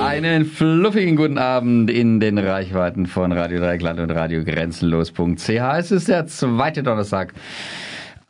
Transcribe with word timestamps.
Einen 0.00 0.46
fluffigen 0.46 1.14
guten 1.14 1.36
Abend 1.36 1.90
in 1.90 2.18
den 2.18 2.38
Reichweiten 2.38 3.06
von 3.06 3.30
Radio 3.30 3.58
Dreikland 3.60 4.00
und 4.00 4.10
Radio 4.10 4.42
Grenzenlos.ch. 4.42 5.50
Es 5.50 5.90
ist 5.90 6.08
der 6.08 6.26
zweite 6.26 6.82
Donnerstag. 6.82 7.34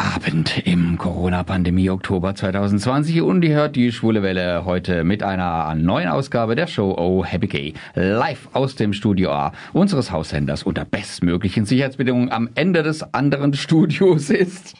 Abend 0.00 0.62
im 0.64 0.96
Corona-Pandemie 0.96 1.90
Oktober 1.90 2.32
2020 2.32 3.20
und 3.20 3.44
ihr 3.44 3.56
hört 3.56 3.74
die 3.74 3.90
Schwule 3.90 4.22
Welle 4.22 4.64
heute 4.64 5.02
mit 5.02 5.24
einer 5.24 5.74
neuen 5.74 6.08
Ausgabe 6.08 6.54
der 6.54 6.68
Show 6.68 6.94
Oh 6.96 7.24
Happy 7.24 7.48
Gay 7.48 7.74
live 7.94 8.48
aus 8.52 8.76
dem 8.76 8.92
Studio 8.92 9.32
A 9.32 9.52
unseres 9.72 10.12
Haushändlers 10.12 10.62
unter 10.62 10.84
bestmöglichen 10.84 11.66
Sicherheitsbedingungen 11.66 12.30
am 12.30 12.48
Ende 12.54 12.84
des 12.84 13.12
anderen 13.12 13.54
Studios 13.54 14.30
ist 14.30 14.74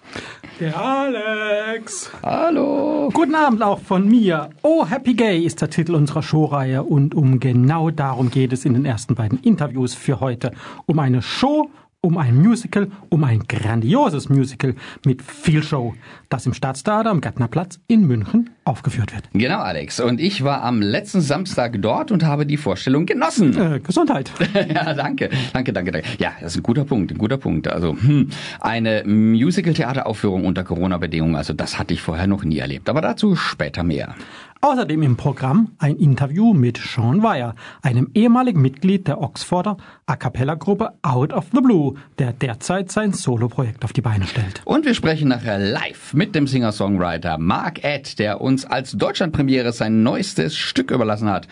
der 0.61 0.77
Alex. 0.81 2.13
Hallo. 2.23 3.11
Guten 3.13 3.35
Abend 3.35 3.63
auch 3.63 3.81
von 3.81 4.09
mir. 4.09 4.51
Oh 4.63 4.87
Happy 4.87 5.15
Gay 5.15 5.41
ist 5.41 5.61
der 5.61 5.71
Titel 5.71 5.97
unserer 5.97 6.23
Showreihe 6.23 6.85
und 6.85 7.17
um 7.17 7.41
genau 7.41 7.91
darum 7.91 8.31
geht 8.31 8.53
es 8.53 8.65
in 8.65 8.75
den 8.75 8.85
ersten 8.85 9.17
beiden 9.17 9.41
Interviews 9.41 9.95
für 9.95 10.21
heute. 10.21 10.53
Um 10.87 11.01
eine 11.01 11.23
Show 11.23 11.71
um 12.01 12.17
ein 12.17 12.37
Musical, 12.37 12.89
um 13.09 13.25
ein 13.25 13.41
grandioses 13.49 14.29
Musical 14.29 14.77
mit 15.05 15.21
viel 15.21 15.65
Show, 15.65 15.95
das 16.29 16.47
im 16.47 16.55
Staatstheater 16.55 17.11
am 17.11 17.21
Gärtnerplatz 17.21 17.81
in 17.89 18.07
München 18.07 18.51
aufgeführt 18.65 19.13
wird. 19.13 19.25
Genau, 19.33 19.59
Alex. 19.59 19.99
Und 19.99 20.21
ich 20.21 20.45
war 20.45 20.63
am 20.63 20.81
letzten 20.81 21.21
Samstag 21.21 21.77
dort 21.81 22.13
und 22.13 22.25
habe 22.25 22.47
die 22.47 22.57
Vorstellung 22.57 23.05
genossen. 23.05 23.57
Äh, 23.59 23.81
Gesundheit. 23.81 24.31
ja, 24.55 24.95
danke, 24.95 25.31
danke, 25.53 25.73
danke, 25.73 25.91
danke. 25.91 26.09
Ja, 26.19 26.35
das 26.41 26.53
ist 26.53 26.59
ein 26.59 26.63
guter 26.63 26.85
Punkt, 26.85 27.11
ein 27.11 27.19
guter 27.19 27.37
Punkt. 27.37 27.67
Also 27.67 27.97
hm, 28.01 28.31
eine 28.61 29.03
Musical-Theateraufführung 29.05 30.45
unter 30.45 30.63
Corona-Bedingungen, 30.63 31.35
also 31.35 31.53
das 31.53 31.81
hatte 31.81 31.95
ich 31.95 32.03
vorher 32.03 32.29
noch 32.29 32.45
nie 32.45 32.59
erlebt. 32.59 32.89
Aber 32.89 33.01
dazu 33.01 33.35
später 33.35 33.83
mehr. 33.83 34.15
Außerdem 34.61 35.03
im 35.03 35.17
Programm 35.17 35.71
ein 35.79 35.97
Interview 35.97 36.53
mit 36.53 36.79
Sean 36.79 37.23
Weyer, 37.23 37.55
einem 37.81 38.11
ehemaligen 38.15 38.61
Mitglied 38.61 39.07
der 39.07 39.21
Oxforder 39.21 39.77
A 40.07 40.17
Cappella 40.17 40.55
Gruppe 40.55 40.95
Out 41.03 41.33
of 41.33 41.47
the 41.53 41.61
Blue, 41.61 41.95
der 42.19 42.33
derzeit 42.33 42.91
sein 42.91 43.13
Soloprojekt 43.13 43.85
auf 43.85 43.93
die 43.93 44.01
Beine 44.01 44.27
stellt. 44.27 44.61
Und 44.65 44.85
wir 44.85 44.95
sprechen 44.95 45.29
nachher 45.29 45.59
live 45.59 46.13
mit 46.13 46.35
dem 46.35 46.49
Singer-Songwriter 46.49 47.39
Mark 47.39 47.85
Ed, 47.85 48.19
der 48.19 48.41
uns 48.41 48.65
als 48.65 48.93
Deutschlandpremiere 48.93 49.73
sein 49.73 50.03
neuestes 50.03 50.57
Stück 50.57 50.91
überlassen 50.91 51.31
hat 51.31 51.47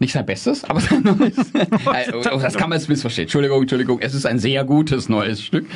nicht 0.00 0.12
sein 0.12 0.24
Bestes, 0.24 0.64
aber 0.64 0.80
sein 0.80 1.02
neues. 1.02 1.36
Äh, 1.92 2.12
oh, 2.14 2.38
das 2.40 2.54
kann 2.54 2.70
man 2.70 2.78
jetzt 2.78 2.88
missverstehen. 2.88 3.24
Entschuldigung, 3.24 3.60
Entschuldigung. 3.60 3.98
Es 4.00 4.14
ist 4.14 4.24
ein 4.24 4.38
sehr 4.38 4.64
gutes 4.64 5.08
neues 5.08 5.42
Stück, 5.42 5.66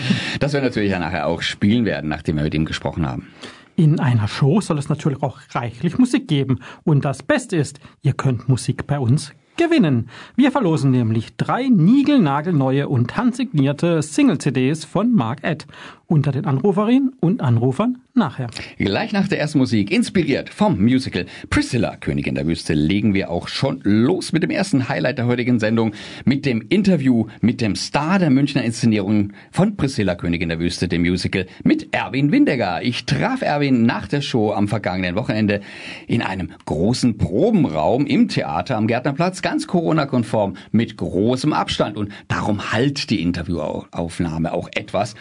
das 0.41 0.55
wir 0.55 0.63
natürlich 0.63 0.91
ja 0.91 0.99
nachher 0.99 1.27
auch 1.27 1.43
spielen 1.43 1.85
werden, 1.85 2.09
nachdem 2.09 2.37
wir 2.37 2.45
mit 2.45 2.55
ihm 2.55 2.65
gesprochen 2.65 3.07
haben. 3.07 3.29
In 3.77 3.99
einer 3.99 4.29
Show 4.29 4.61
soll 4.61 4.79
es 4.79 4.89
natürlich 4.89 5.23
auch 5.23 5.39
reichlich 5.51 5.99
Musik 5.99 6.29
geben. 6.29 6.61
Und 6.85 7.05
das 7.05 7.23
Beste 7.23 7.57
ist, 7.57 7.81
ihr 8.03 8.13
könnt 8.13 8.49
Musik 8.49 8.87
bei 8.87 9.01
uns 9.01 9.33
gewinnen. 9.57 10.09
Wir 10.37 10.53
verlosen 10.53 10.91
nämlich 10.91 11.37
drei 11.37 11.69
niegelnagelneue 11.69 12.89
und 12.89 13.17
handsignierte 13.17 14.03
Single-CDs 14.03 14.85
von 14.85 15.13
Mark 15.13 15.43
Ed 15.43 15.67
unter 16.15 16.31
den 16.31 16.45
Anruferinnen 16.45 17.13
und 17.19 17.41
Anrufern 17.41 17.99
nachher. 18.15 18.47
Gleich 18.79 19.13
nach 19.13 19.27
der 19.27 19.41
ersten 19.41 19.59
Musik, 19.59 19.91
inspiriert 19.91 20.49
vom 20.49 20.81
Musical 20.81 21.27
Priscilla, 21.51 21.97
Königin 21.97 22.37
der 22.37 22.47
Wüste, 22.47 22.73
legen 22.73 23.15
wir 23.15 23.33
auch 23.33 23.49
schon 23.49 23.81
los 23.83 24.33
mit 24.33 24.45
dem 24.45 24.51
ersten 24.51 24.89
Highlight 24.89 25.19
der 25.19 25.27
heutigen 25.27 25.59
Sendung, 25.59 25.93
mit 26.25 26.47
dem 26.47 26.65
Interview 26.69 27.27
mit 27.41 27.61
dem 27.61 27.75
Star 27.75 28.21
der 28.21 28.31
Münchner 28.31 28.63
Inszenierung 28.63 29.33
von 29.51 29.77
Priscilla, 29.77 30.15
Königin 30.15 30.51
der 30.51 30.61
Wüste, 30.61 30.87
dem 30.87 31.03
Musical, 31.03 31.47
mit 31.65 31.93
Erwin 31.93 32.31
Windegger. 32.31 32.81
Ich 32.83 33.07
traf 33.07 33.43
Erwin 33.43 33.85
nach 33.85 34.07
der 34.07 34.21
Show 34.21 34.53
am 34.53 34.69
vergangenen 34.69 35.17
Wochenende 35.17 35.63
in 36.07 36.23
einem 36.23 36.53
großen 36.65 37.19
Probenraum 37.19 38.07
im 38.07 38.29
Theater 38.29 38.77
am 38.77 38.87
Gärtnerplatz, 38.87 39.43
ganz 39.43 39.67
Corona-konform, 39.67 40.55
mit 40.71 40.97
großem 40.97 41.53
Abstand 41.53 41.97
und 41.97 42.13
darum 42.29 42.73
halt 42.73 43.11
die 43.11 43.21
Interviewaufnahme 43.21 44.53
auch 44.53 44.69
etwas. 44.77 45.17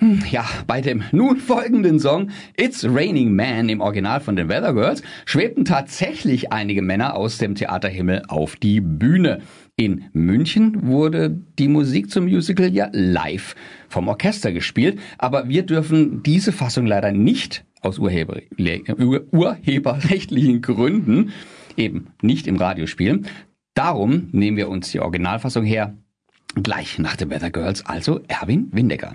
Hm, 0.00 0.22
ja, 0.30 0.46
bei 0.68 0.80
dem 0.80 1.02
nun 1.10 1.38
folgenden 1.38 1.98
Song 1.98 2.30
It's 2.56 2.84
Raining 2.84 3.34
Man 3.34 3.68
im 3.68 3.80
Original 3.80 4.20
von 4.20 4.36
den 4.36 4.48
Weather 4.48 4.72
Girls 4.72 5.02
schwebten 5.24 5.64
tatsächlich 5.64 6.52
einige 6.52 6.82
Männer 6.82 7.16
aus 7.16 7.38
dem 7.38 7.56
Theaterhimmel 7.56 8.22
auf 8.28 8.54
die 8.54 8.80
Bühne. 8.80 9.40
In 9.74 10.04
München 10.12 10.86
wurde 10.86 11.36
die 11.58 11.66
Musik 11.66 12.12
zum 12.12 12.26
Musical 12.26 12.72
ja 12.72 12.88
live 12.92 13.56
vom 13.88 14.06
Orchester 14.06 14.52
gespielt, 14.52 15.00
aber 15.18 15.48
wir 15.48 15.64
dürfen 15.64 16.22
diese 16.22 16.52
Fassung 16.52 16.86
leider 16.86 17.10
nicht 17.10 17.64
aus 17.80 17.98
Urheber, 17.98 18.40
urheberrechtlichen 18.56 20.62
Gründen 20.62 21.32
eben 21.76 22.06
nicht 22.22 22.46
im 22.46 22.54
Radio 22.54 22.86
spielen. 22.86 23.26
Darum 23.74 24.28
nehmen 24.30 24.56
wir 24.56 24.68
uns 24.68 24.92
die 24.92 25.00
Originalfassung 25.00 25.64
her, 25.64 25.94
gleich 26.62 27.00
nach 27.00 27.16
den 27.16 27.30
Weather 27.30 27.50
Girls, 27.50 27.84
also 27.84 28.20
Erwin 28.28 28.68
Windecker. 28.70 29.14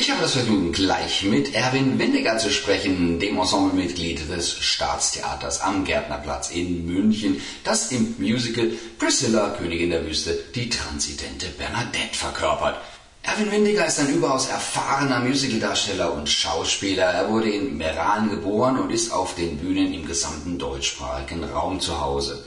Ich 0.00 0.12
habe 0.12 0.22
das 0.22 0.34
Vergnügen, 0.34 0.70
gleich 0.70 1.24
mit 1.24 1.56
Erwin 1.56 1.98
Windiger 1.98 2.38
zu 2.38 2.50
sprechen, 2.50 3.18
dem 3.18 3.36
Ensemblemitglied 3.36 4.30
des 4.30 4.52
Staatstheaters 4.52 5.60
am 5.60 5.84
Gärtnerplatz 5.84 6.50
in 6.50 6.86
München, 6.86 7.40
das 7.64 7.90
im 7.90 8.14
Musical 8.16 8.70
Priscilla, 9.00 9.56
Königin 9.58 9.90
der 9.90 10.06
Wüste, 10.06 10.38
die 10.54 10.68
transidente 10.68 11.48
Bernadette 11.48 12.16
verkörpert. 12.16 12.80
Erwin 13.24 13.50
Windiger 13.50 13.86
ist 13.86 13.98
ein 13.98 14.14
überaus 14.14 14.46
erfahrener 14.46 15.18
Musicaldarsteller 15.18 16.12
und 16.12 16.28
Schauspieler. 16.28 17.06
Er 17.06 17.28
wurde 17.28 17.50
in 17.50 17.76
Meran 17.76 18.30
geboren 18.30 18.78
und 18.78 18.92
ist 18.92 19.10
auf 19.10 19.34
den 19.34 19.58
Bühnen 19.58 19.92
im 19.92 20.06
gesamten 20.06 20.60
deutschsprachigen 20.60 21.42
Raum 21.42 21.80
zu 21.80 22.00
Hause. 22.00 22.44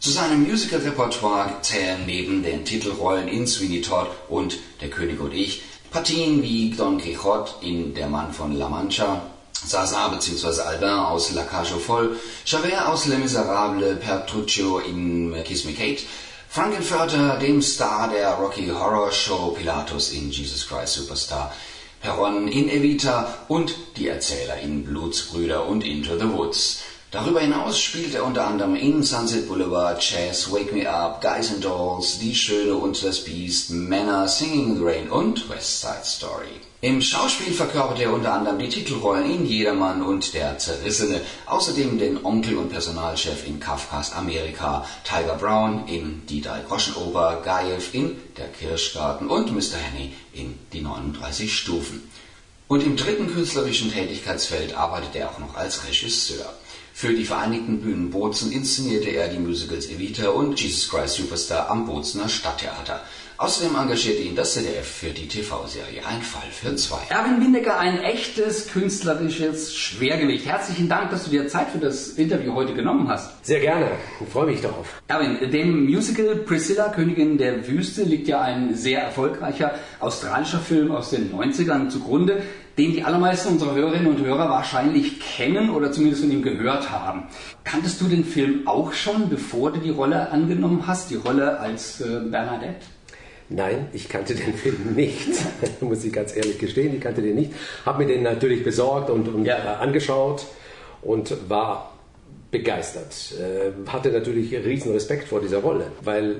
Zu 0.00 0.10
seinem 0.10 0.42
Musical-Repertoire 0.42 1.62
zählen 1.62 2.04
neben 2.06 2.42
den 2.42 2.64
Titelrollen 2.64 3.28
in 3.28 3.46
Sweeney 3.46 3.82
Todd 3.82 4.08
und 4.28 4.58
Der 4.80 4.90
König 4.90 5.20
und 5.20 5.32
ich 5.32 5.62
Partien 5.92 6.42
wie 6.42 6.70
Don 6.70 6.96
Quixote 6.96 7.52
in 7.60 7.92
Der 7.92 8.08
Mann 8.08 8.32
von 8.32 8.56
La 8.56 8.66
Mancha, 8.66 9.20
Sasa 9.52 10.08
bzw. 10.08 10.62
Albin 10.62 10.88
aus 10.88 11.32
La 11.32 11.44
Cage 11.44 11.74
aux 11.74 11.78
Folles, 11.78 12.16
Javert 12.46 12.88
aus 12.88 13.04
Les 13.04 13.18
Miserables, 13.18 13.98
Petruccio 14.00 14.78
in 14.78 15.34
Kiss 15.44 15.66
Me 15.66 15.74
Kate, 15.74 16.02
Frankenfurter, 16.48 17.38
dem 17.38 17.60
Star 17.60 18.08
der 18.08 18.30
Rocky 18.36 18.68
Horror 18.68 19.12
Show, 19.12 19.50
Pilatus 19.50 20.12
in 20.12 20.30
Jesus 20.30 20.66
Christ 20.66 20.94
Superstar, 20.94 21.52
Perron 22.00 22.48
in 22.48 22.70
Evita. 22.70 23.28
Und 23.48 23.74
die 23.98 24.08
Erzähler 24.08 24.60
in 24.60 24.84
Blutsbrüder 24.84 25.66
und 25.66 25.84
Into 25.84 26.18
the 26.18 26.32
Woods. 26.32 26.80
Darüber 27.12 27.40
hinaus 27.40 27.78
spielt 27.78 28.14
er 28.14 28.24
unter 28.24 28.46
anderem 28.46 28.74
in 28.74 29.02
Sunset 29.02 29.46
Boulevard, 29.46 30.00
Chess, 30.00 30.50
Wake 30.50 30.72
Me 30.72 30.88
Up, 30.88 31.20
Guys 31.20 31.50
and 31.50 31.62
Dolls, 31.62 32.18
Die 32.18 32.34
Schöne 32.34 32.74
und 32.74 33.04
das 33.04 33.22
Biest, 33.22 33.68
Männer, 33.68 34.26
Singing 34.28 34.70
in 34.70 34.76
the 34.78 34.82
Rain 34.82 35.10
und 35.10 35.46
West 35.50 35.82
Side 35.82 36.06
Story. 36.06 36.62
Im 36.80 37.02
Schauspiel 37.02 37.52
verkörpert 37.52 38.00
er 38.00 38.14
unter 38.14 38.32
anderem 38.32 38.58
die 38.58 38.70
Titelrollen 38.70 39.30
in 39.30 39.44
Jedermann 39.44 40.00
und 40.00 40.32
Der 40.32 40.56
Zerrissene, 40.56 41.20
außerdem 41.44 41.98
den 41.98 42.24
Onkel 42.24 42.56
und 42.56 42.70
Personalchef 42.70 43.46
in 43.46 43.60
Kafkas 43.60 44.14
Amerika, 44.14 44.86
Tiger 45.04 45.34
Brown 45.34 45.86
in 45.88 46.22
Die 46.30 46.40
drei 46.40 46.60
Groschenoper, 46.60 47.42
Gajew 47.44 47.82
in 47.92 48.16
Der 48.38 48.48
Kirschgarten 48.48 49.28
und 49.28 49.52
Mr. 49.52 49.76
Henny 49.76 50.14
in 50.32 50.58
Die 50.72 50.80
39 50.80 51.54
Stufen. 51.54 52.08
Und 52.68 52.82
im 52.82 52.96
dritten 52.96 53.30
künstlerischen 53.30 53.92
Tätigkeitsfeld 53.92 54.74
arbeitet 54.74 55.14
er 55.14 55.28
auch 55.28 55.38
noch 55.38 55.54
als 55.56 55.86
Regisseur. 55.86 56.54
Für 56.94 57.14
die 57.14 57.24
Vereinigten 57.24 57.80
Bühnen 57.80 58.10
Bozen 58.10 58.52
inszenierte 58.52 59.10
er 59.10 59.28
die 59.28 59.38
Musicals 59.38 59.88
Evita 59.88 60.28
und 60.28 60.60
Jesus 60.60 60.90
Christ 60.90 61.16
Superstar 61.16 61.70
am 61.70 61.86
Bozener 61.86 62.28
Stadttheater. 62.28 63.00
Außerdem 63.38 63.74
engagierte 63.74 64.22
ihn 64.22 64.36
das 64.36 64.52
ZDF 64.52 64.86
für 64.86 65.10
die 65.10 65.26
TV-Serie 65.26 66.06
Ein 66.06 66.22
Fall 66.22 66.48
für 66.52 66.76
zwei. 66.76 66.98
Erwin 67.08 67.40
Windecker, 67.40 67.76
ein 67.76 67.98
echtes 68.00 68.68
künstlerisches 68.68 69.74
Schwergewicht. 69.74 70.46
Herzlichen 70.46 70.88
Dank, 70.88 71.10
dass 71.10 71.24
du 71.24 71.30
dir 71.30 71.48
Zeit 71.48 71.70
für 71.70 71.78
das 71.78 72.10
Interview 72.10 72.54
heute 72.54 72.72
genommen 72.74 73.08
hast. 73.08 73.44
Sehr 73.44 73.58
gerne. 73.58 73.90
Ich 74.20 74.28
freue 74.28 74.46
mich 74.46 74.60
darauf. 74.60 75.02
Erwin, 75.08 75.50
dem 75.50 75.86
Musical 75.86 76.36
Priscilla, 76.36 76.90
Königin 76.90 77.36
der 77.36 77.66
Wüste, 77.66 78.04
liegt 78.04 78.28
ja 78.28 78.42
ein 78.42 78.76
sehr 78.76 79.02
erfolgreicher 79.02 79.74
australischer 79.98 80.60
Film 80.60 80.92
aus 80.92 81.10
den 81.10 81.32
90ern 81.32 81.88
zugrunde. 81.88 82.42
Den 82.78 82.92
die 82.92 83.02
allermeisten 83.02 83.52
unserer 83.52 83.74
Hörerinnen 83.74 84.06
und 84.06 84.24
Hörer 84.24 84.48
wahrscheinlich 84.48 85.20
kennen 85.20 85.70
oder 85.70 85.92
zumindest 85.92 86.22
von 86.22 86.32
ihm 86.32 86.42
gehört 86.42 86.90
haben. 86.90 87.24
Kanntest 87.64 88.00
du 88.00 88.08
den 88.08 88.24
Film 88.24 88.66
auch 88.66 88.92
schon, 88.92 89.28
bevor 89.28 89.72
du 89.72 89.80
die 89.80 89.90
Rolle 89.90 90.30
angenommen 90.30 90.86
hast, 90.86 91.10
die 91.10 91.16
Rolle 91.16 91.58
als 91.60 92.00
äh, 92.00 92.20
Bernadette? 92.30 92.86
Nein, 93.48 93.88
ich 93.92 94.08
kannte 94.08 94.34
den 94.34 94.54
Film 94.54 94.94
nicht, 94.94 95.28
muss 95.80 96.04
ich 96.04 96.12
ganz 96.12 96.34
ehrlich 96.34 96.58
gestehen, 96.58 96.94
ich 96.94 97.00
kannte 97.00 97.20
den 97.20 97.34
nicht. 97.34 97.52
Habe 97.84 98.04
mir 98.04 98.12
den 98.12 98.22
natürlich 98.22 98.64
besorgt 98.64 99.10
und, 99.10 99.28
und 99.28 99.44
ja. 99.44 99.56
Äh, 99.56 99.82
angeschaut 99.82 100.46
und 101.02 101.36
war 101.50 101.92
begeistert. 102.50 103.34
Äh, 103.38 103.90
hatte 103.90 104.10
natürlich 104.10 104.54
riesen 104.54 104.92
Respekt 104.92 105.28
vor 105.28 105.40
dieser 105.40 105.58
Rolle, 105.58 105.92
weil 106.02 106.36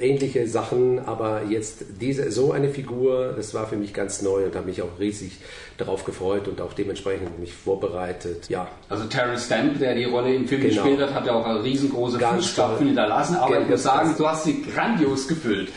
ähnliche 0.00 0.46
Sachen, 0.46 0.98
aber 1.06 1.42
jetzt 1.48 1.84
diese, 2.00 2.30
so 2.30 2.52
eine 2.52 2.68
Figur, 2.68 3.34
das 3.36 3.54
war 3.54 3.66
für 3.66 3.76
mich 3.76 3.94
ganz 3.94 4.22
neu 4.22 4.44
und 4.44 4.54
habe 4.54 4.66
mich 4.66 4.82
auch 4.82 4.98
riesig 4.98 5.38
darauf 5.78 6.04
gefreut 6.04 6.48
und 6.48 6.60
auch 6.60 6.72
dementsprechend 6.72 7.38
mich 7.38 7.52
vorbereitet. 7.52 8.48
Ja. 8.48 8.68
Also 8.88 9.04
Terrence 9.04 9.46
Stamp, 9.46 9.78
der 9.78 9.94
die 9.94 10.04
Rolle 10.04 10.34
im 10.34 10.46
Film 10.46 10.62
genau. 10.62 10.82
gespielt 10.82 11.00
hat, 11.00 11.14
hat 11.14 11.26
ja 11.26 11.32
auch 11.32 11.46
eine 11.46 11.62
riesengroße 11.62 12.18
Fußstapfen 12.18 12.86
hinterlassen, 12.86 13.36
aber 13.36 13.60
ich 13.60 13.68
muss 13.68 13.82
sagen, 13.82 14.14
du 14.16 14.28
hast 14.28 14.44
sie 14.44 14.62
grandios 14.62 15.28
gefüllt. 15.28 15.70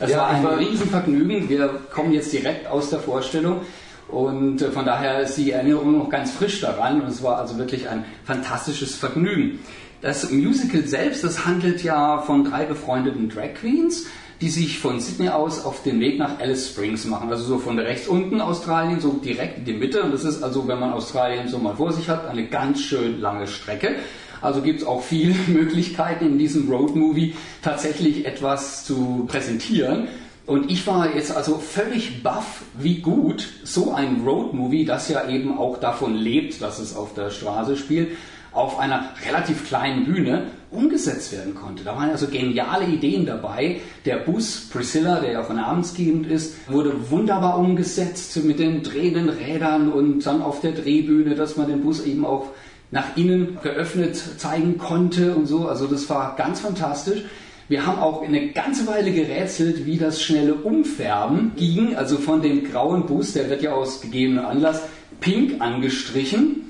Es 0.00 0.10
ja, 0.10 0.18
war 0.18 0.28
ein 0.28 0.44
war 0.44 0.58
Riesenvergnügen. 0.58 1.48
Wir 1.48 1.80
kommen 1.92 2.12
jetzt 2.12 2.32
direkt 2.32 2.66
aus 2.66 2.90
der 2.90 2.98
Vorstellung. 2.98 3.60
Und 4.08 4.60
äh, 4.60 4.70
von 4.70 4.84
daher 4.84 5.20
ist 5.20 5.36
die 5.36 5.52
Erinnerung 5.52 5.98
noch 5.98 6.10
ganz 6.10 6.32
frisch 6.32 6.60
daran. 6.60 7.00
Und 7.00 7.08
es 7.08 7.22
war 7.22 7.38
also 7.38 7.58
wirklich 7.58 7.88
ein 7.88 8.04
fantastisches 8.24 8.96
Vergnügen. 8.96 9.60
Das 10.04 10.30
Musical 10.30 10.82
selbst, 10.82 11.24
das 11.24 11.46
handelt 11.46 11.82
ja 11.82 12.18
von 12.18 12.44
drei 12.44 12.66
befreundeten 12.66 13.30
Drag 13.30 13.54
Queens, 13.54 14.04
die 14.42 14.50
sich 14.50 14.78
von 14.78 15.00
Sydney 15.00 15.30
aus 15.30 15.64
auf 15.64 15.82
den 15.82 15.98
Weg 15.98 16.18
nach 16.18 16.40
Alice 16.40 16.68
Springs 16.68 17.06
machen. 17.06 17.30
Also 17.30 17.44
so 17.44 17.56
von 17.56 17.78
rechts 17.78 18.06
unten 18.06 18.42
Australien, 18.42 19.00
so 19.00 19.12
direkt 19.12 19.60
in 19.60 19.64
die 19.64 19.72
Mitte. 19.72 20.02
Und 20.02 20.12
das 20.12 20.24
ist 20.24 20.42
also, 20.42 20.68
wenn 20.68 20.78
man 20.78 20.92
Australien 20.92 21.48
so 21.48 21.56
mal 21.56 21.74
vor 21.74 21.90
sich 21.90 22.10
hat, 22.10 22.28
eine 22.28 22.46
ganz 22.48 22.82
schön 22.82 23.18
lange 23.22 23.46
Strecke. 23.46 23.94
Also 24.42 24.60
gibt 24.60 24.82
es 24.82 24.86
auch 24.86 25.02
viele 25.02 25.34
Möglichkeiten 25.46 26.26
in 26.26 26.38
diesem 26.38 26.68
Roadmovie 26.68 27.34
tatsächlich 27.62 28.26
etwas 28.26 28.84
zu 28.84 29.24
präsentieren. 29.26 30.08
Und 30.44 30.70
ich 30.70 30.86
war 30.86 31.14
jetzt 31.14 31.34
also 31.34 31.56
völlig 31.56 32.22
baff, 32.22 32.60
wie 32.78 32.98
gut 32.98 33.48
so 33.62 33.94
ein 33.94 34.20
Roadmovie, 34.26 34.84
das 34.84 35.08
ja 35.08 35.26
eben 35.30 35.56
auch 35.56 35.78
davon 35.80 36.14
lebt, 36.14 36.60
dass 36.60 36.78
es 36.78 36.94
auf 36.94 37.14
der 37.14 37.30
Straße 37.30 37.78
spielt, 37.78 38.10
auf 38.54 38.78
einer 38.78 39.10
relativ 39.26 39.66
kleinen 39.66 40.04
Bühne 40.04 40.48
umgesetzt 40.70 41.32
werden 41.32 41.54
konnte. 41.54 41.84
Da 41.84 41.96
waren 41.96 42.10
also 42.10 42.26
geniale 42.26 42.86
Ideen 42.86 43.26
dabei. 43.26 43.80
Der 44.04 44.16
Bus 44.16 44.68
Priscilla, 44.72 45.20
der 45.20 45.32
ja 45.32 45.42
auch 45.42 45.52
namensgebend 45.52 46.26
ist, 46.26 46.56
wurde 46.70 47.10
wunderbar 47.10 47.58
umgesetzt 47.58 48.36
mit 48.44 48.58
den 48.58 48.82
drehenden 48.82 49.28
Rädern 49.28 49.92
und 49.92 50.24
dann 50.26 50.42
auf 50.42 50.60
der 50.60 50.72
Drehbühne, 50.72 51.34
dass 51.34 51.56
man 51.56 51.68
den 51.68 51.82
Bus 51.82 52.04
eben 52.04 52.24
auch 52.24 52.48
nach 52.90 53.16
innen 53.16 53.58
geöffnet 53.62 54.16
zeigen 54.16 54.78
konnte 54.78 55.34
und 55.34 55.46
so. 55.46 55.68
Also 55.68 55.86
das 55.86 56.08
war 56.10 56.36
ganz 56.36 56.60
fantastisch. 56.60 57.24
Wir 57.66 57.86
haben 57.86 57.98
auch 57.98 58.22
eine 58.22 58.50
ganze 58.50 58.86
Weile 58.86 59.10
gerätselt, 59.10 59.86
wie 59.86 59.96
das 59.96 60.22
schnelle 60.22 60.54
Umfärben 60.54 61.52
ging. 61.56 61.96
Also 61.96 62.18
von 62.18 62.42
dem 62.42 62.64
grauen 62.64 63.06
Bus, 63.06 63.32
der 63.32 63.48
wird 63.48 63.62
ja 63.62 63.72
aus 63.72 64.02
gegebenem 64.02 64.44
Anlass 64.44 64.82
pink 65.20 65.60
angestrichen. 65.60 66.63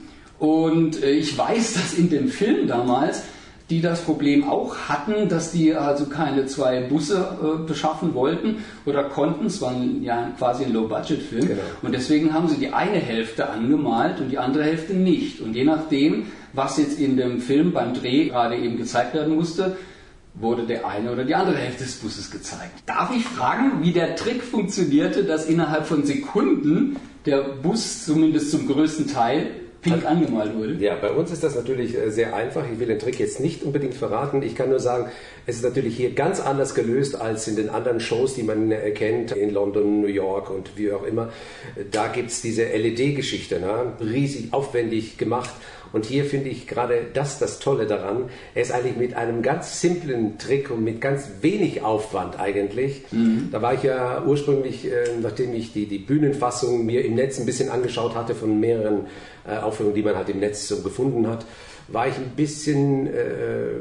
Und 0.44 1.02
äh, 1.02 1.12
ich 1.12 1.38
weiß, 1.38 1.72
dass 1.72 1.94
in 1.94 2.10
dem 2.10 2.28
Film 2.28 2.66
damals 2.66 3.22
die 3.70 3.80
das 3.80 4.02
Problem 4.02 4.46
auch 4.46 4.76
hatten, 4.90 5.30
dass 5.30 5.52
die 5.52 5.74
also 5.74 6.04
keine 6.04 6.44
zwei 6.44 6.82
Busse 6.82 7.38
äh, 7.42 7.66
beschaffen 7.66 8.12
wollten 8.12 8.56
oder 8.84 9.04
konnten. 9.04 9.46
Es 9.46 9.62
war 9.62 9.74
ja 10.02 10.30
quasi 10.36 10.64
ein 10.64 10.74
Low-Budget-Film. 10.74 11.48
Genau. 11.48 11.62
Und 11.80 11.92
deswegen 11.92 12.34
haben 12.34 12.48
sie 12.48 12.56
die 12.56 12.74
eine 12.74 12.98
Hälfte 12.98 13.48
angemalt 13.48 14.20
und 14.20 14.28
die 14.28 14.36
andere 14.36 14.64
Hälfte 14.64 14.92
nicht. 14.92 15.40
Und 15.40 15.54
je 15.54 15.64
nachdem, 15.64 16.26
was 16.52 16.76
jetzt 16.76 17.00
in 17.00 17.16
dem 17.16 17.40
Film 17.40 17.72
beim 17.72 17.94
Dreh 17.94 18.26
gerade 18.26 18.56
eben 18.56 18.76
gezeigt 18.76 19.14
werden 19.14 19.34
musste, 19.34 19.78
wurde 20.34 20.64
der 20.64 20.86
eine 20.86 21.10
oder 21.12 21.24
die 21.24 21.34
andere 21.34 21.56
Hälfte 21.56 21.84
des 21.84 21.94
Busses 21.94 22.30
gezeigt. 22.30 22.82
Darf 22.84 23.16
ich 23.16 23.24
fragen, 23.24 23.82
wie 23.82 23.92
der 23.92 24.14
Trick 24.14 24.42
funktionierte, 24.42 25.24
dass 25.24 25.46
innerhalb 25.46 25.86
von 25.86 26.04
Sekunden 26.04 26.96
der 27.24 27.40
Bus 27.62 28.04
zumindest 28.04 28.50
zum 28.50 28.68
größten 28.68 29.06
Teil 29.06 29.46
pink 29.84 30.04
angemalt 30.04 30.56
wurde. 30.56 30.74
Ja, 30.74 30.96
bei 30.96 31.10
uns 31.10 31.30
ist 31.30 31.44
das 31.44 31.54
natürlich 31.54 31.96
äh, 31.96 32.10
sehr 32.10 32.34
einfach. 32.34 32.64
Ich 32.72 32.80
will 32.80 32.88
den 32.88 32.98
Trick 32.98 33.20
jetzt 33.20 33.38
nicht 33.38 33.62
unbedingt 33.62 33.94
verraten. 33.94 34.42
Ich 34.42 34.56
kann 34.56 34.70
nur 34.70 34.80
sagen, 34.80 35.10
es 35.46 35.56
ist 35.56 35.62
natürlich 35.62 35.96
hier 35.96 36.12
ganz 36.14 36.40
anders 36.40 36.74
gelöst 36.74 37.14
als 37.20 37.46
in 37.46 37.54
den 37.54 37.70
anderen 37.70 38.00
Shows, 38.00 38.34
die 38.34 38.42
man 38.42 38.72
äh, 38.72 38.90
kennt, 38.90 39.32
in 39.32 39.50
London, 39.50 40.00
New 40.00 40.08
York 40.08 40.50
und 40.50 40.76
wie 40.76 40.90
auch 40.92 41.04
immer. 41.04 41.30
Da 41.92 42.08
gibt 42.08 42.30
es 42.30 42.42
diese 42.42 42.64
LED-Geschichte, 42.64 43.60
ne? 43.60 43.92
riesig 44.00 44.52
aufwendig 44.52 45.18
gemacht. 45.18 45.50
Und 45.94 46.06
hier 46.06 46.24
finde 46.24 46.48
ich 46.48 46.66
gerade 46.66 47.06
das 47.14 47.38
das 47.38 47.60
Tolle 47.60 47.86
daran. 47.86 48.24
Er 48.52 48.62
ist 48.62 48.72
eigentlich 48.72 48.96
mit 48.96 49.14
einem 49.14 49.42
ganz 49.42 49.80
simplen 49.80 50.38
Trick 50.38 50.72
und 50.72 50.82
mit 50.82 51.00
ganz 51.00 51.28
wenig 51.40 51.82
Aufwand 51.82 52.40
eigentlich. 52.40 53.02
Mhm. 53.12 53.50
Da 53.52 53.62
war 53.62 53.74
ich 53.74 53.84
ja 53.84 54.24
ursprünglich, 54.26 54.86
äh, 54.86 54.90
nachdem 55.22 55.54
ich 55.54 55.72
die, 55.72 55.86
die 55.86 55.98
Bühnenfassung 55.98 56.84
mir 56.84 57.04
im 57.04 57.14
Netz 57.14 57.38
ein 57.38 57.46
bisschen 57.46 57.70
angeschaut 57.70 58.16
hatte 58.16 58.34
von 58.34 58.58
mehreren 58.58 59.06
äh, 59.46 59.56
Aufführungen, 59.56 59.94
die 59.94 60.02
man 60.02 60.16
halt 60.16 60.28
im 60.30 60.40
Netz 60.40 60.66
so 60.66 60.82
gefunden 60.82 61.28
hat, 61.28 61.46
war 61.86 62.08
ich 62.08 62.16
ein 62.16 62.32
bisschen 62.34 63.06
äh, 63.06 63.78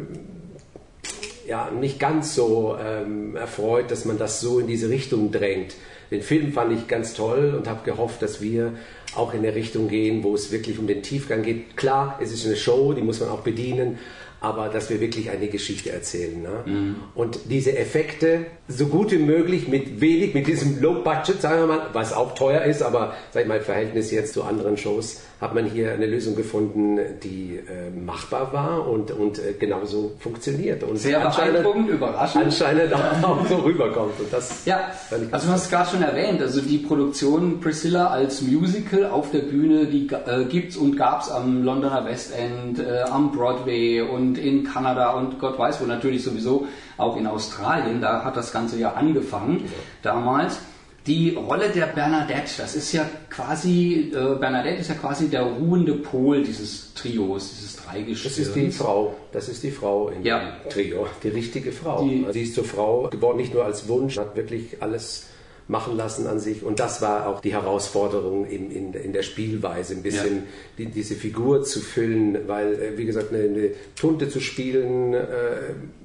ja, 1.47 1.71
nicht 1.71 1.99
ganz 1.99 2.35
so 2.35 2.77
ähm, 2.79 3.35
erfreut, 3.35 3.89
dass 3.89 4.05
man 4.05 4.19
das 4.19 4.39
so 4.39 4.59
in 4.59 4.67
diese 4.67 4.87
Richtung 4.89 5.31
drängt. 5.31 5.73
Den 6.11 6.21
Film 6.21 6.53
fand 6.53 6.73
ich 6.73 6.87
ganz 6.87 7.15
toll 7.15 7.55
und 7.57 7.67
habe 7.67 7.79
gehofft, 7.83 8.21
dass 8.21 8.39
wir 8.39 8.73
auch 9.15 9.33
in 9.33 9.43
der 9.43 9.55
Richtung 9.55 9.87
gehen, 9.87 10.23
wo 10.23 10.35
es 10.35 10.51
wirklich 10.51 10.79
um 10.79 10.87
den 10.87 11.03
Tiefgang 11.03 11.43
geht. 11.43 11.77
Klar, 11.77 12.19
es 12.21 12.31
ist 12.31 12.45
eine 12.45 12.55
Show, 12.55 12.93
die 12.93 13.01
muss 13.01 13.19
man 13.19 13.29
auch 13.29 13.41
bedienen, 13.41 13.99
aber 14.43 14.67
dass 14.67 14.89
wir 14.89 14.99
wirklich 14.99 15.29
eine 15.29 15.47
Geschichte 15.47 15.91
erzählen. 15.91 16.41
Ne? 16.41 16.63
Mhm. 16.65 16.95
Und 17.15 17.39
diese 17.45 17.77
Effekte 17.77 18.45
so 18.67 18.87
gut 18.87 19.11
wie 19.11 19.17
möglich 19.17 19.69
mit 19.69 20.01
wenig, 20.01 20.33
mit 20.33 20.47
diesem 20.47 20.81
Low 20.81 21.01
Budget, 21.01 21.41
sagen 21.41 21.61
wir 21.61 21.67
mal, 21.67 21.87
was 21.93 22.11
auch 22.11 22.35
teuer 22.35 22.63
ist, 22.63 22.81
aber 22.81 23.15
sag 23.31 23.43
ich 23.43 23.47
mal, 23.47 23.57
im 23.57 23.63
Verhältnis 23.63 24.11
jetzt 24.11 24.33
zu 24.33 24.43
anderen 24.43 24.75
Shows, 24.75 25.21
hat 25.43 25.53
man 25.53 25.65
hier 25.65 25.91
eine 25.91 26.05
Lösung 26.05 26.35
gefunden, 26.37 26.97
die 27.21 27.57
äh, 27.57 27.89
machbar 27.91 28.53
war 28.53 28.87
und, 28.87 29.11
und 29.11 29.39
äh, 29.39 29.53
genauso 29.59 30.13
funktioniert. 30.17 30.83
Und 30.83 30.97
Sehr 30.97 31.19
beeindruckend, 31.19 31.89
überraschend. 31.89 32.45
Anscheinend 32.45 32.93
auch 33.23 33.45
so 33.45 33.57
rüberkommt. 33.57 34.17
Und 34.19 34.31
das 34.31 34.65
ja, 34.65 34.91
also 35.31 35.47
du 35.47 35.53
hast 35.53 35.65
es 35.65 35.69
gerade 35.69 35.89
schon 35.89 36.01
erwähnt, 36.01 36.41
also 36.41 36.61
die 36.61 36.77
Produktion 36.77 37.59
Priscilla 37.59 38.07
als 38.07 38.41
Musical 38.41 39.05
auf 39.07 39.31
der 39.31 39.39
Bühne, 39.39 39.87
die 39.87 40.07
äh, 40.07 40.65
es 40.65 40.77
und 40.77 40.95
gab 40.95 41.23
es 41.23 41.29
am 41.29 41.63
Londoner 41.63 42.05
West 42.05 42.33
End, 42.33 42.79
äh, 42.79 43.01
am 43.01 43.33
Broadway 43.33 43.99
und 43.99 44.37
in 44.37 44.63
Kanada 44.63 45.11
und 45.11 45.39
Gott 45.39 45.59
weiß 45.59 45.81
wo, 45.81 45.85
natürlich 45.85 46.23
sowieso 46.23 46.67
auch 46.97 47.17
in 47.17 47.27
Australien, 47.27 47.99
da 47.99 48.23
hat 48.23 48.37
das 48.37 48.53
Ganze 48.53 48.79
ja 48.79 48.93
angefangen 48.93 49.65
ja. 49.65 49.71
damals. 50.03 50.59
Die 51.05 51.31
Rolle 51.35 51.69
der 51.69 51.87
Bernadette, 51.87 52.53
das 52.57 52.75
ist 52.75 52.93
ja 52.93 53.09
quasi, 53.29 54.11
äh, 54.13 54.35
Bernadette 54.39 54.79
ist 54.79 54.89
ja 54.89 54.95
quasi 54.95 55.27
der 55.27 55.41
ruhende 55.41 55.95
Pol 55.95 56.43
dieses 56.43 56.93
Trios, 56.93 57.49
dieses 57.49 57.75
Dreigestirns. 57.75 58.37
Das 58.37 58.47
ist 58.47 58.55
die 58.55 58.71
Frau, 58.71 59.15
das 59.33 59.49
ist 59.49 59.63
die 59.63 59.71
Frau 59.71 60.09
im 60.09 60.23
ja. 60.23 60.55
Trio, 60.69 61.07
die 61.21 61.27
richtige 61.29 61.73
Frau. 61.73 62.07
Die, 62.07 62.25
Sie 62.31 62.43
ist 62.43 62.55
zur 62.55 62.63
Frau 62.63 63.09
geboren, 63.09 63.35
nicht 63.35 63.53
nur 63.53 63.65
als 63.65 63.87
Wunsch, 63.89 64.17
hat 64.17 64.37
wirklich 64.37 64.81
alles 64.81 65.25
machen 65.67 65.95
lassen 65.95 66.27
an 66.27 66.39
sich. 66.39 66.63
Und 66.63 66.79
das 66.79 67.01
war 67.01 67.27
auch 67.27 67.39
die 67.39 67.53
Herausforderung 67.53 68.45
in, 68.45 68.69
in, 68.71 68.93
in 68.93 69.13
der 69.13 69.23
Spielweise, 69.23 69.93
ein 69.93 70.03
bisschen 70.03 70.35
ja. 70.35 70.41
die, 70.77 70.85
diese 70.87 71.15
Figur 71.15 71.63
zu 71.63 71.79
füllen, 71.79 72.47
weil, 72.47 72.73
äh, 72.73 72.97
wie 72.97 73.05
gesagt, 73.05 73.33
eine, 73.33 73.43
eine 73.43 73.69
Tunte 73.95 74.29
zu 74.29 74.39
spielen, 74.39 75.13
äh, 75.13 75.25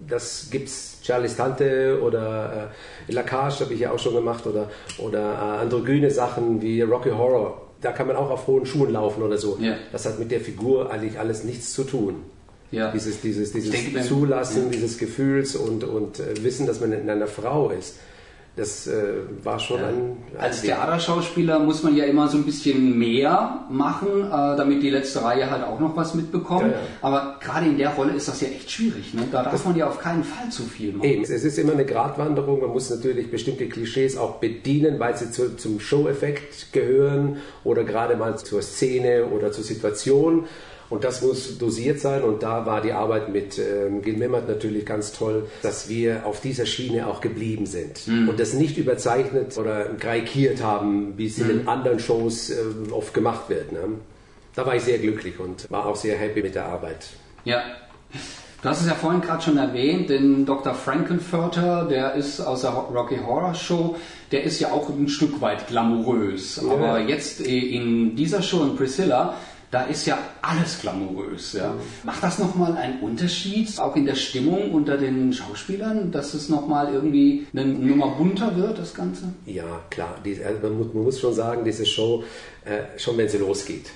das 0.08 0.48
gibt's 0.50 0.98
Charlie's 1.02 1.36
Tante 1.36 2.00
oder 2.02 2.70
äh, 3.08 3.12
Lacage 3.12 3.60
habe 3.60 3.74
ich 3.74 3.80
ja 3.80 3.90
auch 3.90 3.98
schon 3.98 4.14
gemacht 4.14 4.46
oder, 4.46 4.70
oder 4.98 5.18
äh, 5.18 5.62
androgyne 5.62 6.10
Sachen 6.10 6.62
wie 6.62 6.80
Rocky 6.82 7.10
Horror. 7.10 7.62
Da 7.80 7.92
kann 7.92 8.06
man 8.06 8.16
auch 8.16 8.30
auf 8.30 8.46
hohen 8.46 8.66
Schuhen 8.66 8.92
laufen 8.92 9.22
oder 9.22 9.38
so. 9.38 9.58
Ja. 9.60 9.76
Das 9.92 10.04
hat 10.06 10.18
mit 10.18 10.30
der 10.30 10.40
Figur 10.40 10.90
eigentlich 10.90 11.18
alles 11.18 11.44
nichts 11.44 11.72
zu 11.72 11.84
tun. 11.84 12.22
Ja. 12.70 12.92
Dieses, 12.92 13.20
dieses, 13.20 13.52
dieses 13.52 13.70
denke, 13.70 14.02
Zulassen 14.02 14.64
ja. 14.64 14.70
dieses 14.72 14.98
Gefühls 14.98 15.56
und, 15.56 15.84
und 15.84 16.20
äh, 16.20 16.42
Wissen, 16.42 16.66
dass 16.66 16.80
man 16.80 16.92
in 16.92 17.08
einer 17.08 17.26
Frau 17.26 17.70
ist 17.70 17.96
das 18.58 18.88
äh, 18.88 18.92
war 19.44 19.58
schon 19.60 19.80
ja. 19.80 19.86
ein. 19.86 20.16
Als 20.36 20.62
Theaterschauspieler 20.62 21.60
muss 21.60 21.84
man 21.84 21.96
ja 21.96 22.04
immer 22.04 22.26
so 22.26 22.38
ein 22.38 22.44
bisschen 22.44 22.98
mehr 22.98 23.64
machen, 23.70 24.24
äh, 24.24 24.56
damit 24.56 24.82
die 24.82 24.90
letzte 24.90 25.22
Reihe 25.22 25.48
halt 25.48 25.62
auch 25.62 25.78
noch 25.78 25.96
was 25.96 26.14
mitbekommt. 26.14 26.62
Ja, 26.62 26.68
ja. 26.68 26.78
Aber 27.00 27.36
gerade 27.40 27.66
in 27.66 27.78
der 27.78 27.90
Rolle 27.90 28.14
ist 28.14 28.26
das 28.26 28.40
ja 28.40 28.48
echt 28.48 28.70
schwierig. 28.70 29.14
Ne? 29.14 29.22
Da 29.30 29.44
darf 29.44 29.52
das 29.52 29.64
man 29.64 29.76
ja 29.76 29.86
auf 29.86 30.00
keinen 30.00 30.24
Fall 30.24 30.50
zu 30.50 30.64
viel 30.64 30.92
machen. 30.92 31.08
Eben. 31.08 31.22
Es 31.22 31.30
ist 31.30 31.56
immer 31.56 31.72
eine 31.72 31.84
Gratwanderung. 31.84 32.60
Man 32.60 32.70
muss 32.70 32.90
natürlich 32.90 33.30
bestimmte 33.30 33.68
Klischees 33.68 34.16
auch 34.16 34.36
bedienen, 34.36 34.98
weil 34.98 35.16
sie 35.16 35.30
zu, 35.30 35.56
zum 35.56 35.78
Show-Effekt 35.78 36.72
gehören 36.72 37.36
oder 37.62 37.84
gerade 37.84 38.16
mal 38.16 38.36
zur 38.38 38.62
Szene 38.62 39.26
oder 39.26 39.52
zur 39.52 39.62
Situation. 39.62 40.46
Und 40.90 41.04
das 41.04 41.20
muss 41.20 41.58
dosiert 41.58 42.00
sein 42.00 42.22
und 42.22 42.42
da 42.42 42.64
war 42.64 42.80
die 42.80 42.92
Arbeit 42.92 43.28
mit 43.28 43.58
ähm, 43.58 44.00
Gil 44.00 44.16
Mimmert 44.16 44.48
natürlich 44.48 44.86
ganz 44.86 45.12
toll, 45.12 45.46
dass 45.62 45.88
wir 45.88 46.24
auf 46.24 46.40
dieser 46.40 46.64
Schiene 46.64 47.06
auch 47.06 47.20
geblieben 47.20 47.66
sind 47.66 48.06
mhm. 48.06 48.30
und 48.30 48.40
das 48.40 48.54
nicht 48.54 48.78
überzeichnet 48.78 49.58
oder 49.58 49.84
karikiert 49.96 50.62
haben, 50.62 51.18
wie 51.18 51.26
es 51.26 51.38
in 51.38 51.48
den 51.48 51.68
anderen 51.68 51.98
Shows 51.98 52.50
äh, 52.50 52.56
oft 52.90 53.12
gemacht 53.12 53.48
wird. 53.48 53.72
Ne? 53.72 53.80
Da 54.54 54.64
war 54.64 54.76
ich 54.76 54.82
sehr 54.82 54.98
glücklich 54.98 55.38
und 55.38 55.70
war 55.70 55.86
auch 55.86 55.96
sehr 55.96 56.16
happy 56.16 56.42
mit 56.42 56.54
der 56.54 56.66
Arbeit. 56.66 57.06
Ja, 57.44 57.62
Du 58.60 58.68
hast 58.68 58.80
es 58.80 58.88
ja 58.88 58.94
vorhin 58.94 59.20
gerade 59.20 59.40
schon 59.40 59.56
erwähnt, 59.56 60.10
den 60.10 60.44
Dr. 60.44 60.74
Frankenfurter, 60.74 61.84
der 61.84 62.14
ist 62.14 62.40
aus 62.40 62.62
der 62.62 62.70
Rocky 62.70 63.16
Horror 63.24 63.54
Show, 63.54 63.94
der 64.32 64.42
ist 64.42 64.58
ja 64.58 64.72
auch 64.72 64.88
ein 64.88 65.06
Stück 65.06 65.40
weit 65.40 65.68
glamourös. 65.68 66.60
Ja. 66.60 66.72
Aber 66.72 66.98
jetzt 66.98 67.46
äh, 67.46 67.56
in 67.56 68.16
dieser 68.16 68.42
Show 68.42 68.64
in 68.64 68.74
Priscilla, 68.74 69.36
da 69.70 69.82
ist 69.82 70.06
ja 70.06 70.18
alles 70.40 70.80
glamourös. 70.80 71.52
Ja. 71.52 71.74
Macht 72.04 72.22
das 72.22 72.38
nochmal 72.38 72.76
einen 72.76 73.00
Unterschied, 73.00 73.78
auch 73.78 73.96
in 73.96 74.06
der 74.06 74.14
Stimmung 74.14 74.72
unter 74.72 74.96
den 74.96 75.32
Schauspielern, 75.32 76.10
dass 76.10 76.34
es 76.34 76.48
nochmal 76.48 76.92
irgendwie 76.92 77.46
eine 77.52 77.66
Nummer 77.66 78.14
bunter 78.16 78.56
wird, 78.56 78.78
das 78.78 78.94
Ganze? 78.94 79.24
Ja, 79.44 79.82
klar. 79.90 80.18
Also 80.24 80.68
man, 80.68 81.04
muss, 81.04 81.20
schon 81.20 81.34
sagen, 81.34 81.64
diese 81.64 81.84
Show, 81.84 82.24
äh, 82.64 82.98
schon 82.98 83.16
wenn 83.18 83.28
sie 83.28 83.38
losgeht, 83.38 83.90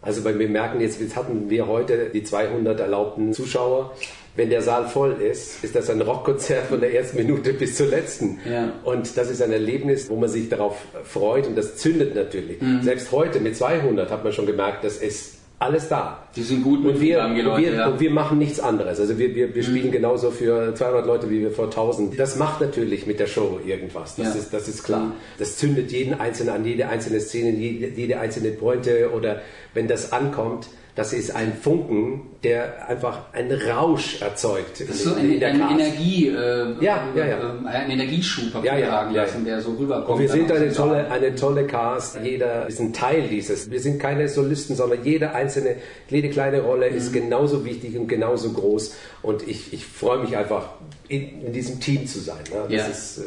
also 0.00 0.22
wir 0.24 0.48
merken 0.48 0.80
jetzt, 0.80 1.00
jetzt 1.00 1.16
hatten 1.16 1.48
wir 1.48 1.66
heute 1.66 2.10
die 2.12 2.22
200 2.22 2.78
erlaubten 2.78 3.32
Zuschauer. 3.32 3.94
Wenn 4.36 4.50
der 4.50 4.62
Saal 4.62 4.88
voll 4.88 5.12
ist, 5.12 5.62
ist 5.62 5.76
das 5.76 5.88
ein 5.90 6.00
Rockkonzert 6.00 6.66
von 6.66 6.80
der 6.80 6.92
ersten 6.92 7.18
Minute 7.18 7.52
bis 7.52 7.76
zur 7.76 7.86
letzten. 7.86 8.40
Ja. 8.50 8.72
Und 8.82 9.16
das 9.16 9.30
ist 9.30 9.40
ein 9.40 9.52
Erlebnis, 9.52 10.10
wo 10.10 10.16
man 10.16 10.28
sich 10.28 10.48
darauf 10.48 10.76
freut 11.04 11.46
und 11.46 11.56
das 11.56 11.76
zündet 11.76 12.16
natürlich. 12.16 12.60
Mhm. 12.60 12.82
Selbst 12.82 13.12
heute 13.12 13.38
mit 13.38 13.56
200 13.56 14.10
hat 14.10 14.24
man 14.24 14.32
schon 14.32 14.46
gemerkt, 14.46 14.82
dass 14.82 14.98
es 14.98 15.34
alles 15.60 15.88
da. 15.88 16.26
Die 16.34 16.42
sind 16.42 16.62
gut 16.62 16.82
mit 16.82 16.96
und 16.96 17.00
wir, 17.00 17.24
und 17.24 17.36
wir, 17.36 17.72
ja. 17.72 17.88
und 17.88 18.00
wir 18.00 18.10
machen 18.10 18.38
nichts 18.38 18.58
anderes. 18.58 18.98
Also 18.98 19.18
wir, 19.18 19.34
wir, 19.34 19.54
wir 19.54 19.62
mhm. 19.62 19.66
spielen 19.66 19.92
genauso 19.92 20.30
für 20.30 20.74
200 20.74 21.06
Leute 21.06 21.30
wie 21.30 21.40
wir 21.40 21.52
vor 21.52 21.66
1000. 21.66 22.18
Das 22.18 22.36
macht 22.36 22.60
natürlich 22.60 23.06
mit 23.06 23.20
der 23.20 23.28
Show 23.28 23.60
irgendwas. 23.64 24.16
Das, 24.16 24.34
ja. 24.34 24.40
ist, 24.40 24.52
das 24.52 24.68
ist 24.68 24.82
klar. 24.82 25.06
Mhm. 25.06 25.12
Das 25.38 25.56
zündet 25.56 25.92
jeden 25.92 26.14
Einzelnen 26.14 26.54
an, 26.54 26.64
jede 26.64 26.88
einzelne 26.88 27.20
Szene, 27.20 27.50
jede, 27.50 27.86
jede 27.88 28.18
einzelne 28.18 28.50
Pointe 28.50 29.10
oder 29.14 29.42
wenn 29.74 29.86
das 29.86 30.12
ankommt, 30.12 30.68
das 30.94 31.12
ist 31.12 31.34
ein 31.34 31.54
Funken, 31.54 32.22
der 32.44 32.88
einfach 32.88 33.32
einen 33.32 33.60
Rausch 33.60 34.22
erzeugt. 34.22 34.80
Das 34.80 34.90
ist 34.90 35.04
so 35.04 35.14
in, 35.16 35.42
eine, 35.42 35.64
eine 35.64 35.82
Energie, 35.82 36.28
äh, 36.28 36.76
ja, 36.80 37.08
ja, 37.16 37.26
ja. 37.26 37.60
Äh, 37.64 37.66
ein 37.66 37.90
Energieschub 37.90 38.64
ja, 38.64 38.78
ja, 38.78 39.10
ja, 39.10 39.10
lassen, 39.10 39.44
der 39.44 39.60
so 39.60 39.72
rüberkommt. 39.72 40.08
Und 40.10 40.18
wir 40.20 40.28
sind 40.28 40.52
eine 40.52 40.72
tolle, 40.72 41.10
eine 41.10 41.34
tolle 41.34 41.66
Cast. 41.66 42.18
Jeder 42.22 42.68
ist 42.68 42.78
ein 42.78 42.92
Teil 42.92 43.26
dieses. 43.28 43.70
Wir 43.70 43.80
sind 43.80 43.98
keine 43.98 44.28
Solisten, 44.28 44.76
sondern 44.76 45.02
jede 45.02 45.34
einzelne, 45.34 45.76
jede 46.08 46.30
kleine 46.30 46.60
Rolle 46.60 46.88
mhm. 46.88 46.96
ist 46.96 47.12
genauso 47.12 47.64
wichtig 47.64 47.98
und 47.98 48.06
genauso 48.06 48.52
groß. 48.52 48.94
Und 49.22 49.48
ich, 49.48 49.72
ich 49.72 49.84
freue 49.84 50.18
mich 50.18 50.36
einfach, 50.36 50.68
in, 51.08 51.42
in 51.46 51.52
diesem 51.52 51.80
Team 51.80 52.06
zu 52.06 52.20
sein. 52.20 52.44
Ne? 52.50 52.62
Das 52.68 52.72
ja. 52.72 52.86
ist, 52.86 53.18
äh, 53.18 53.22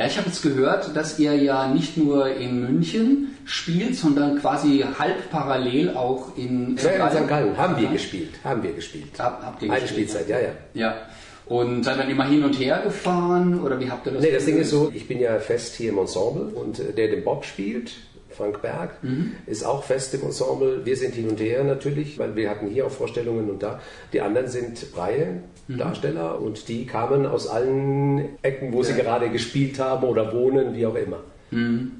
ja, 0.00 0.06
ich 0.06 0.16
habe 0.16 0.28
jetzt 0.28 0.42
gehört, 0.42 0.96
dass 0.96 1.18
ihr 1.18 1.34
ja 1.34 1.68
nicht 1.68 1.98
nur 1.98 2.34
in 2.34 2.62
München 2.62 3.36
spielt, 3.44 3.96
sondern 3.96 4.40
quasi 4.40 4.82
halb 4.98 5.30
parallel 5.30 5.90
auch 5.90 6.36
in 6.38 6.78
ja, 6.82 7.06
in 7.06 7.16
St. 7.16 7.28
Gallen 7.28 7.56
haben 7.58 7.78
wir 7.78 7.88
gespielt, 7.88 8.30
haben 8.42 8.62
wir 8.62 8.72
gespielt. 8.72 9.10
Hab, 9.18 9.44
habt 9.44 9.62
ihr 9.62 9.70
Eine 9.70 9.86
Spielzeit, 9.86 10.26
ja, 10.26 10.38
ja. 10.38 10.52
Ja. 10.72 10.96
Und 11.44 11.84
seid 11.84 11.98
dann 11.98 12.08
immer 12.08 12.24
hin 12.24 12.42
und 12.44 12.54
her 12.54 12.80
gefahren 12.82 13.60
oder 13.60 13.78
wie 13.78 13.90
habt 13.90 14.06
ihr 14.06 14.12
das? 14.12 14.22
Nee, 14.22 14.32
das 14.32 14.46
Ding 14.46 14.56
ist 14.56 14.70
so, 14.70 14.90
ich 14.94 15.06
bin 15.06 15.20
ja 15.20 15.38
fest 15.38 15.74
hier 15.74 15.90
im 15.90 15.98
Ensemble 15.98 16.44
und 16.44 16.78
äh, 16.78 16.92
der 16.94 17.08
den 17.08 17.22
Bob 17.22 17.44
spielt, 17.44 17.92
Frank 18.30 18.62
Berg, 18.62 19.02
mhm. 19.02 19.32
ist 19.46 19.64
auch 19.64 19.84
fest 19.84 20.14
im 20.14 20.22
Ensemble. 20.22 20.86
Wir 20.86 20.96
sind 20.96 21.14
hin 21.14 21.28
und 21.28 21.40
her 21.40 21.62
natürlich, 21.62 22.18
weil 22.18 22.36
wir 22.36 22.48
hatten 22.48 22.68
hier 22.68 22.86
auch 22.86 22.90
Vorstellungen 22.90 23.50
und 23.50 23.62
da. 23.62 23.80
Die 24.14 24.22
anderen 24.22 24.48
sind 24.48 24.78
freie 24.78 25.26
mhm. 25.26 25.42
Darsteller 25.78 26.40
und 26.40 26.68
die 26.68 26.86
kamen 26.86 27.26
aus 27.26 27.46
allen 27.46 28.38
Ecken, 28.42 28.72
wo 28.72 28.78
ja. 28.78 28.84
sie 28.84 28.94
gerade 28.94 29.30
gespielt 29.30 29.78
haben 29.78 30.06
oder 30.06 30.32
wohnen, 30.32 30.74
wie 30.74 30.86
auch 30.86 30.94
immer. 30.94 31.18
Mhm. 31.50 31.92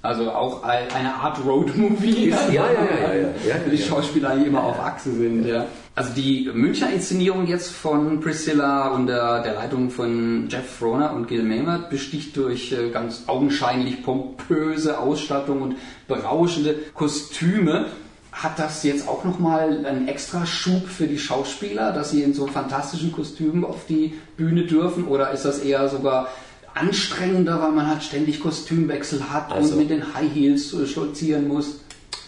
Also 0.00 0.30
auch 0.30 0.62
eine 0.62 1.12
Art 1.14 1.44
Road-Movie. 1.44 2.28
Ja, 2.28 2.52
ja, 2.52 2.66
ja, 2.72 3.14
ja, 3.14 3.24
ja. 3.48 3.54
Die 3.70 3.78
Schauspieler, 3.78 4.36
die 4.36 4.46
immer 4.46 4.62
auf 4.62 4.78
Achse 4.78 5.12
sind, 5.12 5.44
ja. 5.44 5.66
Also 5.96 6.12
die 6.14 6.48
Münchner 6.54 6.92
Inszenierung 6.92 7.48
jetzt 7.48 7.72
von 7.72 8.20
Priscilla 8.20 8.90
unter 8.90 9.42
der 9.42 9.54
Leitung 9.54 9.90
von 9.90 10.46
Jeff 10.48 10.76
Froner 10.78 11.12
und 11.12 11.26
Gil 11.26 11.42
Maynard 11.42 11.90
besticht 11.90 12.36
durch 12.36 12.70
äh, 12.70 12.90
ganz 12.90 13.24
augenscheinlich 13.26 14.04
pompöse 14.04 15.00
Ausstattung 15.00 15.60
und 15.60 15.76
berauschende 16.06 16.76
Kostüme. 16.94 17.86
Hat 18.38 18.56
das 18.60 18.84
jetzt 18.84 19.08
auch 19.08 19.24
nochmal 19.24 19.84
einen 19.84 20.06
extra 20.06 20.46
Schub 20.46 20.86
für 20.86 21.08
die 21.08 21.18
Schauspieler, 21.18 21.90
dass 21.90 22.12
sie 22.12 22.22
in 22.22 22.34
so 22.34 22.46
fantastischen 22.46 23.10
Kostümen 23.10 23.64
auf 23.64 23.86
die 23.88 24.14
Bühne 24.36 24.62
dürfen? 24.62 25.08
Oder 25.08 25.32
ist 25.32 25.44
das 25.44 25.58
eher 25.58 25.88
sogar 25.88 26.28
anstrengender, 26.72 27.60
weil 27.60 27.72
man 27.72 27.88
halt 27.88 28.04
ständig 28.04 28.38
Kostümwechsel 28.38 29.30
hat 29.30 29.50
also, 29.50 29.72
und 29.72 29.78
mit 29.78 29.90
den 29.90 30.14
High 30.14 30.32
Heels 30.32 30.72
stolzieren 30.88 31.48
muss? 31.48 31.80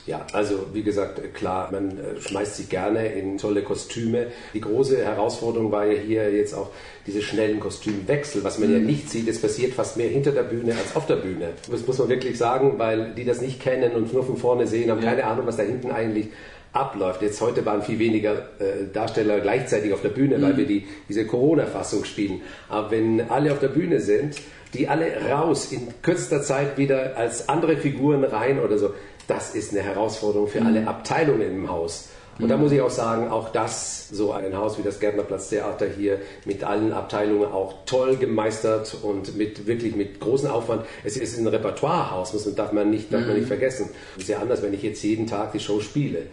Ja, 0.07 0.27
also 0.33 0.67
wie 0.73 0.83
gesagt, 0.83 1.21
klar, 1.35 1.69
man 1.71 1.99
äh, 1.99 2.21
schmeißt 2.21 2.57
sich 2.57 2.69
gerne 2.69 3.13
in 3.13 3.39
tolle 3.39 3.63
Kostüme. 3.63 4.29
Die 4.55 4.61
große 4.61 5.05
Herausforderung 5.05 5.71
war 5.73 5.87
ja 5.87 6.01
hier 6.01 6.33
jetzt 6.33 6.55
auch 6.55 6.71
diese 7.07 7.23
schnellen 7.23 7.61
Kostümwechsel, 7.61 8.43
was 8.43 8.59
man 8.59 8.69
mhm. 8.69 8.75
ja 8.75 8.81
nicht 8.81 9.11
sieht. 9.11 9.29
Es 9.29 9.41
passiert 9.41 9.75
fast 9.75 9.97
mehr 9.97 10.09
hinter 10.09 10.33
der 10.33 10.45
Bühne 10.45 10.73
als 10.73 10.97
auf 10.97 11.07
der 11.07 11.17
Bühne. 11.17 11.51
Das 11.71 11.87
muss 11.87 11.99
man 11.99 12.09
wirklich 12.09 12.39
sagen, 12.39 12.79
weil 12.79 13.15
die 13.15 13.25
das 13.25 13.41
nicht 13.41 13.61
kennen 13.61 13.93
und 13.93 14.13
nur 14.13 14.25
von 14.25 14.37
vorne 14.37 14.67
sehen, 14.67 14.91
haben 14.91 15.03
ja. 15.03 15.11
keine 15.11 15.25
Ahnung, 15.25 15.47
was 15.47 15.57
da 15.57 15.63
hinten 15.63 15.91
eigentlich 15.91 16.29
abläuft. 16.73 17.23
Jetzt 17.23 17.41
heute 17.41 17.65
waren 17.67 17.83
viel 17.83 17.99
weniger 17.99 18.49
äh, 18.59 18.87
Darsteller 18.93 19.41
gleichzeitig 19.41 19.93
auf 19.93 20.03
der 20.03 20.11
Bühne, 20.11 20.39
mhm. 20.39 20.43
weil 20.43 20.57
wir 20.57 20.67
die, 20.67 20.87
diese 21.09 21.27
Corona-Fassung 21.27 22.05
spielen. 22.05 22.43
Aber 22.69 22.91
wenn 22.91 23.29
alle 23.31 23.53
auf 23.53 23.59
der 23.59 23.69
Bühne 23.69 24.01
sind, 24.01 24.37
die 24.75 24.89
alle 24.89 25.29
raus 25.29 25.73
in 25.73 25.89
kürzester 26.01 26.43
Zeit 26.43 26.79
wieder 26.79 27.17
als 27.17 27.49
andere 27.49 27.77
Figuren 27.77 28.23
rein 28.23 28.61
oder 28.61 28.79
so, 28.79 28.95
das 29.31 29.55
ist 29.55 29.73
eine 29.73 29.83
Herausforderung 29.83 30.49
für 30.49 30.61
mhm. 30.61 30.67
alle 30.67 30.89
Abteilungen 30.89 31.43
im 31.43 31.71
Haus. 31.71 32.09
Und 32.41 32.49
da 32.49 32.57
mhm. 32.57 32.63
muss 32.65 32.73
ich 32.73 32.81
auch 32.81 32.91
sagen, 32.91 33.29
auch 33.29 33.51
das, 33.51 34.09
so 34.09 34.33
ein 34.33 34.57
Haus 34.57 34.79
wie 34.79 34.83
das 34.83 34.99
Gärtnerplatz-Theater 34.99 35.87
hier 35.87 36.19
mit 36.47 36.65
allen 36.65 36.93
Abteilungen 36.93 37.53
auch 37.53 37.75
toll 37.87 38.17
gemeistert 38.17 38.97
und 39.03 39.37
mit 39.37 39.67
wirklich 39.67 39.95
mit 39.95 40.21
großem 40.21 40.51
Aufwand. 40.51 40.85
Es 41.05 41.17
ist 41.17 41.39
ein 41.39 41.47
Repertoirehaus, 41.47 42.33
das 42.33 42.53
darf 42.55 42.73
man 42.73 42.91
nicht, 42.91 43.13
darf 43.13 43.21
man 43.21 43.35
nicht 43.35 43.45
mhm. 43.45 43.49
vergessen. 43.49 43.91
Es 44.17 44.25
ist 44.25 44.29
ja 44.31 44.39
anders, 44.39 44.63
wenn 44.63 44.75
ich 44.75 44.83
jetzt 44.83 45.03
jeden 45.03 45.27
Tag 45.27 45.53
die 45.53 45.61
Show 45.61 45.81
spiele. 45.81 46.27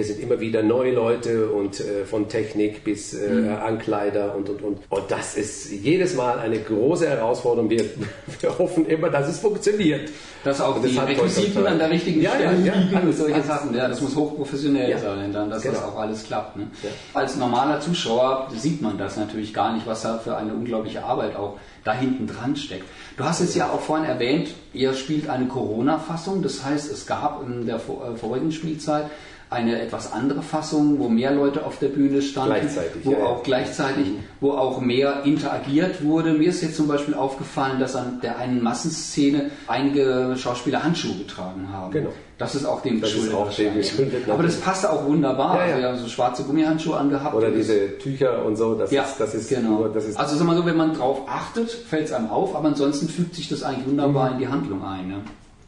Hier 0.00 0.06
sind 0.06 0.20
immer 0.20 0.40
wieder 0.40 0.62
neue 0.62 0.94
Leute 0.94 1.50
und 1.50 1.78
äh, 1.78 2.06
von 2.06 2.26
Technik 2.26 2.84
bis 2.84 3.12
äh, 3.12 3.28
mhm. 3.28 3.50
Ankleider 3.50 4.34
und, 4.34 4.48
und, 4.48 4.62
und. 4.62 4.78
Und 4.88 5.10
das 5.10 5.36
ist 5.36 5.70
jedes 5.70 6.14
Mal 6.14 6.38
eine 6.38 6.58
große 6.58 7.06
Herausforderung. 7.06 7.68
Wir, 7.68 7.84
wir 8.40 8.58
hoffen 8.58 8.86
immer, 8.86 9.10
dass 9.10 9.28
es 9.28 9.40
funktioniert. 9.40 10.08
Dass 10.42 10.58
auch 10.62 10.80
das 10.80 10.90
die 10.90 10.96
Requisiten 10.96 11.66
an 11.66 11.78
der 11.78 11.90
richtigen 11.90 12.22
ja, 12.22 12.30
Stelle 12.30 12.64
ja, 12.64 12.72
ja, 12.72 12.80
liegen 12.80 13.08
und 13.08 13.12
solche 13.12 13.42
Sachen. 13.42 13.74
Ja, 13.74 13.88
das 13.88 14.00
muss 14.00 14.16
hochprofessionell 14.16 14.96
sein, 14.96 15.34
dann, 15.34 15.50
dass 15.50 15.62
genau. 15.62 15.74
das 15.74 15.84
auch 15.84 15.98
alles 15.98 16.24
klappt. 16.24 16.56
Ne? 16.56 16.68
Als 17.12 17.36
normaler 17.36 17.78
Zuschauer 17.82 18.48
sieht 18.56 18.80
man 18.80 18.96
das 18.96 19.18
natürlich 19.18 19.52
gar 19.52 19.74
nicht, 19.74 19.86
was 19.86 20.00
da 20.00 20.16
für 20.16 20.34
eine 20.34 20.54
unglaubliche 20.54 21.04
Arbeit 21.04 21.36
auch 21.36 21.58
da 21.84 21.92
hinten 21.92 22.26
dran 22.26 22.56
steckt. 22.56 22.86
Du 23.18 23.24
hast 23.24 23.40
es 23.40 23.54
ja 23.54 23.68
auch 23.68 23.80
vorhin 23.80 24.06
erwähnt, 24.06 24.48
ihr 24.72 24.94
spielt 24.94 25.28
eine 25.28 25.44
Corona-Fassung. 25.44 26.42
Das 26.42 26.64
heißt, 26.64 26.90
es 26.90 27.06
gab 27.06 27.46
in 27.46 27.66
der 27.66 27.76
äh, 27.76 28.16
vorigen 28.16 28.50
Spielzeit 28.50 29.10
eine 29.50 29.82
etwas 29.82 30.12
andere 30.12 30.42
Fassung, 30.42 31.00
wo 31.00 31.08
mehr 31.08 31.32
Leute 31.32 31.66
auf 31.66 31.80
der 31.80 31.88
Bühne 31.88 32.22
standen, 32.22 32.54
gleichzeitig, 32.54 33.04
wo 33.04 33.12
ja, 33.12 33.18
auch 33.18 33.38
ja. 33.38 33.42
gleichzeitig, 33.42 34.06
wo 34.40 34.52
auch 34.52 34.80
mehr 34.80 35.24
interagiert 35.24 36.04
wurde. 36.04 36.32
Mir 36.34 36.50
ist 36.50 36.62
jetzt 36.62 36.76
zum 36.76 36.86
Beispiel 36.86 37.14
aufgefallen, 37.14 37.80
dass 37.80 37.96
an 37.96 38.20
der 38.22 38.38
einen 38.38 38.62
Massenszene 38.62 39.50
einige 39.66 40.34
Schauspieler 40.36 40.84
Handschuhe 40.84 41.16
getragen 41.16 41.68
haben. 41.72 41.90
Genau. 41.90 42.10
Das 42.38 42.54
ist 42.54 42.64
auch 42.64 42.80
dem 42.80 43.00
geschuldet. 43.00 43.34
Auch 43.34 43.52
dem 43.52 43.74
geschuldet 43.74 44.28
Aber 44.28 44.44
das 44.44 44.56
passte 44.56 44.90
auch 44.90 45.04
wunderbar. 45.04 45.56
Ja, 45.56 45.60
ja. 45.60 45.66
Also 45.66 45.80
wir 45.80 45.88
haben 45.88 45.98
so 45.98 46.08
schwarze 46.08 46.44
Gummihandschuhe 46.44 46.96
angehabt. 46.96 47.34
Oder 47.34 47.50
diese 47.50 47.98
Tücher 47.98 48.44
und 48.46 48.56
so. 48.56 48.74
Das 48.74 48.90
ja, 48.92 49.02
ist, 49.02 49.18
das 49.18 49.34
ist 49.34 49.48
genau. 49.50 49.80
Nur, 49.80 49.88
das 49.90 50.06
ist 50.06 50.18
also 50.18 50.36
sag 50.36 50.46
mal 50.46 50.56
so, 50.56 50.64
wenn 50.64 50.76
man 50.76 50.94
drauf 50.94 51.22
achtet, 51.28 51.70
fällt 51.70 52.06
es 52.06 52.12
einem 52.12 52.30
auf, 52.30 52.54
aber 52.54 52.68
ansonsten 52.68 53.08
fügt 53.08 53.34
sich 53.34 53.48
das 53.48 53.62
eigentlich 53.62 53.88
wunderbar 53.88 54.28
mhm. 54.28 54.32
in 54.34 54.38
die 54.38 54.48
Handlung 54.48 54.84
ein. 54.84 55.08
Ne? 55.08 55.16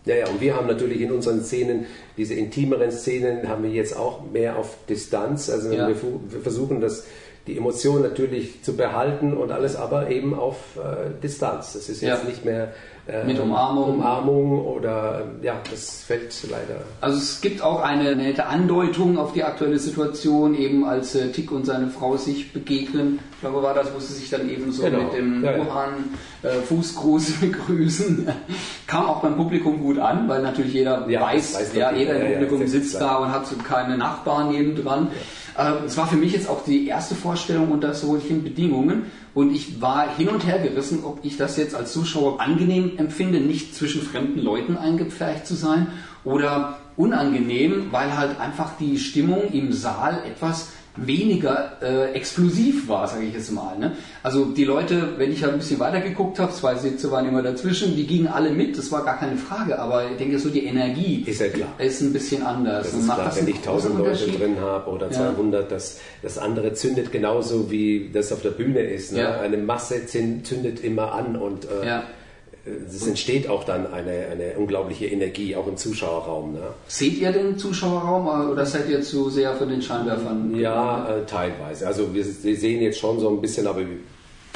Ja, 0.05 0.17
ja, 0.17 0.29
und 0.29 0.41
wir 0.41 0.57
haben 0.57 0.67
natürlich 0.67 1.01
in 1.01 1.13
unseren 1.13 1.43
Szenen, 1.45 1.87
diese 2.17 2.35
intimeren 2.35 2.91
Szenen, 2.91 3.49
haben 3.49 3.63
wir 3.63 3.71
jetzt 3.71 3.97
auch 3.97 4.29
mehr 4.31 4.57
auf 4.57 4.77
Distanz. 4.89 5.49
Also 5.49 5.73
ja. 5.73 5.87
wir, 5.87 5.97
wir, 6.03 6.41
versuchen 6.41 6.81
das, 6.81 7.07
die 7.47 7.57
Emotion 7.57 8.03
natürlich 8.03 8.63
zu 8.63 8.77
behalten 8.77 9.37
und 9.37 9.53
alles, 9.53 9.77
aber 9.77 10.11
eben 10.11 10.35
auf 10.35 10.77
äh, 10.77 11.11
Distanz. 11.23 11.75
Das 11.75 11.89
ist 11.89 12.01
jetzt 12.03 12.23
ja. 12.23 12.29
nicht 12.29 12.45
mehr 12.45 12.73
äh, 13.09 13.25
Mit 13.25 13.39
Umarmung. 13.41 13.95
Umarmung 13.95 14.65
oder 14.65 15.23
ja, 15.43 15.55
das 15.71 16.03
fällt 16.05 16.35
leider. 16.49 16.83
Also 17.01 17.19
es 17.19 17.41
gibt 17.41 17.61
auch 17.63 17.83
eine 17.83 18.15
nette 18.15 18.47
Andeutung 18.47 19.19
auf 19.19 19.33
die 19.33 19.43
aktuelle 19.43 19.79
Situation, 19.79 20.55
eben 20.55 20.85
als 20.85 21.15
äh, 21.17 21.33
Tick 21.33 21.51
und 21.51 21.67
seine 21.67 21.89
Frau 21.89 22.17
sich 22.17 22.53
begegnen. 22.53 23.19
Ich 23.35 23.41
glaube, 23.41 23.63
war 23.63 23.75
das, 23.75 23.93
wo 23.93 23.99
sie 23.99 24.15
sich 24.15 24.31
dann 24.31 24.49
eben 24.49 24.71
so 24.71 24.85
Genau. 24.85 24.99
mit 25.05 25.13
dem 25.15 25.43
Ja. 25.45 25.59
Wuhan 25.59 26.15
äh, 26.45 26.49
Fußgruß 26.61 27.33
begrüßen. 27.41 28.29
Kam 28.87 29.07
auch 29.07 29.21
beim 29.21 29.37
Publikum 29.37 29.81
gut 29.83 29.99
an, 29.99 30.29
weil 30.29 30.43
natürlich 30.43 30.75
jeder 30.75 31.09
Ja, 31.09 31.23
weiß, 31.23 31.57
weiß 31.57 31.75
ja, 31.75 31.93
jeder 31.93 32.21
im 32.21 32.33
Publikum 32.35 32.67
sitzt 32.69 33.01
da 33.01 33.17
und 33.17 33.33
hat 33.33 33.47
so 33.47 33.57
keine 33.57 33.99
Nachbarn 33.99 34.51
nebendran. 34.53 35.09
Ähm, 35.59 35.75
Es 35.87 35.97
war 35.97 36.07
für 36.07 36.17
mich 36.17 36.33
jetzt 36.33 36.49
auch 36.49 36.65
die 36.65 36.87
erste 36.87 37.15
Vorstellung 37.15 37.73
unter 37.73 37.93
solchen 37.95 38.43
Bedingungen 38.45 39.11
und 39.35 39.55
ich 39.55 39.81
war 39.81 40.15
hin 40.17 40.29
und 40.29 40.47
her 40.47 40.59
gerissen, 40.59 41.05
ob 41.05 41.21
ich 41.23 41.37
das 41.37 41.57
jetzt 41.57 41.75
als 41.75 41.93
Zuschauer 41.93 42.41
angenehm 42.41 42.93
empfinde, 42.99 43.41
nicht 43.41 43.75
zwischen 43.75 44.03
fremden 44.03 44.41
Leuten 44.41 44.77
eingepfercht 44.77 45.47
zu 45.47 45.55
sein 45.55 45.87
oder 46.25 46.79
unangenehm, 46.97 47.89
weil 47.91 48.17
halt 48.17 48.39
einfach 48.39 48.73
die 48.79 48.99
Stimmung 48.99 49.51
im 49.53 49.73
Saal 49.73 50.23
etwas 50.27 50.69
weniger 50.97 51.79
äh, 51.83 52.13
explosiv 52.13 52.87
war, 52.89 53.09
sage 53.09 53.25
ich 53.25 53.35
jetzt 53.35 53.51
mal. 53.51 53.79
Ne? 53.79 53.93
Also 54.23 54.45
die 54.47 54.65
Leute, 54.65 55.15
wenn 55.17 55.33
ich 55.33 55.43
halt 55.43 55.55
ein 55.55 55.59
bisschen 55.59 55.81
weiter 55.81 56.01
geguckt 56.01 56.39
habe, 56.39 56.53
zwei 56.53 56.75
Sitze 56.75 57.11
waren 57.11 57.27
immer 57.27 57.43
dazwischen, 57.43 57.97
die 57.97 58.07
gingen 58.07 58.27
alle 58.27 58.51
mit, 58.51 58.77
das 58.77 58.93
war 58.93 59.03
gar 59.05 59.19
keine 59.19 59.37
Frage, 59.37 59.79
aber 59.79 60.11
ich 60.11 60.19
denke 60.19 60.39
so 60.39 60.51
die 60.51 60.67
Energie 60.67 61.25
Ist 61.27 61.41
ja 61.41 61.49
klar. 61.49 61.69
ist 61.79 62.03
ein 62.03 62.13
bisschen 62.13 62.43
anders. 62.43 62.91
Das 62.91 62.95
ist 63.01 63.07
macht 63.07 63.17
klar, 63.19 63.29
das 63.31 63.39
wenn 63.41 63.49
ich 63.49 63.57
1000 63.57 63.97
großen 63.97 64.27
Leute 64.29 64.39
drin 64.39 64.57
habe 64.61 64.91
oder 64.91 65.07
Ja. 65.07 65.13
200, 65.35 65.73
das, 65.73 65.99
das 66.23 66.37
andere 66.39 66.75
zündet 66.75 67.11
genauso 67.11 67.71
wie 67.71 68.11
das 68.13 68.31
auf 68.33 68.43
der 68.43 68.51
Bühne 68.51 68.81
ist. 68.81 69.13
Ne? 69.13 69.21
Ja. 69.21 69.41
Eine 69.41 69.57
Masse 69.57 69.95
zün- 70.07 70.45
zündet 70.45 70.85
immer 70.85 71.13
an 71.15 71.37
und 71.37 71.65
äh, 71.65 71.87
Ja. 71.87 72.03
Es 72.65 73.07
entsteht 73.07 73.49
auch 73.49 73.65
dann 73.65 73.93
eine, 73.93 74.27
eine 74.31 74.53
unglaubliche 74.57 75.07
Energie, 75.07 75.57
auch 75.57 75.67
im 75.67 75.77
Zuschauerraum. 75.77 76.53
Ne? 76.53 76.61
Seht 76.87 77.19
ihr 77.19 77.33
den 77.33 77.59
Zuschauerraum 77.59 78.27
äh, 78.27 78.53
oder 78.53 78.65
seid 78.67 78.89
ihr 78.89 79.03
zu 79.03 79.31
sehr 79.31 79.55
von 79.55 79.69
den 79.69 79.83
Scheinwerfern? 79.83 80.55
Ja, 80.55 81.09
äh, 81.09 81.27
teilweise. 81.27 81.87
Also 81.87 82.15
wir, 82.15 82.25
wir 82.25 82.57
sehen 82.57 82.81
jetzt 82.83 82.99
schon 83.01 83.19
so 83.19 83.29
ein 83.31 83.41
bisschen, 83.41 83.67
aber 83.67 83.81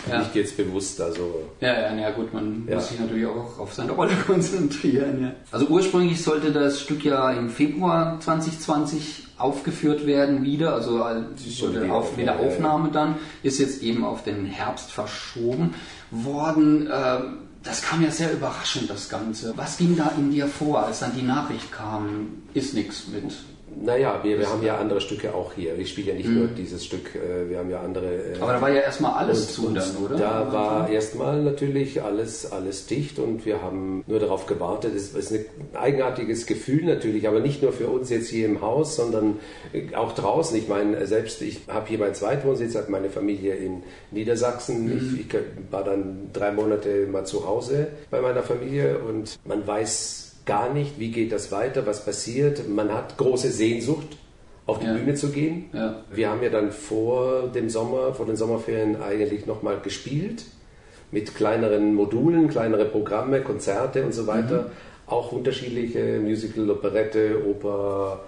Ja. 0.09 0.19
nicht 0.21 0.35
jetzt 0.37 0.57
bewusst. 0.57 1.01
Also 1.01 1.41
Ja, 1.61 1.81
ja, 1.81 1.93
na 1.97 2.11
gut, 2.13 2.33
man 2.33 2.65
Ja. 2.69 2.77
muss 2.77 2.91
sich 2.91 3.01
natürlich 3.01 3.27
auch 3.27 3.59
auf 3.59 3.75
seine 3.75 3.91
Rolle 3.93 4.13
konzentrieren. 4.27 5.23
Ja. 5.23 5.33
Also 5.51 5.67
ursprünglich 5.67 6.23
sollte 6.23 6.53
das 6.53 6.81
Stück 6.81 7.05
ja 7.05 7.33
im 7.33 7.49
Februar 7.49 8.21
2020 8.21 9.25
aufgeführt 9.39 10.07
werden 10.07 10.45
wieder, 10.45 10.73
also 10.75 11.01
wieder, 11.01 11.93
auf, 11.93 12.17
wieder. 12.17 12.39
Aufnahme 12.39 12.91
dann, 12.91 13.17
ist 13.43 13.59
jetzt 13.59 13.83
eben 13.83 14.05
auf 14.05 14.23
den 14.23 14.47
Herbst 14.47 14.93
verschoben 14.93 15.75
worden. 16.11 16.87
Äh, 16.87 17.19
das 17.67 17.83
kam 17.83 18.03
ja 18.03 18.11
sehr 18.11 18.33
überraschend, 18.33 18.89
das 18.89 19.09
Ganze. 19.09 19.53
Was 19.57 19.77
ging 19.77 19.97
da 19.97 20.13
in 20.17 20.31
dir 20.31 20.47
vor, 20.47 20.85
als 20.85 21.01
dann 21.01 21.15
die 21.15 21.23
Nachricht 21.23 21.73
kam, 21.73 22.43
ist 22.55 22.75
nichts 22.75 23.09
mit 23.09 23.35
naja, 23.79 24.21
wir, 24.23 24.39
wir 24.39 24.49
haben 24.49 24.63
ja 24.63 24.79
andere 24.79 25.01
Stücke 25.01 25.35
auch 25.35 25.53
hier. 25.53 25.79
Ich 25.79 25.91
spiele 25.91 26.13
ja 26.13 26.15
nicht 26.17 26.29
nur 26.29 26.47
dieses 26.49 26.85
Stück, 26.85 27.15
äh, 27.15 27.49
wir 27.51 27.59
haben 27.59 27.69
ja 27.71 27.81
andere. 27.81 28.07
äh, 28.07 28.37
Mhm. 28.37 28.43
Aber 28.43 28.53
da 28.55 28.61
war 28.61 28.71
ja 28.71 28.81
erstmal 28.81 29.13
alles 29.13 29.53
zu 29.53 29.71
dann, 29.71 29.97
oder? 30.05 30.17
Da 30.17 30.53
war 30.53 30.89
erstmal 30.89 31.43
natürlich 31.43 32.03
alles, 32.03 32.51
alles 32.51 32.87
dicht 32.87 33.19
und 33.19 33.45
wir 33.45 33.63
haben 33.63 34.03
nur 34.07 34.19
darauf 34.19 34.47
gewartet. 34.47 34.95
Es 34.95 35.15
ist 35.15 35.33
ein 35.33 35.45
eigenartiges 35.75 36.47
Gefühl 36.47 36.85
natürlich, 36.85 37.29
aber 37.29 37.41
nicht 37.41 37.63
nur 37.63 37.73
für 37.73 37.89
uns 37.89 38.11
jetzt 38.11 38.29
hier 38.29 38.47
im 38.47 38.61
Haus, 38.63 38.97
sondern 38.97 39.39
auch 39.95 40.13
draußen. 40.15 40.57
Ich 40.57 40.69
meine, 40.69 41.07
selbst 41.07 41.43
ich 41.43 41.61
habe 41.69 41.87
hier 41.89 41.99
meinen 41.99 42.15
Zweitwohnsitz, 42.15 42.75
habe 42.77 42.91
meine 42.91 43.11
Familie 43.11 43.55
in 43.55 43.83
Niedersachsen. 44.11 44.87
Mhm. 44.87 45.19
Ich, 45.21 45.27
ich 45.27 45.41
war 45.71 45.85
dann 45.85 46.31
drei 46.33 46.51
Monate 46.53 47.07
mal 47.11 47.27
zu 47.27 47.47
Hause 47.47 47.89
bei 48.11 48.21
meiner 48.21 48.43
Familie 48.43 48.99
und 48.99 49.39
man 49.45 49.67
weiß 49.67 50.26
gar 50.47 50.73
nicht, 50.73 50.99
wie 50.99 51.11
geht 51.11 51.33
das 51.33 51.53
weiter, 51.53 51.87
was 51.87 52.05
passiert. 52.05 52.69
Man 52.69 52.93
hat 52.93 53.17
große 53.19 53.51
Sehnsucht 53.51 54.17
auf 54.67 54.79
die 54.79 54.87
Ja. 54.87 54.95
Bühne 54.95 55.15
zu 55.15 55.31
gehen. 55.31 55.67
Ja. 55.73 56.03
Wir 56.11 56.31
haben 56.31 56.43
ja 56.43 56.51
dann 56.51 56.73
vor 56.73 57.49
dem 57.55 57.69
Sommer, 57.69 58.15
vor 58.15 58.27
den 58.27 58.37
Sommerferien 58.37 59.01
eigentlich 59.03 59.47
nochmal 59.47 59.79
gespielt 59.83 60.45
mit 61.13 61.35
kleineren 61.35 61.95
Modulen, 61.95 62.49
kleinere 62.49 62.85
Programme, 62.87 63.43
Konzerte 63.43 64.05
und 64.05 64.13
so 64.13 64.27
weiter. 64.27 64.71
Auch 65.07 65.31
unterschiedliche 65.33 66.19
Musical, 66.21 66.69
Operette, 66.71 67.45
Oper 67.49 68.21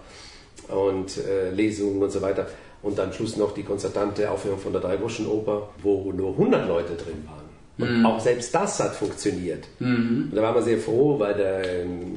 und 0.68 1.18
äh, 1.18 1.50
Lesungen 1.50 2.02
und 2.02 2.10
so 2.12 2.22
weiter. 2.22 2.46
Und 2.82 3.00
am 3.00 3.12
Schluss 3.12 3.36
noch 3.36 3.52
die 3.54 3.64
konzertante 3.64 4.30
Aufführung 4.30 4.58
von 4.60 4.72
der 4.72 4.80
Dreibuschen-Oper, 4.80 5.70
wo 5.82 6.12
nur 6.12 6.30
100 6.32 6.68
Leute 6.68 6.94
drin 6.94 7.24
waren. 7.26 7.47
Und 7.78 8.04
auch 8.04 8.20
selbst 8.20 8.54
das 8.54 8.80
hat 8.80 8.94
funktioniert. 8.96 9.64
Und 9.78 10.32
da 10.34 10.42
waren 10.42 10.54
wir 10.56 10.62
sehr 10.62 10.78
froh, 10.78 11.18
weil 11.18 11.34
der, 11.34 11.62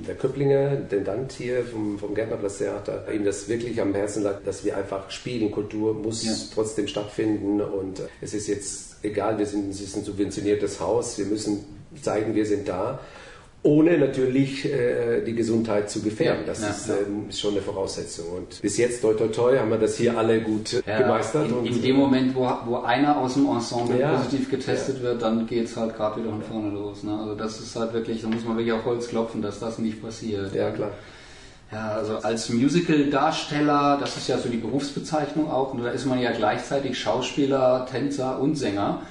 der 0.08 0.16
Köpplinger, 0.16 0.72
Intendant 0.74 1.32
hier 1.34 1.64
vom, 1.64 2.00
vom 2.00 2.16
Gärtnerplatz-Theater, 2.16 3.06
ihm 3.14 3.24
das 3.24 3.48
wirklich 3.48 3.80
am 3.80 3.94
Herzen 3.94 4.24
lag, 4.24 4.44
dass 4.44 4.66
wir 4.66 4.76
einfach 4.76 5.10
spielen. 5.12 5.52
Kultur 5.52 5.94
muss 5.94 6.24
Ja. 6.24 6.34
trotzdem 6.54 6.88
stattfinden 6.88 7.62
und 7.62 8.02
es 8.22 8.34
ist 8.34 8.48
jetzt 8.48 8.98
egal, 9.04 9.38
wir 9.38 9.46
sind, 9.46 9.70
es 9.70 9.82
ist 9.82 9.96
ein 9.96 10.04
subventioniertes 10.04 10.80
Haus, 10.80 11.18
wir 11.18 11.26
müssen 11.26 11.64
zeigen, 12.02 12.36
wir 12.36 12.46
sind 12.46 12.68
da. 12.68 13.00
Ohne 13.64 13.98
natürlich 14.00 14.66
äh, 14.66 15.22
die 15.24 15.34
Gesundheit 15.36 15.88
zu 15.92 16.02
gefährden. 16.02 16.42
Ja, 16.42 16.48
das 16.48 16.62
ja, 16.62 16.70
ist, 16.70 16.88
ja. 16.88 16.96
ähm, 16.96 17.32
schon 17.32 17.52
eine 17.52 17.62
Voraussetzung. 17.62 18.26
Und 18.38 18.60
bis 18.62 18.78
jetzt, 18.78 19.02
toi 19.02 19.14
toi 19.14 19.28
toi, 19.28 19.56
haben 19.60 19.70
wir 19.70 19.78
das 19.78 19.98
hier 19.98 20.18
alle 20.18 20.42
gut 20.42 20.82
äh, 20.86 20.98
gemeistert. 20.98 21.48
in, 21.48 21.66
in 21.68 21.82
dem 21.82 21.96
Moment, 21.96 22.34
wo, 22.34 22.50
wo 22.66 22.78
einer 22.78 23.18
aus 23.18 23.36
dem 23.36 23.46
Ensemble 23.46 24.00
Ja. 24.00 24.16
positiv 24.16 24.50
getestet 24.50 25.04
wird, 25.04 25.22
dann 25.22 25.46
geht 25.46 25.66
es 25.66 25.78
halt 25.78 25.96
gerade 25.96 26.20
wieder 26.22 26.32
von 26.32 26.42
vorne 26.42 26.70
los. 26.72 27.04
Ne? 27.04 27.16
Also 27.20 27.36
das 27.36 27.60
ist 27.60 27.76
halt 27.76 27.94
wirklich, 27.94 28.24
da 28.24 28.30
muss 28.30 28.44
man 28.44 28.58
wirklich 28.58 28.74
auf 28.74 28.84
Holz 28.84 29.08
klopfen, 29.10 29.44
dass 29.44 29.60
das 29.60 29.78
nicht 29.78 30.02
passiert. 30.02 30.56
ja, 30.56 30.72
klar. 30.72 30.92
Ja, 31.72 31.92
also 31.92 32.18
als 32.18 32.50
Musical-Darsteller, 32.50 33.98
das 34.02 34.18
ist 34.18 34.28
ja 34.28 34.38
so 34.38 34.50
die 34.50 34.58
Berufsbezeichnung 34.58 35.50
auch, 35.50 35.74
und 35.74 35.84
da 35.84 35.92
ist 35.92 36.06
man 36.06 36.20
ja 36.20 36.32
gleichzeitig 36.32 37.00
Schauspieler, 37.00 37.88
Tänzer 37.90 38.40
und 38.42 38.56
Sänger. 38.56 39.04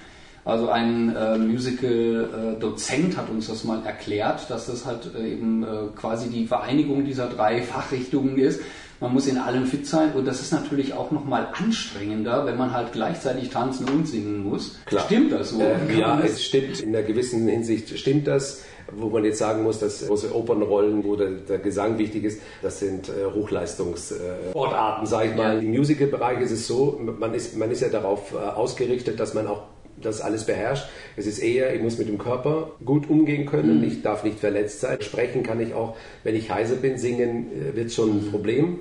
Also 0.45 0.69
ein 0.71 1.15
äh, 1.15 1.37
Musical-Dozent 1.37 3.17
hat 3.17 3.29
uns 3.29 3.49
das 3.49 3.65
mal 3.65 3.85
erklärt, 3.85 4.49
dass 4.49 4.67
das 4.67 4.87
halt 4.87 5.11
äh, 5.15 5.33
eben 5.33 5.63
äh, 5.63 5.67
quasi 5.95 6.29
die 6.31 6.47
Vereinigung 6.47 7.05
dieser 7.05 7.29
drei 7.29 7.63
Fachrichtungen 7.63 8.39
ist. 8.39 8.61
Man 9.01 9.15
muss 9.15 9.27
in 9.27 9.39
allem 9.39 9.65
fit 9.65 9.87
sein 9.87 10.13
und 10.13 10.27
das 10.27 10.43
ist 10.43 10.53
natürlich 10.53 10.93
auch 10.93 11.11
nochmal 11.11 11.49
anstrengender, 11.55 12.45
wenn 12.45 12.59
man 12.59 12.75
halt 12.75 12.93
gleichzeitig 12.93 13.49
tanzen 13.49 13.89
und 13.89 14.07
singen 14.07 14.45
muss. 14.45 14.79
Klar. 14.85 15.05
Stimmt 15.07 15.33
das 15.33 15.51
so? 15.51 15.61
Äh, 15.61 15.75
Kann 15.89 15.99
ja, 15.99 16.21
es 16.21 16.45
stimmt. 16.45 16.81
In 16.81 16.95
einer 16.95 17.07
gewissen 17.07 17.49
Hinsicht 17.49 17.99
stimmt 17.99 18.27
das. 18.27 18.63
Wo 18.93 19.09
man 19.09 19.25
jetzt 19.25 19.39
sagen 19.39 19.63
muss, 19.63 19.79
dass 19.79 20.05
große 20.05 20.35
Opernrollen, 20.35 21.05
wo 21.05 21.15
der, 21.15 21.31
der 21.31 21.59
Gesang 21.59 21.97
wichtig 21.99 22.25
ist, 22.25 22.41
das 22.61 22.81
sind 22.81 23.09
äh, 23.09 23.33
Hochleistungssportarten, 23.33 25.07
sage 25.07 25.31
ich 25.31 25.37
mal. 25.37 25.55
Ja. 25.55 25.61
Im 25.61 25.71
Musical-Bereich 25.71 26.41
ist 26.41 26.51
es 26.51 26.67
so, 26.67 27.01
man 27.01 27.33
ist, 27.33 27.57
man 27.57 27.71
ist 27.71 27.83
ja 27.83 27.89
darauf 27.89 28.35
äh, 28.35 28.39
ausgerichtet, 28.39 29.21
dass 29.21 29.33
man 29.33 29.47
auch 29.47 29.63
das 30.03 30.21
alles 30.21 30.45
beherrscht. 30.45 30.89
Es 31.17 31.27
ist 31.27 31.39
eher, 31.39 31.75
ich 31.75 31.83
muss 31.83 31.99
mit 31.99 32.09
dem 32.09 32.19
Körper 32.19 32.73
gut 32.85 33.09
umgehen 33.09 33.47
können, 33.47 33.83
ich 33.85 34.03
darf 34.03 34.25
nicht 34.25 34.39
verletzt 34.41 34.81
sein. 34.81 34.99
Sprechen 35.01 35.43
kann 35.43 35.61
ich 35.61 35.75
auch, 35.75 35.97
wenn 36.25 36.35
ich 36.35 36.51
heiser 36.51 36.77
bin, 36.77 36.99
singen 36.99 37.47
äh, 37.53 37.77
wird 37.77 37.93
schon 37.93 38.11
ein 38.11 38.31
Problem. 38.31 38.79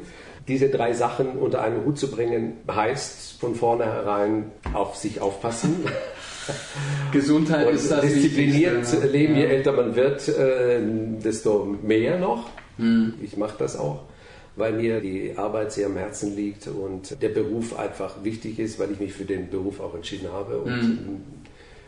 Diese 0.48 0.70
drei 0.70 0.94
Sachen 0.94 1.34
unter 1.34 1.62
einen 1.62 1.86
Hut 1.86 2.00
zu 2.00 2.10
bringen, 2.10 2.54
heißt 2.70 3.40
von 3.40 3.54
vornherein 3.56 4.52
auf 4.74 4.96
sich 4.96 5.22
aufpassen. 5.22 5.86
Gesundheit 7.12 7.68
Und 7.68 7.76
ist 7.76 7.92
das 7.92 8.02
diszipliniert 8.02 8.82
ne? 9.00 9.08
leben, 9.08 9.36
je 9.36 9.44
Ja. 9.44 9.50
älter 9.50 9.72
man 9.74 9.96
wird, 9.96 10.28
äh, 10.28 10.80
desto 11.24 11.66
mehr 11.84 12.18
noch. 12.18 12.50
Hm. 12.78 13.14
Ich 13.22 13.38
mache 13.38 13.56
das 13.60 13.78
auch, 13.78 14.00
weil 14.60 14.74
mir 14.74 15.00
die 15.00 15.34
Arbeit 15.38 15.72
sehr 15.72 15.88
am 15.88 15.98
Herzen 15.98 16.36
liegt 16.36 16.68
und 16.68 17.22
der 17.22 17.30
Beruf 17.30 17.78
einfach 17.78 18.24
wichtig 18.24 18.60
ist, 18.60 18.78
weil 18.80 18.92
ich 18.92 19.00
mich 19.00 19.14
für 19.14 19.26
den 19.26 19.50
Beruf 19.50 19.80
auch 19.80 19.96
entschieden 19.96 20.32
habe. 20.32 20.60
Und 20.60 20.72
Hm. 20.72 20.98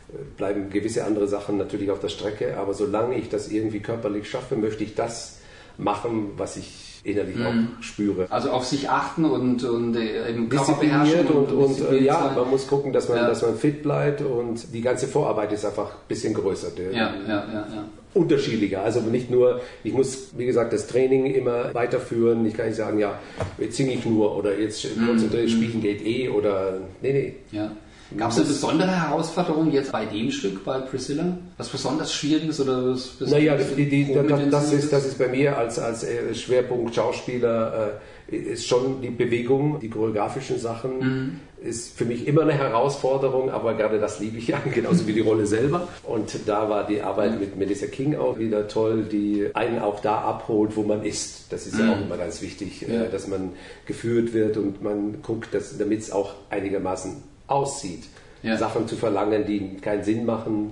äh, 0.10 0.18
bleiben 0.38 0.70
gewisse 0.70 1.04
andere 1.06 1.28
Sachen 1.28 1.58
natürlich 1.58 1.92
auf 1.92 2.00
der 2.00 2.10
Strecke, 2.10 2.58
aber 2.58 2.74
solange 2.74 3.18
ich 3.18 3.30
das 3.30 3.52
irgendwie 3.52 3.82
körperlich 3.82 4.30
schaffe, 4.30 4.56
möchte 4.56 4.84
ich 4.84 4.96
das 4.96 5.40
machen, 5.78 6.32
was 6.38 6.58
ich 6.58 6.91
innerlich 7.04 7.36
Hm. 7.36 7.46
auch 7.46 7.84
spüre. 7.84 8.28
Also 8.30 8.52
auf 8.52 8.66
sich 8.66 8.90
achten 8.90 9.26
und, 9.26 9.64
und 9.64 9.96
äh, 9.96 10.30
eben 10.30 10.50
Körper 10.50 10.74
beherrschen 10.74 11.20
diszipliniert 11.20 11.50
und, 11.50 11.52
und, 11.58 11.64
äh, 11.64 11.68
diszipliniert 11.70 12.06
ja, 12.06 12.24
sein. 12.24 12.36
man 12.36 12.50
muss 12.50 12.68
gucken, 12.68 12.94
dass 12.94 13.10
man, 13.10 13.18
Ja. 13.18 13.28
dass 13.28 13.42
man 13.42 13.56
fit 13.56 13.84
bleibt 13.84 14.22
und 14.22 14.74
die 14.74 14.82
ganze 14.82 15.08
Vorarbeit 15.08 15.52
ist 15.52 15.66
einfach 15.66 15.90
ein 15.90 16.08
bisschen 16.08 16.34
größer. 16.34 16.68
Ja, 16.92 16.98
ja, 16.98 17.14
ja, 17.28 17.46
ja. 17.54 17.84
Unterschiedlicher. 18.14 18.82
Also 18.84 19.00
nicht 19.00 19.32
nur, 19.32 19.62
ich 19.84 19.94
muss, 19.94 20.32
wie 20.38 20.46
gesagt, 20.46 20.74
das 20.74 20.86
Training 20.88 21.28
immer 21.28 21.74
weiterführen. 21.74 22.46
Ich 22.46 22.56
kann 22.56 22.68
nicht 22.68 22.76
sagen, 22.76 23.00
ja, 23.00 23.18
jetzt 23.58 23.78
singe 23.78 23.94
ich 23.94 24.06
nur 24.06 24.36
oder 24.38 24.58
jetzt 24.60 24.86
Mhm. 24.98 25.08
konzentriere 25.08 25.44
ich, 25.44 25.54
spielen 25.54 25.82
geht 25.82 26.06
eh 26.06 26.28
oder 26.30 26.80
nee, 27.02 27.14
nee. 27.14 27.36
ja. 27.58 27.72
Gab 28.18 28.32
es 28.32 28.38
eine 28.38 28.46
besondere 28.46 28.92
Herausforderung 28.92 29.72
jetzt 29.72 29.92
bei 29.92 30.06
dem 30.06 30.32
Stück, 30.32 30.64
bei 30.66 30.80
Priscilla? 30.80 31.38
Was 31.58 31.70
besonders 31.70 32.14
Schwieriges 32.14 32.60
oder 32.60 32.92
was 32.92 33.20
Naja, 33.20 33.58
die, 33.58 33.90
die, 33.90 34.14
das, 34.14 34.50
das, 34.50 34.74
ist, 34.74 34.94
das 34.94 35.06
ist 35.06 35.18
bei 35.18 35.28
mir 35.28 35.58
als, 35.58 35.80
als 35.80 36.04
äh, 36.04 36.34
Schwerpunkt 36.36 36.94
Schauspieler 36.94 37.92
äh, 38.30 38.36
ist 38.36 38.68
schon 38.68 39.02
die 39.02 39.10
Bewegung, 39.10 39.80
die 39.80 39.90
choreografischen 39.90 40.60
Sachen, 40.60 41.00
mhm. 41.00 41.40
ist 41.62 41.98
für 41.98 42.06
mich 42.06 42.28
immer 42.28 42.44
eine 42.44 42.54
Herausforderung, 42.54 43.50
aber 43.50 43.74
gerade 43.76 44.00
das 44.00 44.20
liebe 44.20 44.38
ich 44.38 44.48
ja, 44.48 44.62
genauso 44.74 45.08
wie 45.08 45.14
die 45.14 45.22
Rolle 45.22 45.46
selber. 45.46 45.88
Und 46.04 46.40
da 46.46 46.70
war 46.70 46.88
die 46.88 47.02
Arbeit 47.02 47.34
mhm. 47.34 47.40
mit 47.40 47.58
Melissa 47.58 47.88
King 47.88 48.16
auch 48.16 48.40
wieder 48.40 48.68
toll, 48.68 49.04
die 49.04 49.50
einen 49.54 49.80
auch 49.80 50.00
da 50.00 50.20
abholt, 50.20 50.76
wo 50.76 50.84
man 50.84 51.04
ist. 51.04 51.52
Das 51.52 51.68
ist 51.68 51.76
mhm. 51.76 51.80
ja 51.80 51.94
auch 51.94 52.02
immer 52.02 52.18
ganz 52.18 52.42
wichtig, 52.42 52.88
äh, 52.88 52.96
ja. 52.96 53.04
dass 53.06 53.28
man 53.28 53.52
geführt 53.86 54.34
wird 54.34 54.58
und 54.58 54.82
man 54.82 55.22
guckt, 55.22 55.50
damit 55.78 56.00
es 56.00 56.12
auch 56.12 56.34
einigermaßen 56.50 57.31
aussieht. 57.52 58.04
Ja. 58.44 58.58
Sachen 58.58 58.88
zu 58.88 58.96
verlangen, 58.96 59.46
die 59.46 59.78
keinen 59.78 60.04
Sinn 60.04 60.26
machen, 60.26 60.72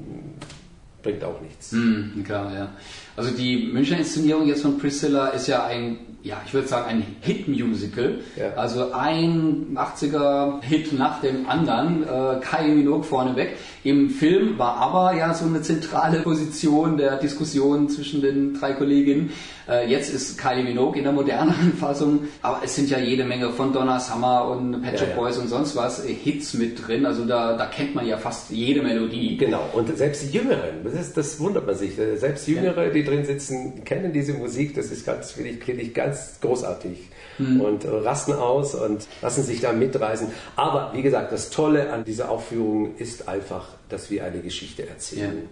bringt 1.03 1.23
auch 1.23 1.39
nichts. 1.41 1.71
Mhm, 1.71 2.23
klar, 2.25 2.51
ja. 2.53 2.69
Also 3.15 3.31
die 3.31 3.69
Münchner 3.71 3.97
Inszenierung 3.97 4.47
jetzt 4.47 4.61
von 4.61 4.77
Priscilla 4.77 5.27
ist 5.27 5.47
ja 5.47 5.65
ein, 5.65 5.99
ja, 6.23 6.41
ich 6.45 6.53
würde 6.53 6.67
sagen, 6.67 6.89
ein 6.89 7.05
Hit-Musical. 7.21 8.19
Ja. 8.35 8.53
Also 8.55 8.91
ein 8.91 9.75
80er-Hit 9.75 10.97
nach 10.97 11.21
dem 11.21 11.47
anderen, 11.47 12.03
äh, 12.03 12.39
Kylie 12.41 12.75
Minogue 12.75 13.03
vorneweg. 13.03 13.55
Im 13.83 14.09
Film 14.09 14.57
war 14.57 14.77
aber 14.77 15.15
ja 15.15 15.33
so 15.33 15.45
eine 15.45 15.61
zentrale 15.61 16.21
Position 16.21 16.97
der 16.97 17.17
Diskussion 17.17 17.87
zwischen 17.89 18.21
den 18.21 18.53
drei 18.53 18.73
Kolleginnen. 18.73 19.31
Äh, 19.69 19.87
jetzt 19.87 20.11
ist 20.11 20.37
Kylie 20.37 20.63
Minogue 20.63 20.97
in 20.97 21.03
der 21.03 21.13
moderneren 21.13 21.73
Fassung, 21.79 22.21
aber 22.41 22.61
es 22.63 22.75
sind 22.75 22.89
ja 22.89 22.97
jede 22.97 23.23
Menge 23.23 23.51
von 23.51 23.71
Donna 23.71 23.99
Summer 23.99 24.47
und 24.49 24.81
Pet 24.81 24.97
Shop 24.97 25.09
ja, 25.09 25.13
ja. 25.13 25.21
Boys 25.21 25.37
und 25.37 25.47
sonst 25.47 25.75
was 25.75 26.03
äh, 26.05 26.13
Hits 26.13 26.55
mit 26.55 26.87
drin. 26.87 27.05
Also 27.05 27.25
da, 27.25 27.55
da 27.55 27.67
kennt 27.67 27.93
man 27.93 28.07
ja 28.07 28.17
fast 28.17 28.49
jede 28.49 28.81
Melodie. 28.81 29.37
Genau, 29.37 29.63
und 29.73 29.95
selbst 29.95 30.23
die 30.23 30.37
Jüngeren, 30.37 30.83
das, 30.83 30.93
ist, 30.93 31.17
das 31.17 31.39
wundert 31.39 31.67
man 31.67 31.75
sich. 31.75 31.97
Äh, 31.99 32.17
selbst 32.17 32.47
Jüngere, 32.47 32.85
ja. 32.85 32.89
die 32.89 33.03
drin 33.03 33.25
sitzen, 33.25 33.83
kennen 33.83 34.11
diese 34.11 34.33
Musik. 34.33 34.73
Das 34.73 34.87
ist 34.87 35.05
ganz, 35.05 35.31
finde 35.31 35.51
ich, 35.51 35.63
finde 35.63 35.83
ich 35.83 35.93
ganz 35.93 36.39
großartig. 36.41 36.97
Hm. 37.37 37.61
Und 37.61 37.85
rasten 37.85 38.33
aus 38.33 38.75
und 38.75 39.07
lassen 39.21 39.43
sich 39.43 39.61
da 39.61 39.71
mitreißen. 39.71 40.27
Aber 40.55 40.91
wie 40.93 41.01
gesagt, 41.01 41.31
das 41.31 41.51
Tolle 41.51 41.93
an 41.93 42.03
dieser 42.03 42.29
Aufführung 42.29 42.95
ist 42.97 43.29
einfach, 43.29 43.67
dass 43.87 44.09
wir 44.11 44.25
eine 44.25 44.39
Geschichte 44.39 44.87
erzählen. 44.87 45.47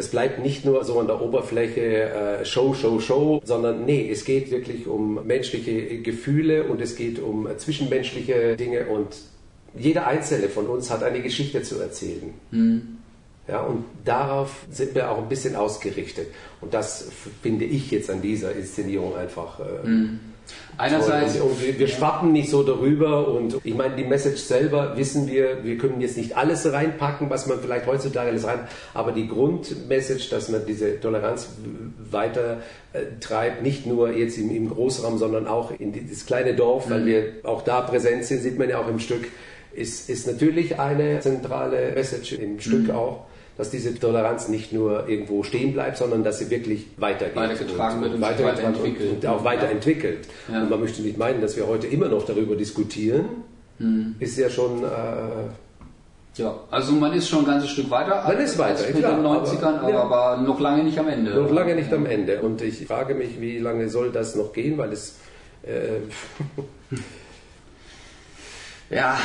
Das 0.00 0.08
bleibt 0.08 0.38
nicht 0.38 0.64
nur 0.64 0.82
so 0.82 0.98
an 0.98 1.08
der 1.08 1.20
Oberfläche 1.20 1.82
äh, 1.82 2.44
Show, 2.46 2.72
Show, 2.72 3.00
Show, 3.00 3.42
sondern 3.44 3.84
nee, 3.84 4.10
es 4.10 4.24
geht 4.24 4.50
wirklich 4.50 4.86
um 4.86 5.26
menschliche 5.26 5.98
Gefühle 5.98 6.64
und 6.64 6.80
es 6.80 6.96
geht 6.96 7.18
um 7.18 7.46
zwischenmenschliche 7.58 8.56
Dinge 8.56 8.86
und 8.86 9.08
jeder 9.74 10.06
Einzelne 10.06 10.48
von 10.48 10.68
uns 10.68 10.90
hat 10.90 11.02
eine 11.02 11.20
Geschichte 11.20 11.62
zu 11.62 11.78
erzählen. 11.78 12.32
Mhm. 12.50 12.96
Ja, 13.46 13.60
und 13.60 13.84
darauf 14.06 14.64
sind 14.70 14.94
wir 14.94 15.10
auch 15.10 15.18
ein 15.18 15.28
bisschen 15.28 15.54
ausgerichtet. 15.54 16.28
Und 16.62 16.72
das 16.72 17.06
finde 17.42 17.66
ich 17.66 17.90
jetzt 17.90 18.08
an 18.08 18.22
dieser 18.22 18.56
Inszenierung 18.56 19.14
einfach 19.14 19.60
äh, 19.60 19.86
mhm. 19.86 20.20
Einerseits. 20.76 21.38
Und 21.40 21.62
wir, 21.62 21.78
wir 21.78 21.88
schwappen 21.88 22.32
nicht 22.32 22.50
so 22.50 22.62
darüber 22.62 23.28
und 23.28 23.58
ich 23.64 23.74
meine, 23.74 23.96
die 23.96 24.04
Message 24.04 24.40
selber 24.40 24.96
wissen 24.96 25.28
wir, 25.28 25.62
wir 25.62 25.76
können 25.76 26.00
jetzt 26.00 26.16
nicht 26.16 26.36
alles 26.36 26.70
reinpacken, 26.70 27.28
was 27.28 27.46
man 27.46 27.60
vielleicht 27.60 27.86
heutzutage 27.86 28.30
alles 28.30 28.46
rein, 28.46 28.60
aber 28.94 29.12
die 29.12 29.28
Grundmessage, 29.28 30.30
dass 30.30 30.48
man 30.48 30.64
diese 30.66 31.00
Toleranz 31.00 31.50
weiter 32.10 32.62
äh, 32.92 33.00
treibt, 33.20 33.62
nicht 33.62 33.86
nur 33.86 34.12
jetzt 34.12 34.38
im, 34.38 34.54
im 34.54 34.70
Großraum, 34.70 35.18
sondern 35.18 35.46
auch 35.46 35.70
in 35.78 36.08
das 36.08 36.26
kleine 36.26 36.54
Dorf, 36.54 36.88
weil 36.88 37.02
mhm. 37.02 37.06
wir 37.06 37.24
auch 37.44 37.62
da 37.62 37.82
präsent 37.82 38.24
sind, 38.24 38.40
sieht 38.40 38.58
man 38.58 38.68
ja 38.68 38.80
auch 38.80 38.88
im 38.88 38.98
Stück, 38.98 39.26
ist, 39.72 40.08
ist 40.08 40.26
natürlich 40.26 40.80
eine 40.80 41.20
zentrale 41.20 41.92
Message 41.92 42.32
im 42.32 42.58
Stück 42.58 42.84
mhm. 42.84 42.90
auch 42.92 43.26
dass 43.60 43.68
diese 43.68 43.94
Toleranz 43.94 44.48
nicht 44.48 44.72
nur 44.72 45.06
irgendwo 45.06 45.42
stehen 45.42 45.74
bleibt, 45.74 45.98
sondern 45.98 46.24
dass 46.24 46.38
sie 46.38 46.48
wirklich 46.48 46.86
weitergeht. 46.96 47.36
Weitergetragen 47.36 48.00
wird 48.00 48.14
und, 48.14 48.22
weiterentwickelt. 48.22 49.12
Und, 49.22 49.26
auch 49.26 49.44
weiterentwickelt. 49.44 50.28
Ja. 50.50 50.62
Und 50.62 50.70
man 50.70 50.80
möchte 50.80 51.02
nicht 51.02 51.18
meinen, 51.18 51.42
dass 51.42 51.58
wir 51.58 51.66
heute 51.66 51.86
immer 51.86 52.08
noch 52.08 52.24
darüber 52.24 52.56
diskutieren. 52.56 53.26
Hm. 53.76 54.14
Ist 54.18 54.38
ja 54.38 54.48
schon... 54.48 54.82
Äh, 54.82 54.86
ja, 56.36 56.54
also 56.70 56.92
man 56.92 57.12
ist 57.12 57.28
schon 57.28 57.40
ein 57.40 57.44
ganzes 57.44 57.68
Stück 57.68 57.90
weiter. 57.90 58.24
Man 58.26 58.38
ist 58.38 58.56
weiter, 58.56 58.84
klar, 58.84 59.16
den 59.16 59.26
90ern, 59.26 59.80
aber, 59.80 59.90
ja. 59.90 60.02
aber, 60.04 60.36
noch 60.40 60.58
lange 60.58 60.82
nicht 60.82 60.98
am 60.98 61.08
Ende. 61.08 61.34
Noch 61.34 61.52
lange 61.52 61.74
nicht 61.74 61.92
am 61.92 62.06
Ende. 62.06 62.40
Und 62.40 62.62
ich 62.62 62.86
frage 62.86 63.14
mich, 63.14 63.42
wie 63.42 63.58
lange 63.58 63.90
soll 63.90 64.10
das 64.10 64.36
noch 64.36 64.54
gehen, 64.54 64.78
weil 64.78 64.90
es... 64.94 65.18
Äh, 65.64 65.98
ja, 68.94 69.18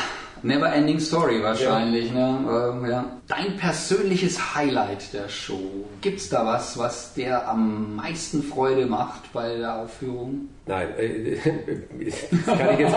Never 0.43 0.73
Ending 0.73 0.99
Story 0.99 1.41
wahrscheinlich. 1.41 2.13
Ja. 2.13 2.39
Ne? 2.39 2.71
Ähm, 2.73 2.89
ja. 2.89 3.21
Dein 3.27 3.57
persönliches 3.57 4.55
Highlight 4.55 5.13
der 5.13 5.29
Show. 5.29 5.85
Gibt 6.01 6.19
es 6.19 6.29
da 6.29 6.45
was, 6.45 6.77
was 6.77 7.13
dir 7.13 7.47
am 7.47 7.95
meisten 7.95 8.43
Freude 8.43 8.85
macht 8.85 9.33
bei 9.33 9.57
der 9.57 9.75
Aufführung? 9.75 10.49
Nein, 10.65 10.89
äh, 10.97 11.37
kann 12.45 12.73
ich 12.73 12.79
jetzt 12.79 12.95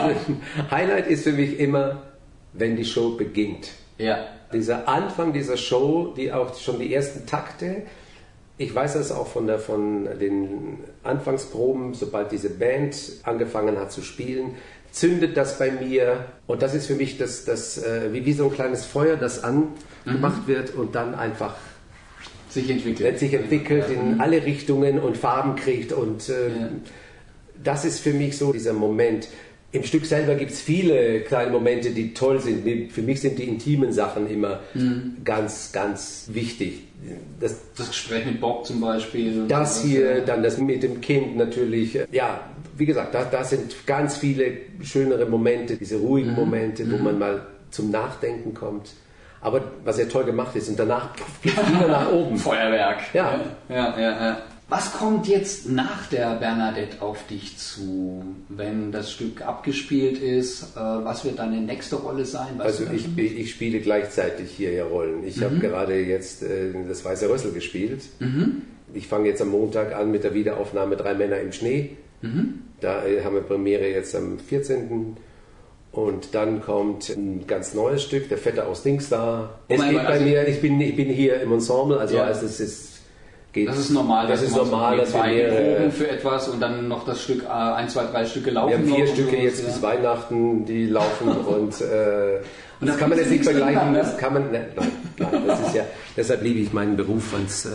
Highlight 0.71 1.07
ist 1.07 1.25
für 1.25 1.33
mich 1.33 1.59
immer, 1.59 2.03
wenn 2.53 2.77
die 2.77 2.85
Show 2.85 3.17
beginnt. 3.17 3.71
Ja. 3.99 4.19
Dieser 4.53 4.89
Anfang 4.89 5.33
dieser 5.33 5.57
Show, 5.57 6.15
die 6.17 6.33
auch 6.33 6.55
schon 6.55 6.79
die 6.79 6.95
ersten 6.95 7.27
Takte, 7.27 7.83
ich 8.61 8.75
weiß 8.75 8.95
das 8.95 9.13
auch 9.13 9.29
von, 9.29 9.47
der, 9.47 9.61
von 9.61 10.05
den 10.19 10.79
Anfangsproben, 11.05 11.95
sobald 11.95 12.33
diese 12.33 12.51
Band 12.51 12.97
angefangen 13.23 13.79
hat 13.79 13.93
zu 13.93 14.03
spielen, 14.03 14.57
zündet 14.93 15.37
das 15.37 15.59
bei 15.59 15.71
mir 15.71 16.25
und 16.47 16.63
das 16.63 16.75
ist 16.75 16.87
für 16.87 16.95
mich 16.95 17.19
das, 17.19 17.45
das 17.45 17.79
äh, 17.79 18.13
wie, 18.13 18.25
wie 18.25 18.33
so 18.33 18.45
ein 18.45 18.55
kleines 18.55 18.85
Feuer, 18.85 19.17
das 19.17 19.45
angemacht 19.45 20.47
mhm. 20.47 20.49
wird 20.49 20.75
und 20.75 20.95
dann 20.95 21.15
einfach 21.15 21.57
sich 22.51 22.71
entwickelt, 22.71 23.19
sich 23.19 23.35
entwickelt 23.35 23.87
ja. 23.89 24.01
in 24.01 24.21
alle 24.21 24.45
Richtungen 24.45 24.99
und 24.99 25.17
Farben 25.17 25.57
kriegt 25.57 25.93
und 25.93 26.29
äh, 26.29 26.49
ja. 26.49 26.69
das 27.63 27.85
ist 27.85 28.01
für 28.01 28.13
mich 28.13 28.37
so 28.37 28.53
dieser 28.53 28.73
Moment. 28.73 29.29
Im 29.71 29.85
Stück 29.85 30.07
selber 30.07 30.35
gibt 30.35 30.53
es 30.53 30.63
viele 30.63 31.21
kleine 31.21 31.51
Momente, 31.51 31.91
die 31.91 32.15
toll 32.15 32.41
sind. 32.41 32.91
Für 32.91 33.03
mich 33.03 33.21
sind 33.21 33.39
die 33.39 33.45
intimen 33.45 33.93
Sachen 33.93 34.27
immer 34.31 34.61
mhm. 34.73 35.19
ganz, 35.25 35.73
ganz 35.73 36.31
wichtig. 36.33 36.85
Das, 37.39 37.55
das, 37.77 37.89
Gespräch 37.89 38.25
mit 38.25 38.41
Bob 38.41 38.67
zum 38.67 38.81
Beispiel. 38.81 39.45
Das 39.47 39.83
hier, 39.83 40.23
dann 40.23 40.43
das 40.43 40.57
mit 40.57 40.83
dem 40.83 41.03
Kind 41.03 41.37
natürlich. 41.37 41.99
Ja, 42.11 42.41
wie 42.79 42.87
gesagt, 42.87 43.15
da, 43.15 43.25
da 43.25 43.45
sind 43.45 43.87
ganz 43.87 44.17
viele 44.17 44.53
schönere 44.83 45.27
Momente, 45.27 45.77
diese 45.77 45.97
ruhigen 45.97 46.31
mhm. 46.31 46.37
Momente, 46.37 46.91
wo 46.91 46.97
mhm. 46.97 47.05
man 47.05 47.19
mal 47.19 47.47
zum 47.71 47.91
Nachdenken 47.91 48.55
kommt. 48.55 48.91
Aber 49.41 49.63
was 49.85 49.99
ja 49.99 50.07
toll 50.07 50.25
gemacht 50.25 50.57
ist 50.57 50.69
und 50.69 50.79
danach 50.79 51.11
geht 51.43 51.53
es 51.57 51.69
wieder 51.69 51.89
nach 51.89 52.11
oben. 52.11 52.37
Feuerwerk. 52.39 53.15
Ja. 53.15 53.41
Ja, 53.69 53.99
ja, 53.99 54.27
ja. 54.27 54.39
Was 54.71 54.93
kommt 54.93 55.27
jetzt 55.29 55.71
nach 55.71 56.09
der 56.09 56.35
Bernadette 56.35 57.01
auf 57.01 57.27
dich 57.27 57.57
zu, 57.57 58.23
wenn 58.51 58.93
das 58.93 59.11
Stück 59.11 59.41
abgespielt 59.41 60.19
ist? 60.19 60.77
Äh, 60.77 60.81
was 60.81 61.25
wird 61.25 61.39
deine 61.39 61.61
nächste 61.61 61.97
Rolle 61.97 62.27
sein? 62.27 62.59
Weißt 62.59 62.81
also 62.81 62.93
ich, 62.93 63.17
ich, 63.17 63.51
spiele 63.51 63.81
gleichzeitig 63.81 64.51
hier 64.51 64.73
ja 64.73 64.85
Rollen. 64.85 65.25
Ich 65.25 65.39
mhm. 65.39 65.45
habe 65.45 65.59
gerade 65.59 65.99
jetzt 65.99 66.43
äh, 66.43 66.75
das 66.87 67.03
Weiße 67.03 67.31
Rössel 67.31 67.53
gespielt. 67.53 68.03
Mhm. 68.19 68.63
Ich 68.93 69.09
fange 69.09 69.29
jetzt 69.29 69.41
am 69.41 69.49
Montag 69.49 69.95
an 69.95 70.11
mit 70.11 70.25
der 70.25 70.35
Wiederaufnahme 70.35 70.97
Drei 70.97 71.15
Männer 71.15 71.39
im 71.39 71.53
Schnee. 71.53 71.97
Mhm. 72.23 72.63
Da 72.81 73.05
äh, 73.05 73.23
haben 73.23 73.35
wir 73.35 73.43
Premiere 73.43 73.89
jetzt 73.89 74.15
am 74.15 74.39
14. 74.39 75.17
Und 75.91 76.35
dann 76.35 76.63
kommt 76.63 77.09
ein 77.09 77.47
ganz 77.47 77.75
neues 77.75 78.03
Stück, 78.03 78.29
der 78.29 78.39
Vetter 78.39 78.69
aus 78.69 78.83
Dingsda. 78.83 79.59
Es 79.69 79.83
geht 79.83 79.95
bei 79.95 80.07
also 80.07 80.25
mir, 80.25 80.47
ich 80.47 80.61
bin, 80.61 80.81
ich 80.81 80.95
bin 80.95 81.09
hier 81.09 81.41
im 81.41 81.53
Ensemble, 81.53 81.99
also, 81.99 82.17
ja. 82.17 82.25
also 82.25 82.47
es 82.47 82.61
ist 82.61 82.99
Geht. 83.51 83.67
Das 83.67 83.79
ist 83.79 83.91
normal, 83.91 84.27
das 84.27 84.43
ist 84.43 84.55
normal, 84.55 84.99
dass 84.99 85.15
wir 85.15 85.25
mehrere 85.25 85.91
für 85.91 86.07
etwas 86.07 86.49
und 86.49 86.61
dann 86.61 86.87
noch 86.87 87.07
das 87.07 87.23
Stück, 87.23 87.45
äh, 87.45 87.49
ein, 87.49 87.89
zwei, 87.89 88.05
drei 88.05 88.27
Stücke 88.27 88.51
laufen. 88.51 88.71
Wir 88.71 88.77
haben 88.77 88.95
vier 88.95 89.07
Stücke 89.07 89.37
jetzt 89.39 89.61
ja. 89.61 89.69
bis 89.69 89.81
Weihnachten, 89.81 90.67
die 90.67 90.87
laufen 90.87 91.29
und, 91.47 91.81
äh, 91.81 92.41
und 92.81 92.87
das 92.87 92.97
kann 92.97 93.11
man 93.11 93.19
jetzt 93.19 93.31
nicht 93.31 93.45
vergleichen. 93.45 93.95
Das 93.95 94.17
kann 94.17 94.35
man, 94.35 94.51
ne, 94.51 94.69
nein, 94.77 94.93
nein, 95.19 95.47
das 95.47 95.61
ist 95.61 95.75
ja, 95.75 95.85
deshalb 96.17 96.43
liebe 96.43 96.61
ich 96.61 96.73
meinen 96.73 96.97
Beruf 96.97 97.35
als 97.35 97.67
äh, 97.67 97.71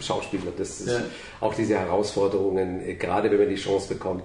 Schauspieler. 0.00 0.52
Das 0.56 0.80
ist 0.80 0.88
ja. 0.88 1.00
auch 1.40 1.54
diese 1.54 1.78
Herausforderungen, 1.78 2.80
äh, 2.80 2.94
gerade 2.94 3.30
wenn 3.30 3.38
man 3.38 3.48
die 3.48 3.56
Chance 3.56 3.94
bekommt, 3.94 4.24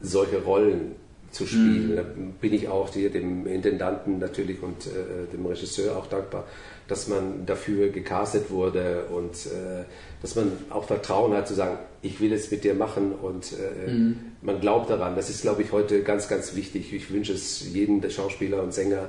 solche 0.00 0.42
Rollen 0.42 0.94
zu 1.30 1.46
spielen. 1.46 1.92
Mhm. 1.92 1.96
Da 1.96 2.02
bin 2.40 2.54
ich 2.54 2.68
auch 2.68 2.88
dir, 2.90 3.10
dem 3.10 3.46
Intendanten 3.46 4.18
natürlich 4.18 4.62
und 4.62 4.86
äh, 4.86 5.32
dem 5.32 5.44
Regisseur 5.46 5.96
auch 5.96 6.06
dankbar, 6.06 6.44
dass 6.88 7.08
man 7.08 7.46
dafür 7.46 7.88
gecastet 7.88 8.50
wurde 8.50 9.06
und 9.06 9.34
äh, 9.46 9.84
dass 10.22 10.36
man 10.36 10.52
auch 10.70 10.84
Vertrauen 10.84 11.34
hat 11.34 11.48
zu 11.48 11.54
sagen, 11.54 11.78
ich 12.02 12.20
will 12.20 12.32
es 12.32 12.50
mit 12.50 12.64
dir 12.64 12.74
machen 12.74 13.12
und 13.12 13.52
äh, 13.52 13.90
mhm. 13.90 14.18
man 14.42 14.60
glaubt 14.60 14.90
daran. 14.90 15.16
Das 15.16 15.28
ist, 15.28 15.42
glaube 15.42 15.62
ich, 15.62 15.72
heute 15.72 16.02
ganz, 16.02 16.28
ganz 16.28 16.54
wichtig. 16.54 16.92
Ich 16.92 17.12
wünsche 17.12 17.32
es 17.32 17.72
jedem 17.72 18.00
der 18.00 18.10
Schauspieler 18.10 18.62
und 18.62 18.72
Sänger, 18.72 19.08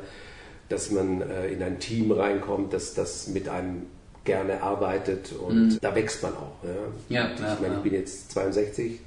dass 0.70 0.92
man 0.92 1.22
äh, 1.22 1.48
in 1.48 1.62
ein 1.62 1.80
Team 1.80 2.12
reinkommt, 2.12 2.74
dass 2.74 2.94
das 2.94 3.28
mit 3.28 3.48
einem 3.48 3.84
gerne 4.26 4.62
arbeitet 4.62 5.32
und 5.32 5.70
mhm. 5.70 5.78
da 5.82 5.96
wächst 5.96 6.22
man 6.22 6.34
auch. 6.34 6.58
Ja. 7.10 7.30
Ja, 7.30 7.54
ich 7.54 7.62
meine, 7.62 7.76
ich 7.78 7.82
bin 7.82 7.94
jetzt 7.94 8.32
62 8.32 9.00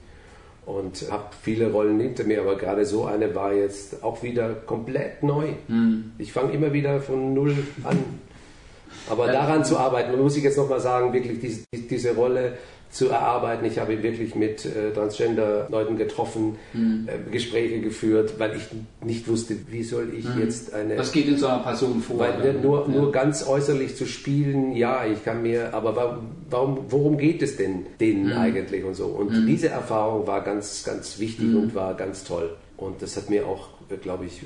und 0.64 1.11
habe 1.11 1.24
viele 1.42 1.70
Rollen 1.70 2.00
hinter 2.00 2.24
mir, 2.24 2.40
aber 2.40 2.56
gerade 2.56 2.87
so 2.87 3.04
eine 3.04 3.35
war 3.35 3.52
jetzt 3.52 4.02
auch 4.02 4.22
wieder 4.22 4.54
komplett 4.54 5.22
neu. 5.22 5.48
Mhm. 5.68 6.12
Ich 6.18 6.33
fange 6.33 6.52
immer 6.52 6.72
wieder 6.72 7.00
von 7.00 7.35
Null 7.35 7.54
an. 7.85 7.98
Aber 9.08 9.26
ja. 9.26 9.32
daran 9.32 9.64
zu 9.64 9.78
arbeiten, 9.78 10.16
muss 10.20 10.36
ich 10.36 10.44
jetzt 10.44 10.58
nochmal 10.58 10.80
sagen, 10.80 11.12
wirklich 11.12 11.40
diese, 11.40 11.64
diese 11.72 12.14
Rolle 12.14 12.54
zu 12.90 13.08
erarbeiten. 13.08 13.64
Ich 13.66 13.78
habe 13.78 14.02
wirklich 14.02 14.34
mit 14.34 14.64
äh, 14.64 14.92
Transgender-Leuten 14.92 15.96
getroffen, 15.96 16.56
mhm. 16.72 17.06
äh, 17.06 17.30
Gespräche 17.30 17.80
geführt, 17.80 18.34
weil 18.38 18.56
ich 18.56 18.64
nicht 19.04 19.28
wusste, 19.28 19.56
wie 19.70 19.84
soll 19.84 20.12
ich 20.12 20.24
mhm. 20.24 20.40
jetzt 20.40 20.74
eine... 20.74 20.98
Was 20.98 21.12
geht 21.12 21.28
in 21.28 21.38
so 21.38 21.46
einer 21.46 21.60
Person 21.60 22.02
vor? 22.02 22.18
Weil, 22.18 22.38
ne, 22.38 22.60
nur, 22.60 22.88
ja. 22.88 22.88
nur 22.88 23.12
ganz 23.12 23.46
äußerlich 23.46 23.96
zu 23.96 24.06
spielen, 24.06 24.72
ja, 24.74 25.06
ich 25.06 25.24
kann 25.24 25.42
mir, 25.42 25.72
aber 25.72 25.94
warum, 25.94 26.18
warum 26.50 26.78
worum 26.88 27.18
geht 27.18 27.42
es 27.42 27.56
denn 27.56 27.86
denen 28.00 28.26
mhm. 28.26 28.32
eigentlich 28.32 28.84
und 28.84 28.94
so? 28.94 29.06
Und 29.06 29.32
hm. 29.32 29.46
diese 29.46 29.68
Erfahrung 29.68 30.26
war 30.26 30.42
ganz, 30.42 30.82
ganz 30.84 31.18
wichtig 31.20 31.46
hm. 31.46 31.62
und 31.62 31.74
war 31.74 31.94
ganz 31.94 32.24
toll. 32.24 32.56
Und 32.76 33.02
das 33.02 33.16
hat 33.16 33.30
mir 33.30 33.46
auch, 33.46 33.68
äh, 33.88 33.96
glaube 33.96 34.26
ich, 34.26 34.42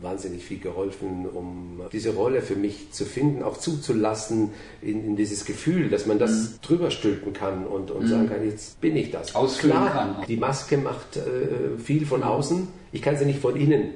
wahnsinnig 0.00 0.44
viel 0.44 0.58
geholfen, 0.58 1.26
um 1.32 1.80
diese 1.92 2.14
Rolle 2.14 2.42
für 2.42 2.56
mich 2.56 2.92
zu 2.92 3.04
finden, 3.04 3.42
auch 3.42 3.56
zuzulassen 3.56 4.50
in, 4.82 5.04
in 5.04 5.16
dieses 5.16 5.44
Gefühl, 5.44 5.88
dass 5.88 6.06
man 6.06 6.18
das 6.18 6.30
mhm. 6.32 6.48
drüber 6.62 6.90
stülpen 6.90 7.32
kann 7.32 7.66
und, 7.66 7.90
und 7.90 8.04
mhm. 8.04 8.08
sagen 8.08 8.28
kann, 8.28 8.44
jetzt 8.44 8.80
bin 8.80 8.96
ich 8.96 9.10
das. 9.10 9.34
Ausfüllen 9.34 9.76
Klar, 9.76 9.90
kann. 9.90 10.26
Die 10.28 10.36
Maske 10.36 10.78
macht 10.78 11.16
äh, 11.16 11.78
viel 11.78 12.06
von 12.06 12.22
außen. 12.22 12.68
Ich 12.92 13.02
kann 13.02 13.16
sie 13.16 13.24
nicht 13.24 13.40
von 13.40 13.56
innen 13.56 13.90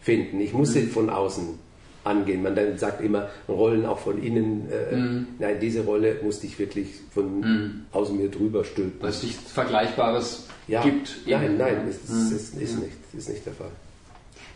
finden. 0.00 0.40
Ich 0.40 0.52
muss 0.52 0.70
mhm. 0.70 0.74
sie 0.74 0.86
von 0.86 1.10
außen 1.10 1.66
angehen. 2.06 2.42
Man 2.42 2.54
dann 2.54 2.78
sagt 2.78 3.00
immer, 3.00 3.28
Rollen 3.48 3.84
auch 3.84 3.98
von 3.98 4.22
innen. 4.22 4.68
Äh, 4.70 4.96
mm. 4.96 5.26
Nein, 5.38 5.56
diese 5.60 5.84
Rolle 5.84 6.16
musste 6.22 6.46
ich 6.46 6.58
wirklich 6.58 6.88
von 7.10 7.40
mm. 7.40 7.86
außen 7.92 8.16
mir 8.16 8.30
drüber 8.30 8.64
stülpen. 8.64 9.02
Weil 9.02 9.10
es 9.10 9.22
nichts 9.22 9.52
Vergleichbares 9.52 10.46
ja. 10.68 10.82
gibt. 10.82 11.16
Nein, 11.26 11.56
nein, 11.58 11.88
ist, 11.88 12.08
mm. 12.08 12.34
ist, 12.34 12.54
ist, 12.54 12.80
nicht, 12.80 12.96
ist 13.16 13.28
nicht 13.28 13.44
der 13.44 13.52
Fall. 13.52 13.70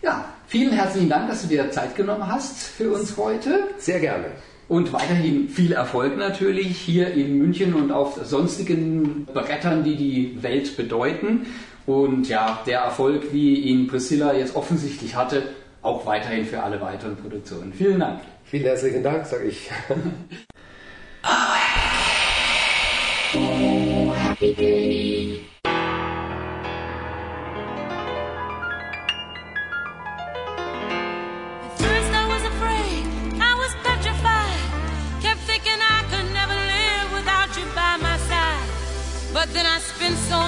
Ja, 0.02 0.24
vielen 0.46 0.72
herzlichen 0.72 1.10
Dank, 1.10 1.28
dass 1.28 1.42
du 1.42 1.48
dir 1.48 1.70
Zeit 1.70 1.94
genommen 1.94 2.26
hast 2.26 2.62
für 2.62 2.90
uns 2.92 3.16
heute. 3.18 3.68
Sehr 3.78 4.00
gerne. 4.00 4.26
Und 4.66 4.92
weiterhin 4.92 5.48
viel 5.48 5.72
Erfolg 5.72 6.16
natürlich 6.16 6.78
hier 6.78 7.12
in 7.12 7.36
München 7.38 7.74
und 7.74 7.92
auf 7.92 8.18
sonstigen 8.24 9.26
Brettern, 9.26 9.84
die 9.84 9.96
die 9.96 10.42
Welt 10.42 10.76
bedeuten. 10.76 11.46
Und 11.86 12.28
ja, 12.28 12.60
der 12.66 12.80
Erfolg, 12.80 13.32
wie 13.32 13.56
ihn 13.56 13.88
Priscilla 13.88 14.32
jetzt 14.32 14.54
offensichtlich 14.56 15.16
hatte, 15.16 15.42
auch 15.82 16.06
weiterhin 16.06 16.46
für 16.46 16.62
alle 16.62 16.80
weiteren 16.80 17.16
Produktionen. 17.16 17.72
Vielen 17.72 18.00
Dank. 18.00 18.20
Vielen 18.44 18.64
herzlichen 18.64 19.02
Dank, 19.02 19.26
sage 19.26 19.44
ich. 19.48 19.70
oh, 23.34 24.14
happy 24.14 24.54
day. 24.54 25.19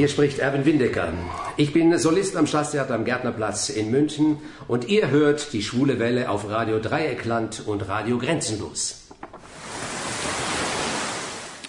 hier 0.00 0.08
spricht 0.08 0.38
Erwin 0.38 0.64
Windecker. 0.64 1.12
Ich 1.58 1.74
bin 1.74 1.98
Solist 1.98 2.34
am 2.34 2.46
Staatstheater 2.46 2.94
am 2.94 3.04
Gärtnerplatz 3.04 3.68
in 3.68 3.90
München 3.90 4.38
und 4.66 4.88
ihr 4.88 5.10
hört 5.10 5.52
die 5.52 5.62
schwule 5.62 5.98
Welle 5.98 6.30
auf 6.30 6.48
Radio 6.48 6.78
Dreieckland 6.78 7.64
und 7.66 7.86
Radio 7.86 8.16
Grenzenlos. 8.16 9.00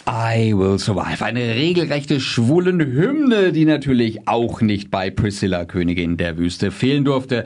I 0.07 0.53
Will 0.57 0.79
Survive. 0.79 1.23
Eine 1.23 1.55
regelrechte 1.55 2.19
schwulen 2.19 2.79
Hymne, 2.79 3.51
die 3.51 3.65
natürlich 3.65 4.27
auch 4.27 4.61
nicht 4.61 4.91
bei 4.91 5.09
Priscilla, 5.09 5.65
Königin 5.65 6.15
der 6.15 6.37
Wüste, 6.37 6.71
fehlen 6.71 7.05
durfte. 7.05 7.43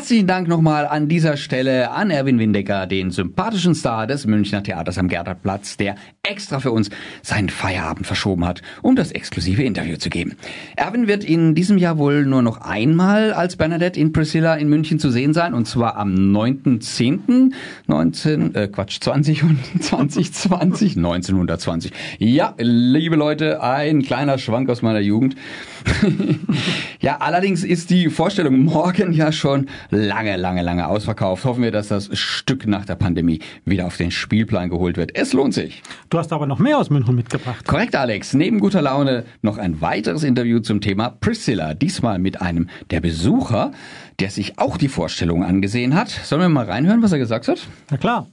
Herzlichen 0.00 0.26
Dank 0.26 0.48
nochmal 0.48 0.86
an 0.86 1.08
dieser 1.08 1.36
Stelle 1.36 1.90
an 1.90 2.10
Erwin 2.10 2.38
Windecker, 2.38 2.86
den 2.86 3.10
sympathischen 3.10 3.74
Star 3.74 4.06
des 4.06 4.26
Münchner 4.26 4.62
Theaters 4.62 4.96
am 4.96 5.08
Gerhardplatz, 5.08 5.76
der 5.76 5.94
extra 6.22 6.58
für 6.58 6.70
uns 6.70 6.88
seinen 7.20 7.50
Feierabend 7.50 8.06
verschoben 8.06 8.46
hat, 8.46 8.62
um 8.80 8.96
das 8.96 9.12
exklusive 9.12 9.62
Interview 9.62 9.98
zu 9.98 10.08
geben. 10.08 10.36
Erwin 10.74 11.06
wird 11.06 11.22
in 11.22 11.54
diesem 11.54 11.76
Jahr 11.76 11.98
wohl 11.98 12.24
nur 12.24 12.40
noch 12.40 12.62
einmal 12.62 13.34
als 13.34 13.56
Bernadette 13.56 14.00
in 14.00 14.12
Priscilla 14.12 14.54
in 14.54 14.70
München 14.70 14.98
zu 14.98 15.10
sehen 15.10 15.34
sein, 15.34 15.52
und 15.52 15.66
zwar 15.66 15.96
am 15.96 16.14
9.10. 16.14 17.52
19, 17.86 18.54
äh, 18.54 18.68
Quatsch, 18.68 19.00
20 19.02 19.42
und 19.42 19.58
2020, 19.82 20.96
1920. 20.96 21.92
Ja, 22.18 22.54
liebe 22.56 23.16
Leute, 23.16 23.62
ein 23.62 24.00
kleiner 24.00 24.38
Schwank 24.38 24.70
aus 24.70 24.80
meiner 24.80 25.00
Jugend. 25.00 25.36
ja, 27.00 27.16
allerdings 27.18 27.64
ist 27.64 27.90
die 27.90 28.10
Vorstellung 28.10 28.58
morgen 28.64 29.12
ja 29.12 29.32
schon 29.32 29.66
lange, 29.90 30.36
lange, 30.36 30.62
lange 30.62 30.86
ausverkauft. 30.86 31.44
Hoffen 31.44 31.62
wir, 31.62 31.70
dass 31.70 31.88
das 31.88 32.10
Stück 32.18 32.66
nach 32.66 32.84
der 32.84 32.94
Pandemie 32.94 33.40
wieder 33.64 33.86
auf 33.86 33.96
den 33.96 34.10
Spielplan 34.10 34.68
geholt 34.68 34.96
wird. 34.98 35.16
Es 35.16 35.32
lohnt 35.32 35.54
sich. 35.54 35.82
Du 36.10 36.18
hast 36.18 36.32
aber 36.32 36.46
noch 36.46 36.58
mehr 36.58 36.78
aus 36.78 36.90
München 36.90 37.14
mitgebracht. 37.14 37.66
Korrekt, 37.66 37.96
Alex. 37.96 38.34
Neben 38.34 38.60
guter 38.60 38.82
Laune 38.82 39.24
noch 39.40 39.56
ein 39.56 39.80
weiteres 39.80 40.24
Interview 40.24 40.60
zum 40.60 40.80
Thema 40.82 41.08
Priscilla. 41.08 41.74
Diesmal 41.74 42.18
mit 42.18 42.42
einem 42.42 42.68
der 42.90 43.00
Besucher, 43.00 43.72
der 44.18 44.30
sich 44.30 44.58
auch 44.58 44.76
die 44.76 44.88
Vorstellung 44.88 45.42
angesehen 45.42 45.94
hat. 45.94 46.10
Sollen 46.10 46.42
wir 46.42 46.48
mal 46.50 46.66
reinhören, 46.66 47.02
was 47.02 47.12
er 47.12 47.18
gesagt 47.18 47.48
hat? 47.48 47.66
Na 47.90 47.96
klar. 47.96 48.28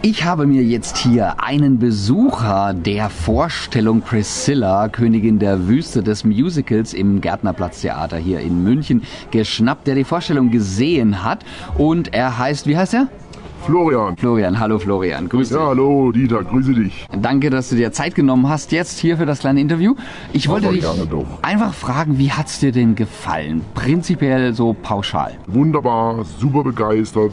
Ich 0.00 0.24
habe 0.24 0.46
mir 0.46 0.62
jetzt 0.62 0.96
hier 0.96 1.42
einen 1.42 1.78
Besucher 1.78 2.72
der 2.72 3.10
Vorstellung 3.10 4.00
Priscilla, 4.00 4.88
Königin 4.88 5.40
der 5.40 5.66
Wüste 5.66 6.04
des 6.04 6.24
Musicals 6.24 6.94
im 6.94 7.20
Gärtnerplatztheater 7.20 8.16
hier 8.16 8.38
in 8.40 8.62
München 8.62 9.02
geschnappt, 9.32 9.88
der 9.88 9.96
die 9.96 10.04
Vorstellung 10.04 10.50
gesehen 10.50 11.24
hat. 11.24 11.44
Und 11.76 12.14
er 12.14 12.38
heißt, 12.38 12.68
wie 12.68 12.76
heißt 12.76 12.94
er? 12.94 13.08
Florian. 13.66 14.16
Florian, 14.16 14.58
hallo 14.58 14.78
Florian, 14.78 15.28
grüß 15.28 15.48
dich. 15.48 15.58
Ja, 15.58 15.66
hallo 15.66 16.12
Dieter, 16.12 16.44
grüße 16.44 16.74
dich. 16.74 17.06
Danke, 17.20 17.50
dass 17.50 17.68
du 17.68 17.76
dir 17.76 17.92
Zeit 17.92 18.14
genommen 18.14 18.48
hast 18.48 18.72
jetzt 18.72 18.98
hier 18.98 19.16
für 19.16 19.26
das 19.26 19.40
kleine 19.40 19.60
Interview. 19.60 19.94
Ich 20.32 20.48
wollte 20.48 20.70
dich 20.70 20.86
einfach 21.42 21.74
fragen, 21.74 22.18
wie 22.18 22.30
hat's 22.30 22.60
dir 22.60 22.72
denn 22.72 22.94
gefallen? 22.94 23.62
Prinzipiell 23.74 24.54
so 24.54 24.74
pauschal. 24.80 25.36
Wunderbar, 25.48 26.24
super 26.24 26.62
begeistert. 26.62 27.32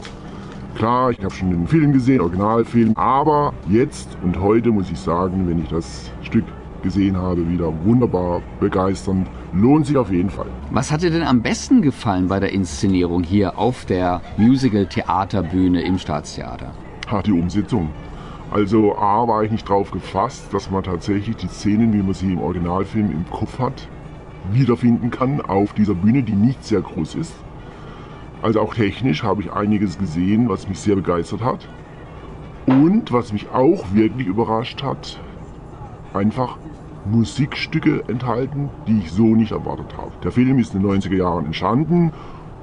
Klar, 0.76 1.10
ich 1.10 1.24
habe 1.24 1.32
schon 1.32 1.50
den 1.50 1.66
Film 1.66 1.94
gesehen, 1.94 2.20
Originalfilm, 2.20 2.92
aber 2.96 3.54
jetzt 3.66 4.18
und 4.22 4.38
heute 4.38 4.70
muss 4.70 4.90
ich 4.90 4.98
sagen, 4.98 5.48
wenn 5.48 5.62
ich 5.62 5.68
das 5.70 6.10
Stück 6.20 6.44
gesehen 6.82 7.16
habe, 7.16 7.48
wieder 7.48 7.72
wunderbar 7.86 8.42
begeisternd. 8.60 9.26
Lohnt 9.54 9.86
sich 9.86 9.96
auf 9.96 10.12
jeden 10.12 10.28
Fall. 10.28 10.48
Was 10.70 10.92
hat 10.92 11.00
dir 11.00 11.10
denn 11.10 11.22
am 11.22 11.40
besten 11.40 11.80
gefallen 11.80 12.28
bei 12.28 12.40
der 12.40 12.52
Inszenierung 12.52 13.22
hier 13.22 13.58
auf 13.58 13.86
der 13.86 14.20
Musical-Theaterbühne 14.36 15.80
im 15.80 15.98
Staatstheater? 15.98 16.72
Ha, 17.10 17.22
die 17.22 17.32
Umsetzung. 17.32 17.88
Also 18.50 18.96
A 18.98 19.26
war 19.26 19.44
ich 19.44 19.50
nicht 19.50 19.66
drauf 19.66 19.90
gefasst, 19.90 20.52
dass 20.52 20.70
man 20.70 20.82
tatsächlich 20.82 21.36
die 21.36 21.48
Szenen, 21.48 21.94
wie 21.94 22.02
man 22.02 22.12
sie 22.12 22.30
im 22.30 22.38
Originalfilm 22.38 23.10
im 23.10 23.24
Kopf 23.30 23.58
hat, 23.58 23.88
wiederfinden 24.52 25.10
kann 25.10 25.40
auf 25.40 25.72
dieser 25.72 25.94
Bühne, 25.94 26.22
die 26.22 26.34
nicht 26.34 26.62
sehr 26.62 26.82
groß 26.82 27.14
ist. 27.14 27.32
Also 28.46 28.60
auch 28.60 28.74
technisch 28.74 29.24
habe 29.24 29.42
ich 29.42 29.52
einiges 29.52 29.98
gesehen, 29.98 30.48
was 30.48 30.68
mich 30.68 30.78
sehr 30.78 30.94
begeistert 30.94 31.42
hat. 31.42 31.68
Und 32.66 33.12
was 33.12 33.32
mich 33.32 33.50
auch 33.52 33.92
wirklich 33.92 34.28
überrascht 34.28 34.84
hat, 34.84 35.18
einfach 36.14 36.56
Musikstücke 37.10 38.04
enthalten, 38.06 38.68
die 38.86 38.98
ich 39.00 39.10
so 39.10 39.34
nicht 39.34 39.50
erwartet 39.50 39.96
habe. 39.98 40.12
Der 40.22 40.30
Film 40.30 40.60
ist 40.60 40.76
in 40.76 40.82
den 40.82 40.92
90er 40.92 41.16
Jahren 41.16 41.46
entstanden 41.46 42.12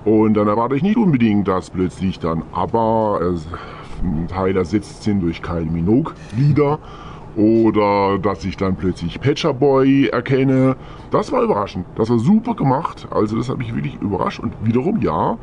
und 0.06 0.36
dann 0.36 0.48
erwarte 0.48 0.78
ich 0.78 0.84
nicht 0.84 0.96
unbedingt, 0.96 1.50
dass 1.50 1.70
plötzlich 1.70 2.18
dann 2.18 2.44
äh, 2.44 4.04
ein 4.04 4.28
Teil 4.30 4.56
ersetzt 4.56 5.04
sind 5.04 5.20
durch 5.20 5.42
Kylie 5.42 5.70
Minogue 5.70 6.14
Lieder 6.38 6.80
oder 7.36 8.20
dass 8.20 8.46
ich 8.46 8.56
dann 8.56 8.78
plötzlich 8.78 9.20
Patcher 9.20 9.54
Boy 9.54 10.08
erkenne. 10.08 10.78
Das 11.12 11.34
war 11.34 11.42
überraschend. 11.44 11.86
Das 11.96 12.10
war 12.10 12.20
super 12.20 12.54
gemacht. 12.54 13.06
Also 13.12 13.36
das 13.36 13.50
hat 13.50 13.58
mich 13.58 13.76
wirklich 13.76 13.96
überrascht 14.00 14.40
und 14.40 14.54
wiederum 14.64 15.02
ja, 15.02 15.38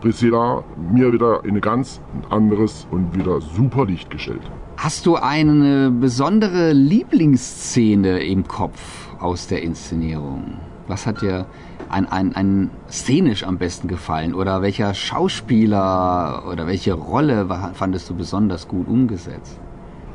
Priscilla 0.00 0.64
mir 0.92 1.12
wieder 1.12 1.44
in 1.44 1.56
ein 1.56 1.60
ganz 1.60 2.00
anderes 2.30 2.86
und 2.90 3.14
wieder 3.14 3.40
super 3.40 3.84
Licht 3.86 4.10
gestellt. 4.10 4.42
Hast 4.76 5.04
du 5.04 5.16
eine 5.16 5.90
besondere 5.90 6.72
Lieblingsszene 6.72 8.20
im 8.20 8.48
Kopf 8.48 9.08
aus 9.20 9.46
der 9.46 9.62
Inszenierung? 9.62 10.54
Was 10.88 11.06
hat 11.06 11.20
dir 11.20 11.46
ein, 11.90 12.06
ein, 12.10 12.34
ein 12.34 12.70
szenisch 12.88 13.44
am 13.44 13.58
besten 13.58 13.88
gefallen? 13.88 14.34
Oder 14.34 14.62
welcher 14.62 14.94
Schauspieler 14.94 16.44
oder 16.50 16.66
welche 16.66 16.94
Rolle 16.94 17.48
war, 17.48 17.74
fandest 17.74 18.08
du 18.08 18.14
besonders 18.14 18.68
gut 18.68 18.88
umgesetzt? 18.88 19.60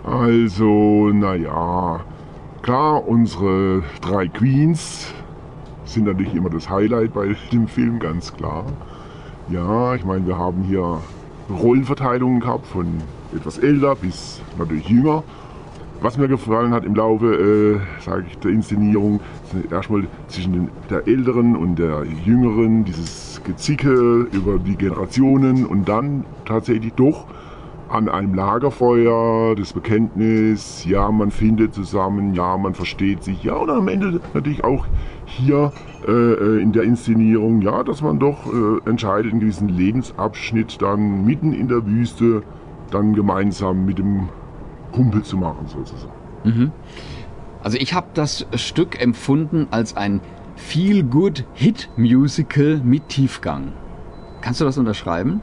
Also, 0.04 1.10
naja, 1.14 2.00
klar, 2.62 3.08
unsere 3.08 3.84
drei 4.02 4.28
Queens 4.28 5.14
sind 5.86 6.06
natürlich 6.06 6.34
immer 6.34 6.50
das 6.50 6.70
Highlight 6.70 7.14
bei 7.14 7.36
dem 7.52 7.68
Film, 7.68 8.00
ganz 8.00 8.34
klar. 8.34 8.66
Ja, 9.50 9.94
ich 9.94 10.04
meine, 10.04 10.26
wir 10.26 10.38
haben 10.38 10.64
hier 10.64 11.00
Rollenverteilungen 11.50 12.40
gehabt 12.40 12.66
von 12.66 12.88
etwas 13.36 13.60
älter 13.60 13.96
bis 13.96 14.42
natürlich 14.58 14.90
jünger. 14.90 15.24
Was 16.02 16.18
mir 16.18 16.28
gefallen 16.28 16.74
hat 16.74 16.84
im 16.84 16.96
Laufe, 16.96 17.80
äh, 18.02 18.22
ich, 18.28 18.38
der 18.40 18.52
Inszenierung, 18.52 19.20
sind 19.52 19.72
erstmal 19.72 20.08
zwischen 20.28 20.54
den, 20.54 20.70
der 20.90 21.08
älteren 21.08 21.56
und 21.56 21.78
der 21.78 22.04
jüngeren 22.26 22.86
dieses 22.86 23.42
Gezicke 23.44 24.28
über 24.32 24.58
die 24.58 24.76
Generationen 24.76 25.66
und 25.66 25.88
dann 25.88 26.26
tatsächlich 26.46 26.94
doch 26.94 27.28
an 27.96 28.10
einem 28.10 28.34
Lagerfeuer 28.34 29.56
das 29.56 29.72
Bekenntnis, 29.72 30.84
ja, 30.86 31.10
man 31.12 31.32
findet 31.32 31.74
zusammen, 31.74 32.34
ja, 32.34 32.58
man 32.58 32.74
versteht 32.74 33.24
sich, 33.24 33.42
ja, 33.44 33.56
und 33.56 33.70
am 33.70 33.88
Ende 33.88 34.20
natürlich 34.34 34.66
auch 34.66 34.86
hier 35.26 35.72
äh, 36.08 36.12
äh, 36.12 36.62
in 36.62 36.74
der 36.74 36.84
Inszenierung, 36.84 37.62
ja, 37.62 37.84
dass 37.84 38.02
man 38.02 38.20
doch 38.20 38.52
äh, 38.54 38.82
entscheidet, 38.90 39.32
einen 39.32 39.40
gewissen 39.40 39.70
Lebensabschnitt 39.70 40.82
dann 40.82 41.24
mitten 41.26 41.54
in 41.54 41.70
der 41.70 41.86
Wüste 41.86 42.44
dann 42.92 43.14
gemeinsam 43.14 43.86
mit 43.86 43.98
dem 43.98 44.28
Kumpel 44.92 45.24
zu 45.24 45.38
machen, 45.38 45.68
sozusagen. 45.68 46.12
Also 47.64 47.78
ich 47.80 47.94
habe 47.94 48.08
das 48.14 48.46
Stück 48.56 49.02
empfunden 49.02 49.68
als 49.72 49.96
ein 49.98 50.22
Feel-Good-Hit-Musical 50.58 52.82
mit 52.84 53.10
Tiefgang. 53.10 53.72
Kannst 54.42 54.62
du 54.62 54.66
das 54.66 54.78
unterschreiben? 54.78 55.42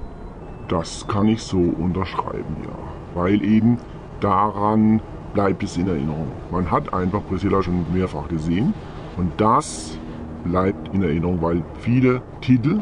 Das 0.68 1.06
kann 1.08 1.28
ich 1.28 1.42
so 1.42 1.58
unterschreiben, 1.58 2.56
ja. 2.62 2.76
Weil 3.14 3.42
eben 3.42 3.78
daran 4.20 5.00
bleibt 5.34 5.62
es 5.62 5.76
in 5.76 5.88
Erinnerung. 5.88 6.28
Man 6.50 6.70
hat 6.70 6.92
einfach 6.94 7.20
Priscilla 7.28 7.62
schon 7.62 7.84
mehrfach 7.92 8.28
gesehen 8.28 8.74
und 9.16 9.32
das 9.38 9.98
bleibt 10.44 10.94
in 10.94 11.02
Erinnerung, 11.02 11.40
weil 11.40 11.62
viele 11.80 12.22
Titel, 12.40 12.80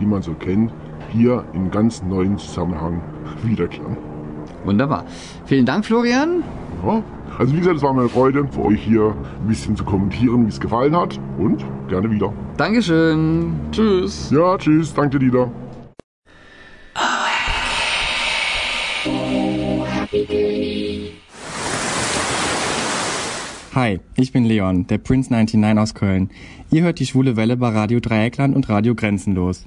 die 0.00 0.06
man 0.06 0.22
so 0.22 0.32
kennt, 0.34 0.72
hier 1.10 1.44
in 1.52 1.70
ganz 1.70 2.02
neuen 2.02 2.38
Zusammenhang 2.38 3.00
wiederkehren. 3.42 3.96
Wunderbar. 4.64 5.04
Vielen 5.46 5.66
Dank, 5.66 5.84
Florian. 5.84 6.42
Ja. 6.84 7.02
Also 7.38 7.52
wie 7.54 7.58
gesagt, 7.58 7.76
es 7.76 7.82
war 7.82 7.92
mir 7.92 8.00
eine 8.00 8.08
Freude, 8.08 8.48
für 8.50 8.64
euch 8.64 8.82
hier 8.82 9.14
ein 9.40 9.46
bisschen 9.46 9.76
zu 9.76 9.84
kommentieren, 9.84 10.46
wie 10.46 10.48
es 10.48 10.58
gefallen 10.58 10.96
hat 10.96 11.20
und 11.38 11.64
gerne 11.88 12.10
wieder. 12.10 12.32
Dankeschön. 12.56 13.52
Tschüss. 13.70 14.30
Ja, 14.30 14.58
tschüss, 14.58 14.92
danke 14.92 15.18
dir, 15.18 15.26
Dieter. 15.26 15.50
Hi, 23.74 23.98
ich 24.16 24.32
bin 24.32 24.44
Leon, 24.44 24.86
der 24.86 24.98
Prince 24.98 25.32
99 25.32 25.78
aus 25.78 25.94
Köln. 25.94 26.28
Ihr 26.70 26.82
hört 26.82 26.98
die 26.98 27.06
schwule 27.06 27.36
Welle 27.36 27.56
bei 27.56 27.70
Radio 27.70 27.98
Dreieckland 27.98 28.54
und 28.54 28.68
Radio 28.68 28.94
Grenzenlos. 28.94 29.64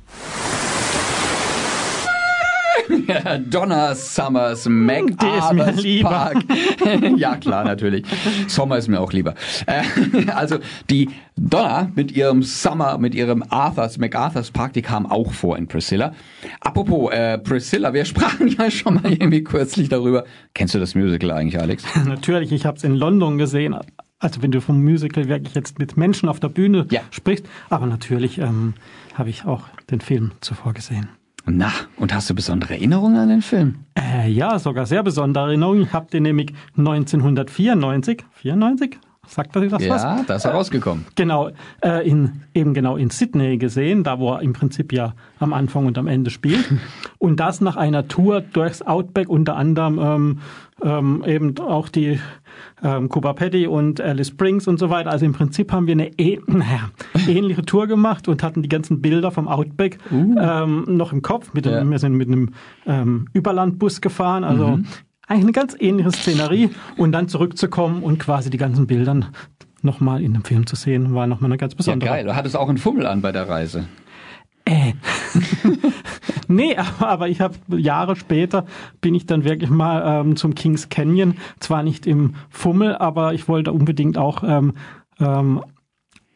Donna 3.49 3.95
Summers, 3.95 4.63
Der 4.65 5.37
ist 5.37 5.53
mir 5.53 5.71
lieber. 5.73 6.09
Park. 6.09 6.43
ja, 7.17 7.35
klar, 7.37 7.63
natürlich. 7.63 8.05
Sommer 8.47 8.77
ist 8.77 8.87
mir 8.87 8.99
auch 8.99 9.13
lieber. 9.13 9.33
Äh, 9.65 9.83
also 10.35 10.57
die 10.89 11.09
Donna 11.37 11.91
mit 11.95 12.11
ihrem 12.11 12.43
Summer, 12.43 12.97
mit 12.97 13.15
ihrem 13.15 13.43
Arthur's, 13.49 13.97
MacArthur's 13.97 14.51
Park, 14.51 14.73
die 14.73 14.81
kam 14.81 15.05
auch 15.05 15.31
vor 15.33 15.57
in 15.57 15.67
Priscilla. 15.67 16.13
Apropos 16.59 17.11
äh, 17.11 17.37
Priscilla, 17.37 17.93
wir 17.93 18.05
sprachen 18.05 18.47
ja 18.49 18.69
schon 18.69 18.95
mal 18.95 19.11
irgendwie 19.11 19.43
kürzlich 19.43 19.89
darüber. 19.89 20.25
Kennst 20.53 20.75
du 20.75 20.79
das 20.79 20.95
Musical 20.95 21.31
eigentlich, 21.31 21.59
Alex? 21.59 21.83
Natürlich, 22.05 22.51
ich 22.51 22.65
habe 22.65 22.77
es 22.77 22.83
in 22.83 22.95
London 22.95 23.37
gesehen. 23.37 23.75
also 24.19 24.41
wenn 24.43 24.51
du 24.51 24.61
vom 24.61 24.83
Musical 24.83 25.27
wirklich 25.27 25.55
jetzt 25.55 25.79
mit 25.79 25.97
Menschen 25.97 26.29
auf 26.29 26.39
der 26.39 26.49
Bühne 26.49 26.85
Ja. 26.91 27.01
sprichst. 27.11 27.45
Aber 27.69 27.85
natürlich 27.87 28.37
ähm, 28.37 28.73
habe 29.15 29.29
ich 29.29 29.45
auch 29.45 29.63
den 29.89 30.01
Film 30.01 30.31
zuvor 30.41 30.73
gesehen. 30.73 31.09
Na, 31.45 31.71
und 31.97 32.13
hast 32.13 32.29
du 32.29 32.35
besondere 32.35 32.75
Erinnerungen 32.75 33.17
an 33.17 33.29
den 33.29 33.41
Film? 33.41 33.79
Äh, 33.97 34.29
ja, 34.29 34.59
sogar 34.59 34.85
sehr 34.85 35.03
besondere 35.03 35.45
Erinnerung. 35.45 35.81
Ich 35.81 35.93
habe 35.93 36.09
den 36.09 36.23
nämlich 36.23 36.53
1994, 36.77 38.23
94, 38.33 38.99
sagt 39.27 39.55
das 39.55 39.69
das 39.69 39.89
was? 39.89 40.03
Ja, 40.03 40.23
da 40.27 40.35
ist 40.35 40.45
er 40.45 40.51
rausgekommen. 40.51 41.05
Genau, 41.15 41.49
äh, 41.81 42.07
in, 42.07 42.43
eben 42.53 42.73
genau 42.73 42.97
in 42.97 43.09
Sydney 43.09 43.57
gesehen, 43.57 44.03
da 44.03 44.19
wo 44.19 44.33
er 44.33 44.41
im 44.41 44.53
Prinzip 44.53 44.91
ja 44.91 45.13
am 45.39 45.53
Anfang 45.53 45.85
und 45.85 45.97
am 45.97 46.07
Ende 46.07 46.29
spielt. 46.29 46.65
Und 47.19 47.39
das 47.39 47.61
nach 47.61 47.75
einer 47.75 48.07
Tour 48.07 48.41
durchs 48.41 48.81
Outback, 48.81 49.29
unter 49.29 49.55
anderem 49.55 49.99
ähm, 50.01 50.39
ähm, 50.81 51.23
eben 51.27 51.55
auch 51.59 51.87
die 51.87 52.19
ähm, 52.81 53.09
Cuba 53.09 53.33
Paddy 53.33 53.67
und 53.67 54.01
Alice 54.01 54.29
Springs 54.29 54.67
und 54.67 54.79
so 54.79 54.89
weiter. 54.89 55.11
Also 55.11 55.27
im 55.27 55.33
Prinzip 55.33 55.71
haben 55.71 55.85
wir 55.85 55.91
eine 55.91 56.11
äh, 56.17 56.39
ähnliche 57.27 57.61
Tour 57.61 57.85
gemacht 57.85 58.27
und 58.27 58.41
hatten 58.41 58.63
die 58.63 58.69
ganzen 58.69 59.03
Bilder 59.03 59.29
vom 59.29 59.47
Outback 59.47 59.99
ähm, 60.11 60.85
noch 60.87 61.13
im 61.13 61.21
Kopf. 61.21 61.53
Mit 61.53 61.67
Ja. 61.67 61.87
Wir 61.87 61.99
sind 61.99 62.15
mit 62.15 62.27
einem 62.27 62.49
ähm, 62.87 63.27
Überlandbus 63.33 64.01
gefahren, 64.01 64.43
also 64.43 64.65
eigentlich 64.65 65.10
eine 65.39 65.51
ganz 65.51 65.75
ähnliche 65.79 66.11
Szenerie 66.11 66.69
und 66.97 67.11
dann 67.13 67.27
zurückzukommen 67.27 68.03
und 68.03 68.19
quasi 68.19 68.49
die 68.49 68.57
ganzen 68.57 68.87
Bilder 68.87 69.15
nochmal 69.81 70.21
in 70.21 70.33
dem 70.33 70.43
Film 70.43 70.67
zu 70.67 70.75
sehen, 70.75 71.13
war 71.15 71.25
nochmal 71.27 71.49
eine 71.49 71.57
ganz 71.57 71.73
Ja, 71.73 71.77
besondere. 71.77 72.09
geil. 72.09 72.25
Du 72.25 72.35
hattest 72.35 72.55
auch 72.57 72.69
einen 72.69 72.77
Fummel 72.77 73.05
an 73.07 73.21
bei 73.21 73.31
der 73.31 73.47
Reise. 73.49 73.87
Äh. 74.65 74.93
nee, 76.47 76.75
aber, 76.75 77.07
aber 77.07 77.29
ich 77.29 77.41
habe 77.41 77.55
Jahre 77.69 78.15
später 78.15 78.65
bin 79.01 79.15
ich 79.15 79.25
dann 79.25 79.43
wirklich 79.43 79.69
mal 79.69 80.21
ähm, 80.21 80.35
zum 80.35 80.53
Kings 80.53 80.89
Canyon, 80.89 81.35
zwar 81.59 81.81
nicht 81.83 82.05
im 82.05 82.35
Fummel, 82.49 82.95
aber 82.95 83.33
ich 83.33 83.47
wollte 83.47 83.71
unbedingt 83.71 84.17
auch 84.17 84.43
ähm, 84.43 84.73
ähm, 85.19 85.63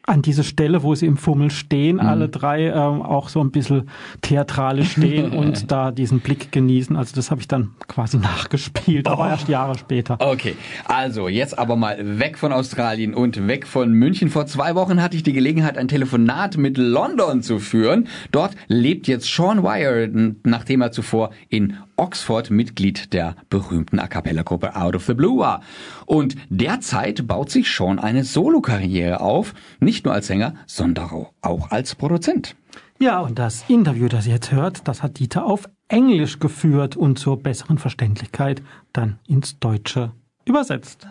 an 0.07 0.21
diese 0.21 0.43
Stelle, 0.43 0.83
wo 0.83 0.93
sie 0.93 1.05
im 1.07 1.17
Fummel 1.17 1.49
stehen, 1.51 1.99
alle 1.99 2.29
drei 2.29 2.67
ähm, 2.67 3.01
auch 3.01 3.29
so 3.29 3.41
ein 3.41 3.51
bisschen 3.51 3.89
theatralisch 4.21 4.91
stehen 4.91 5.31
und 5.37 5.71
da 5.71 5.91
diesen 5.91 6.19
Blick 6.19 6.51
genießen. 6.51 6.95
Also 6.95 7.15
das 7.15 7.31
habe 7.31 7.41
ich 7.41 7.47
dann 7.47 7.71
quasi 7.87 8.17
nachgespielt, 8.19 9.07
aber 9.07 9.29
erst 9.29 9.47
Jahre 9.47 9.77
später. 9.77 10.17
Okay, 10.19 10.55
also 10.85 11.27
jetzt 11.27 11.57
aber 11.57 11.75
mal 11.75 12.19
weg 12.19 12.37
von 12.37 12.51
Australien 12.51 13.13
und 13.13 13.47
weg 13.47 13.65
von 13.65 13.91
München. 13.93 14.29
Vor 14.29 14.45
zwei 14.45 14.75
Wochen 14.75 15.01
hatte 15.01 15.17
ich 15.17 15.23
die 15.23 15.33
Gelegenheit, 15.33 15.77
ein 15.77 15.87
Telefonat 15.87 16.57
mit 16.57 16.77
London 16.77 17.41
zu 17.41 17.59
führen. 17.59 18.07
Dort 18.31 18.55
lebt 18.67 19.07
jetzt 19.07 19.25
Sean 19.33 19.63
Wire, 19.63 20.09
nachdem 20.43 20.81
er 20.81 20.91
zuvor 20.91 21.31
in 21.49 21.77
Oxford 21.97 22.49
Mitglied 22.49 23.13
der 23.13 23.35
berühmten 23.49 23.99
A 23.99 24.07
Cappella-Gruppe 24.07 24.75
Out 24.75 24.95
of 24.95 25.05
the 25.05 25.13
Blue 25.13 25.39
war. 25.39 25.61
Und 26.05 26.35
derzeit 26.49 27.27
baut 27.27 27.49
sich 27.49 27.73
Sean 27.73 27.99
eine 27.99 28.23
Solokarriere 28.23 29.21
auf, 29.21 29.53
nicht 29.79 30.05
nur 30.05 30.13
als 30.13 30.27
Sänger, 30.27 30.55
sondern 30.65 31.27
auch 31.41 31.71
als 31.71 31.95
Produzent. 31.95 32.55
Ja, 32.99 33.19
und 33.19 33.39
das 33.39 33.65
Interview, 33.67 34.07
das 34.07 34.25
ihr 34.25 34.33
jetzt 34.33 34.51
hört, 34.51 34.87
das 34.87 35.03
hat 35.03 35.19
Dieter 35.19 35.45
auf 35.45 35.69
Englisch 35.87 36.39
geführt 36.39 36.95
und 36.95 37.19
zur 37.19 37.41
besseren 37.41 37.77
Verständlichkeit 37.77 38.61
dann 38.93 39.19
ins 39.27 39.59
Deutsche 39.59 40.13
übersetzt. 40.45 41.07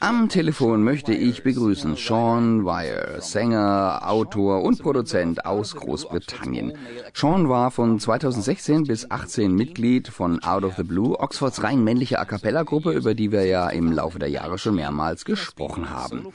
Am 0.00 0.28
Telefon 0.28 0.82
möchte 0.82 1.14
ich 1.14 1.44
begrüßen 1.44 1.96
Sean 1.96 2.64
Wire, 2.64 3.20
Sänger, 3.20 4.00
Autor 4.04 4.62
und 4.62 4.82
Produzent 4.82 5.46
aus 5.46 5.76
Großbritannien. 5.76 6.72
Sean 7.14 7.48
war 7.48 7.70
von 7.70 8.00
2016 8.00 8.84
bis 8.84 9.10
18 9.10 9.54
Mitglied 9.54 10.08
von 10.08 10.42
Out 10.42 10.64
of 10.64 10.74
the 10.76 10.82
Blue, 10.82 11.18
Oxfords 11.18 11.62
rein 11.62 11.84
männliche 11.84 12.18
A 12.18 12.24
Cappella-Gruppe, 12.24 12.90
über 12.90 13.14
die 13.14 13.30
wir 13.30 13.46
ja 13.46 13.68
im 13.68 13.92
Laufe 13.92 14.18
der 14.18 14.30
Jahre 14.30 14.58
schon 14.58 14.74
mehrmals 14.74 15.24
gesprochen 15.24 15.90
haben. 15.90 16.32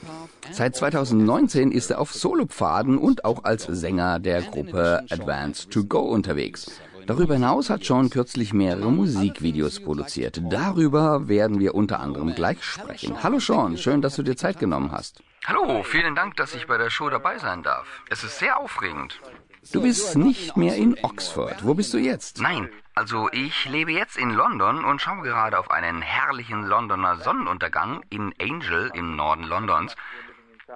Seit 0.51 0.75
2019 0.75 1.71
ist 1.71 1.91
er 1.91 1.99
auf 1.99 2.13
Solopfaden 2.13 2.97
und 2.97 3.25
auch 3.25 3.43
als 3.43 3.63
Sänger 3.63 4.19
der 4.19 4.41
Gruppe 4.41 5.03
Advance 5.09 5.67
to 5.67 5.83
Go 5.83 5.99
unterwegs. 5.99 6.71
Darüber 7.09 7.33
hinaus 7.33 7.71
hat 7.71 7.83
Sean 7.83 8.11
kürzlich 8.11 8.53
mehrere 8.53 8.91
Musikvideos 8.91 9.79
produziert. 9.79 10.39
Darüber 10.43 11.27
werden 11.27 11.59
wir 11.59 11.73
unter 11.73 12.01
anderem 12.01 12.35
gleich 12.35 12.63
sprechen. 12.63 13.23
Hallo 13.23 13.39
Sean, 13.39 13.77
schön, 13.77 14.03
dass 14.03 14.15
du 14.15 14.21
dir 14.21 14.37
Zeit 14.37 14.59
genommen 14.59 14.91
hast. 14.91 15.23
Hallo, 15.43 15.81
vielen 15.81 16.13
Dank, 16.13 16.35
dass 16.35 16.53
ich 16.53 16.67
bei 16.67 16.77
der 16.77 16.91
Show 16.91 17.09
dabei 17.09 17.39
sein 17.39 17.63
darf. 17.63 18.03
Es 18.11 18.23
ist 18.23 18.37
sehr 18.37 18.59
aufregend. 18.59 19.19
Du 19.73 19.81
bist 19.81 20.17
nicht 20.17 20.55
mehr 20.55 20.75
in 20.75 20.97
Oxford. 21.01 21.65
Wo 21.65 21.73
bist 21.73 21.95
du 21.95 21.97
jetzt? 21.97 22.41
Nein, 22.41 22.69
also 22.93 23.27
ich 23.31 23.65
lebe 23.65 23.91
jetzt 23.91 24.15
in 24.15 24.29
London 24.29 24.85
und 24.85 25.01
schaue 25.01 25.23
gerade 25.23 25.57
auf 25.57 25.71
einen 25.71 26.03
herrlichen 26.03 26.63
Londoner 26.63 27.17
Sonnenuntergang 27.17 28.03
in 28.11 28.35
Angel 28.39 28.91
im 28.93 29.15
Norden 29.15 29.45
Londons. 29.45 29.95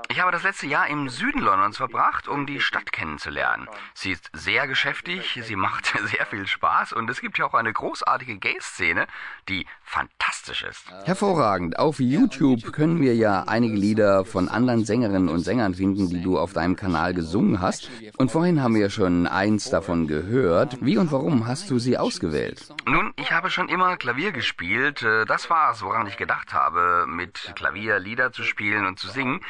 Ich 0.10 0.20
habe 0.20 0.32
das 0.32 0.44
letzte 0.44 0.68
Jahr 0.68 0.88
im 0.88 1.10
Süden 1.10 1.40
Londons 1.40 1.78
verbracht, 1.78 2.28
um 2.28 2.46
die 2.46 2.60
Stadt 2.60 2.92
kennenzulernen. 2.92 3.68
Sie 3.94 4.12
ist 4.12 4.30
sehr 4.34 4.68
geschäftig, 4.68 5.40
sie 5.44 5.56
macht 5.56 5.86
sehr 6.04 6.26
viel 6.26 6.48
Spaß 6.48 6.94
und 6.94 7.10
es 7.10 7.22
gibt 7.22 7.38
ja 7.38 7.46
auch 7.46 7.54
eine 7.54 7.72
großartige 7.72 8.38
Gay-Szene, 8.38 9.08
die 9.50 9.66
fantastisch 9.84 10.64
ist. 10.64 10.86
Hervorragend. 11.06 11.78
Auf 11.80 12.00
YouTube 12.00 12.74
können 12.74 13.02
wir 13.02 13.16
ja 13.16 13.44
einige 13.48 13.76
Lieder 13.76 14.26
von 14.26 14.50
anderen 14.50 14.86
Sängerinnen 14.86 15.30
und 15.30 15.40
Sängern 15.42 15.74
finden, 15.76 16.10
die 16.10 16.22
du 16.22 16.40
auf 16.40 16.54
deinem 16.54 16.76
Kanal 16.76 17.14
gesungen 17.14 17.62
hast. 17.62 17.90
Und 18.18 18.32
vorhin 18.32 18.62
haben 18.62 18.76
wir 18.76 18.90
schon 18.90 19.28
eins 19.28 19.70
davon 19.70 20.08
gehört. 20.08 20.78
Wie 20.82 20.98
und 20.98 21.12
warum 21.12 21.48
hast 21.48 21.70
du 21.70 21.80
sie 21.80 21.98
ausgewählt? 21.98 22.74
Nun, 22.86 23.14
ich 23.18 23.32
habe 23.32 23.50
schon 23.50 23.70
immer 23.70 23.98
Klavier 23.98 24.32
gespielt. 24.32 25.04
Äh, 25.04 25.26
Das 25.26 25.50
war 25.50 25.72
es, 25.72 25.82
woran 25.82 26.08
ich 26.08 26.18
gedacht 26.18 26.54
habe, 26.54 27.06
mit 27.08 27.54
Klavier 27.56 28.00
Lieder 28.00 28.32
zu 28.32 28.44
spielen 28.44 28.86
und 28.86 29.00
zu 29.00 29.08
singen. 29.10 29.42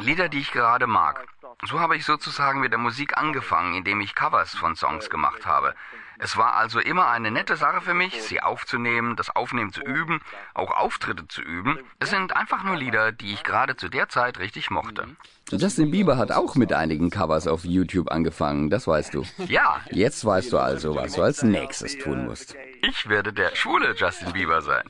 Lieder, 0.00 0.28
die 0.28 0.38
ich 0.40 0.52
gerade 0.52 0.86
mag. 0.86 1.24
So 1.64 1.78
habe 1.80 1.96
ich 1.96 2.04
sozusagen 2.04 2.60
mit 2.60 2.72
der 2.72 2.78
Musik 2.78 3.16
angefangen, 3.16 3.74
indem 3.74 4.00
ich 4.00 4.14
Covers 4.14 4.54
von 4.54 4.74
Songs 4.74 5.10
gemacht 5.10 5.46
habe. 5.46 5.74
Es 6.22 6.36
war 6.36 6.54
also 6.54 6.78
immer 6.78 7.08
eine 7.08 7.32
nette 7.32 7.56
Sache 7.56 7.80
für 7.80 7.94
mich, 7.94 8.22
sie 8.22 8.40
aufzunehmen, 8.40 9.16
das 9.16 9.34
Aufnehmen 9.34 9.72
zu 9.72 9.80
üben, 9.80 10.20
auch 10.54 10.70
Auftritte 10.70 11.26
zu 11.26 11.42
üben. 11.42 11.80
Es 11.98 12.10
sind 12.10 12.36
einfach 12.36 12.62
nur 12.62 12.76
Lieder, 12.76 13.10
die 13.10 13.32
ich 13.32 13.42
gerade 13.42 13.74
zu 13.74 13.88
der 13.88 14.08
Zeit 14.08 14.38
richtig 14.38 14.70
mochte. 14.70 15.08
Justin 15.50 15.90
Bieber 15.90 16.18
hat 16.18 16.30
auch 16.30 16.54
mit 16.54 16.72
einigen 16.72 17.10
Covers 17.10 17.48
auf 17.48 17.64
YouTube 17.64 18.12
angefangen, 18.12 18.70
das 18.70 18.86
weißt 18.86 19.14
du. 19.14 19.24
Ja. 19.48 19.80
Jetzt 19.90 20.24
weißt 20.24 20.52
du 20.52 20.58
also, 20.58 20.94
was 20.94 21.14
du 21.14 21.22
als 21.22 21.42
nächstes 21.42 21.98
tun 21.98 22.26
musst. 22.26 22.54
Ich 22.82 23.08
werde 23.08 23.32
der 23.32 23.56
schwule 23.56 23.96
Justin 23.96 24.32
Bieber 24.32 24.62
sein. 24.62 24.84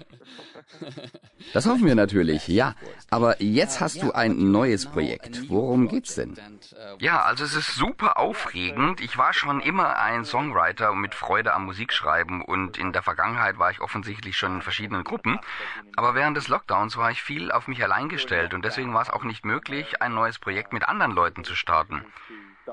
Das 1.53 1.67
hoffen 1.67 1.87
wir 1.87 1.95
natürlich, 1.95 2.49
ja. 2.49 2.75
Aber 3.11 3.43
jetzt 3.43 3.81
hast 3.81 4.03
du 4.03 4.13
ein 4.13 4.53
neues 4.53 4.87
Projekt. 4.87 5.49
Worum 5.49 5.89
geht's 5.89 6.15
denn? 6.15 6.37
Ja, 6.99 7.23
also 7.23 7.45
es 7.45 7.55
ist 7.55 7.75
super 7.75 8.19
aufregend. 8.19 9.01
Ich 9.01 9.19
war 9.19 9.33
schon 9.33 9.61
immer 9.61 9.99
ein 9.99 10.25
Songwriter 10.25 10.95
mit 10.95 11.15
Freude 11.15 11.53
am 11.53 11.67
Musikschreiben 11.67 12.43
und 12.43 12.79
in 12.79 12.93
der 12.93 13.03
Vergangenheit 13.03 13.59
war 13.59 13.71
ich 13.71 13.81
offensichtlich 13.81 14.37
schon 14.37 14.57
in 14.57 14.63
verschiedenen 14.63 15.05
Gruppen. 15.05 15.39
Aber 15.97 16.15
während 16.15 16.37
des 16.37 16.49
Lockdowns 16.49 16.97
war 16.97 17.11
ich 17.11 17.23
viel 17.23 17.53
auf 17.53 17.69
mich 17.69 17.83
allein 17.83 18.09
gestellt 18.09 18.55
und 18.55 18.65
deswegen 18.65 18.95
war 18.95 19.03
es 19.03 19.11
auch 19.11 19.25
nicht 19.25 19.45
möglich, 19.45 20.01
ein 20.01 20.15
neues 20.15 20.39
Projekt 20.39 20.73
mit 20.73 20.89
anderen 20.89 21.13
Leuten 21.13 21.45
zu 21.45 21.55
starten. 21.55 22.05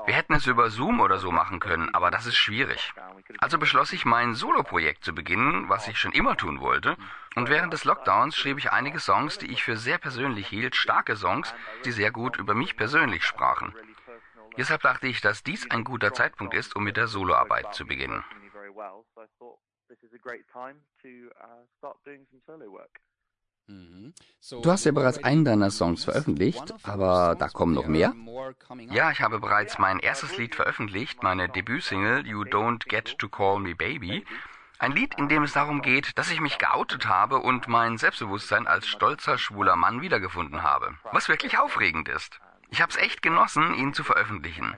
Wir 0.06 0.14
hätten 0.14 0.34
es 0.34 0.46
über 0.46 0.70
Zoom 0.70 1.00
oder 1.00 1.18
so 1.18 1.32
machen 1.32 1.60
können, 1.60 1.94
aber 1.94 2.12
das 2.12 2.26
ist 2.26 2.36
schwierig. 2.36 2.94
Also 3.40 3.58
beschloss 3.58 3.94
ich, 3.94 4.06
mein 4.06 4.36
Soloprojekt 4.36 5.04
zu 5.04 5.14
beginnen, 5.14 5.70
was 5.70 5.88
ich 5.88 5.98
schon 5.98 6.12
immer 6.12 6.38
tun 6.38 6.60
wollte. 6.60 6.96
Und 7.36 7.50
während 7.50 7.74
des 7.74 7.86
Lockdowns 7.86 8.36
schrieb 8.36 8.58
ich 8.58 8.72
einige 8.72 9.00
Songs, 9.00 9.38
die 9.38 9.52
ich 9.52 9.64
für 9.64 9.78
sehr 9.78 9.98
persönlich 9.98 10.48
hielt, 10.48 10.76
starke 10.76 11.16
Songs, 11.16 11.54
die 11.86 11.92
sehr 11.92 12.12
gut 12.12 12.38
über 12.38 12.54
mich 12.54 12.78
persönlich 12.78 13.24
sprachen. 13.24 13.74
Deshalb 14.58 14.82
dachte 14.82 15.08
ich, 15.08 15.22
dass 15.22 15.44
dies 15.44 15.70
ein 15.72 15.84
guter 15.84 16.14
Zeitpunkt 16.14 16.54
ist, 16.54 16.76
um 16.76 16.84
mit 16.84 16.98
der 16.98 17.08
Soloarbeit 17.08 17.74
zu 17.74 17.86
beginnen. 17.86 18.24
Du 24.52 24.72
hast 24.72 24.86
ja 24.86 24.92
bereits 24.92 25.24
einen 25.24 25.46
deiner 25.46 25.70
Songs 25.70 26.04
veröffentlicht, 26.04 26.74
aber 26.84 27.36
da 27.38 27.50
kommen 27.50 27.74
noch 27.74 27.88
mehr? 27.88 28.16
Ja, 28.90 29.12
ich 29.12 29.22
habe 29.22 29.40
bereits 29.40 29.78
mein 29.78 30.00
erstes 30.00 30.38
Lied 30.38 30.56
veröffentlicht, 30.56 31.22
meine 31.22 31.50
Debütsingle 31.50 32.26
You 32.26 32.44
Don't 32.44 32.88
Get 32.88 33.20
to 33.20 33.30
Call 33.30 33.60
Me 33.60 33.76
Baby. 33.76 34.26
Ein 34.80 34.94
Lied, 34.94 35.16
in 35.18 35.28
dem 35.28 35.44
es 35.44 35.54
darum 35.54 35.82
geht, 35.82 36.18
dass 36.18 36.32
ich 36.32 36.40
mich 36.40 36.58
geoutet 36.58 37.06
habe 37.06 37.40
und 37.40 37.68
mein 37.68 37.98
Selbstbewusstsein 37.98 38.66
als 38.66 38.88
stolzer 38.88 39.38
schwuler 39.38 39.76
Mann 39.76 40.02
wiedergefunden 40.02 40.64
habe. 40.64 40.96
Was 41.12 41.28
wirklich 41.28 41.58
aufregend 41.60 42.08
ist. 42.08 42.40
Ich 42.70 42.82
habe 42.82 42.92
es 42.92 42.98
echt 42.98 43.22
genossen, 43.22 43.74
ihn 43.76 43.94
zu 43.94 44.04
veröffentlichen. 44.04 44.76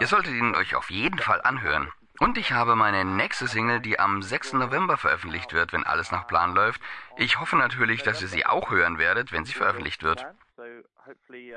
Ihr 0.00 0.06
solltet 0.06 0.34
ihn 0.34 0.54
euch 0.54 0.74
auf 0.74 0.90
jeden 0.90 1.18
Fall 1.18 1.40
anhören. 1.42 1.88
Und 2.20 2.36
ich 2.36 2.52
habe 2.52 2.76
meine 2.76 3.06
nächste 3.06 3.48
Single, 3.48 3.80
die 3.80 3.98
am 3.98 4.20
6. 4.20 4.52
November 4.52 4.98
veröffentlicht 4.98 5.54
wird, 5.54 5.72
wenn 5.72 5.86
alles 5.86 6.12
nach 6.12 6.26
Plan 6.26 6.54
läuft. 6.54 6.82
Ich 7.16 7.40
hoffe 7.40 7.56
natürlich, 7.56 8.02
dass 8.02 8.20
ihr 8.20 8.28
sie 8.28 8.44
auch 8.44 8.70
hören 8.70 8.98
werdet, 8.98 9.32
wenn 9.32 9.46
sie 9.46 9.54
veröffentlicht 9.54 10.02
wird. 10.02 10.26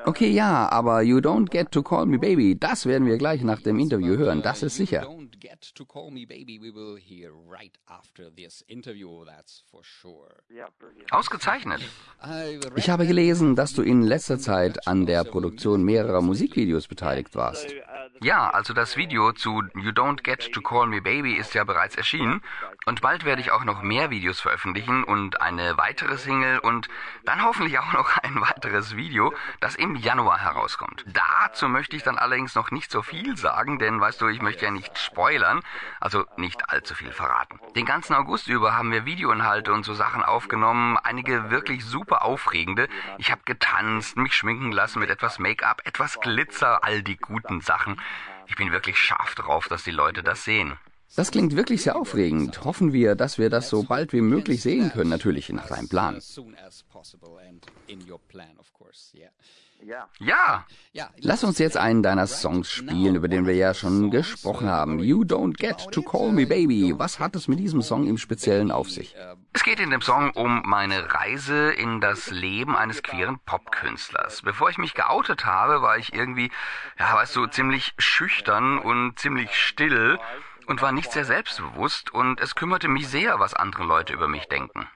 Okay, 0.06 0.30
ja, 0.30 0.70
aber 0.70 1.02
You 1.02 1.18
Don't 1.18 1.50
Get 1.50 1.72
to 1.72 1.84
Call 1.84 2.06
Me 2.06 2.20
Baby, 2.20 2.58
das 2.60 2.86
werden 2.86 3.08
wir 3.08 3.18
gleich 3.18 3.42
nach 3.42 3.62
dem 3.62 3.80
Interview 3.80 4.18
hören, 4.18 4.42
das 4.42 4.64
ist 4.64 4.76
sicher. 4.76 5.08
Ausgezeichnet. 11.12 11.82
Ich 12.76 12.90
habe 12.90 13.08
gelesen, 13.08 13.56
dass 13.56 13.74
du 13.74 13.82
in 13.82 14.04
letzter 14.04 14.40
Zeit 14.40 14.88
an 14.88 15.06
der 15.06 15.24
Produktion 15.24 15.84
mehrerer 15.84 16.22
Musikvideos 16.22 16.88
beteiligt 16.88 17.36
warst. 17.36 17.74
Ja, 18.22 18.50
also 18.50 18.74
das 18.74 18.96
Video 18.96 19.34
zu 19.34 19.64
You 19.76 19.90
Don't 19.92 20.24
Get 20.24 20.52
to 20.54 20.62
Call 20.62 20.88
Me 20.88 21.02
Baby 21.02 21.34
ist 21.34 21.54
ja 21.54 21.64
bereits 21.64 21.96
erschienen. 21.96 22.42
Und 22.86 23.02
bald 23.02 23.26
werde 23.26 23.42
ich 23.42 23.52
auch 23.52 23.66
noch 23.66 23.82
mehr 23.82 24.10
Videos 24.12 24.40
veröffentlichen 24.40 25.04
und 25.04 25.42
eine 25.42 25.78
weitere 25.78 26.18
Single 26.18 26.60
und 26.60 26.88
dann 27.26 27.44
hoffentlich 27.44 27.80
auch 27.80 27.94
noch 27.94 28.18
ein 28.18 28.40
weiteres 28.40 28.96
Video, 28.96 29.33
das 29.60 29.76
im 29.76 29.96
Januar 29.96 30.40
herauskommt. 30.40 31.06
Dazu 31.08 31.68
möchte 31.70 31.96
ich 31.96 32.04
dann 32.04 32.18
allerdings 32.18 32.56
noch 32.56 32.72
nicht 32.72 32.92
so 32.92 33.02
viel 33.02 33.38
sagen, 33.38 33.80
denn 33.80 34.00
weißt 34.00 34.22
du, 34.22 34.28
ich 34.28 34.42
möchte 34.42 34.66
ja 34.66 34.72
nicht 34.72 34.98
spoilern, 34.98 35.62
also 36.00 36.26
nicht 36.38 36.70
allzu 36.70 36.96
viel 36.96 37.12
verraten. 37.12 37.60
Den 37.76 37.86
ganzen 37.86 38.14
August 38.14 38.48
über 38.48 38.76
haben 38.76 38.92
wir 38.92 39.06
Videoinhalte 39.06 39.74
und 39.74 39.84
so 39.84 39.94
Sachen 39.94 40.24
aufgenommen, 40.24 40.98
einige 40.98 41.50
wirklich 41.50 41.86
super 41.86 42.24
aufregende. 42.24 42.88
Ich 43.18 43.32
habe 43.32 43.42
getanzt, 43.46 44.18
mich 44.18 44.36
schminken 44.36 44.72
lassen 44.72 45.00
mit 45.00 45.10
etwas 45.10 45.40
Make-up, 45.40 45.82
etwas 45.86 46.20
Glitzer, 46.20 46.84
all 46.84 47.04
die 47.04 47.18
guten 47.18 47.62
Sachen. 47.62 48.00
Ich 48.46 48.56
bin 48.56 48.72
wirklich 48.72 49.00
scharf 49.00 49.36
drauf, 49.36 49.68
dass 49.68 49.84
die 49.84 49.92
Leute 49.92 50.24
das 50.24 50.44
sehen. 50.44 50.78
Das 51.16 51.30
klingt 51.30 51.56
wirklich 51.56 51.84
sehr 51.84 51.96
aufregend. 51.96 52.64
Hoffen 52.64 52.92
wir, 52.92 53.16
dass 53.16 53.38
wir 53.38 53.50
das 53.50 53.70
so 53.70 53.84
bald 53.84 54.14
wie 54.14 54.22
möglich 54.22 54.62
sehen 54.62 54.92
können, 54.92 55.10
natürlich 55.10 55.50
nach 55.50 55.68
deinem 55.68 55.88
Plan. 55.88 56.20
Ja, 60.20 60.66
lass 61.18 61.44
uns 61.44 61.60
jetzt 61.60 61.78
einen 61.78 62.04
deiner 62.04 62.26
Songs 62.26 62.72
spielen, 62.72 63.16
über 63.16 63.28
den 63.28 63.46
wir 63.46 63.56
ja 63.56 63.74
schon 63.74 64.12
gesprochen 64.12 64.70
haben. 64.70 65.00
You 65.00 65.24
Don't 65.24 65.58
Get 65.58 65.92
to 65.92 66.02
Call 66.02 66.32
Me 66.32 66.46
Baby. 66.46 66.94
Was 66.98 67.20
hat 67.20 67.36
es 67.36 67.48
mit 67.48 67.60
diesem 67.60 67.82
Song 67.82 68.08
im 68.08 68.18
Speziellen 68.18 68.72
auf 68.72 68.90
sich? 68.90 69.16
Es 69.52 69.64
geht 69.64 69.80
in 69.80 69.92
dem 69.92 70.02
Song 70.02 70.32
um 70.32 70.64
meine 70.66 71.14
Reise 71.14 71.72
in 71.72 72.00
das 72.02 72.32
Leben 72.32 72.76
eines 72.76 73.04
queeren 73.04 73.40
Popkünstlers. 73.46 74.42
Bevor 74.42 74.70
ich 74.70 74.78
mich 74.78 74.94
geoutet 74.94 75.46
habe, 75.46 75.82
war 75.82 75.98
ich 75.98 76.14
irgendwie, 76.14 76.50
ja, 76.98 77.14
weißt 77.16 77.36
du, 77.36 77.46
ziemlich 77.48 77.94
schüchtern 77.98 78.80
und 78.80 79.20
ziemlich 79.20 79.54
still 79.54 80.18
und 80.68 80.82
war 80.82 80.92
nicht 80.92 81.12
sehr 81.12 81.26
selbstbewusst 81.26 82.12
und 82.12 82.40
es 82.40 82.56
kümmerte 82.56 82.88
mich 82.88 83.08
sehr, 83.08 83.40
was 83.40 83.54
andere 83.54 83.84
Leute 83.84 84.14
über 84.14 84.28
mich 84.28 84.48
denken. 84.48 84.88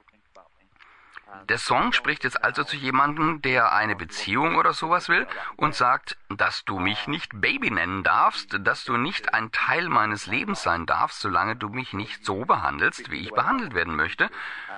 Der 1.49 1.57
Song 1.57 1.93
spricht 1.93 2.23
jetzt 2.23 2.43
also 2.43 2.63
zu 2.63 2.75
jemandem, 2.75 3.41
der 3.41 3.71
eine 3.71 3.95
Beziehung 3.95 4.55
oder 4.55 4.73
sowas 4.73 5.07
will 5.07 5.27
und 5.55 5.75
sagt, 5.75 6.17
dass 6.29 6.65
du 6.65 6.79
mich 6.79 7.07
nicht 7.07 7.31
Baby 7.39 7.71
nennen 7.71 8.03
darfst, 8.03 8.57
dass 8.61 8.83
du 8.83 8.97
nicht 8.97 9.33
ein 9.33 9.51
Teil 9.51 9.87
meines 9.87 10.25
Lebens 10.25 10.63
sein 10.63 10.85
darfst, 10.85 11.19
solange 11.19 11.55
du 11.55 11.69
mich 11.69 11.93
nicht 11.93 12.25
so 12.25 12.45
behandelst, 12.45 13.11
wie 13.11 13.21
ich 13.21 13.31
behandelt 13.31 13.73
werden 13.73 13.95
möchte 13.95 14.29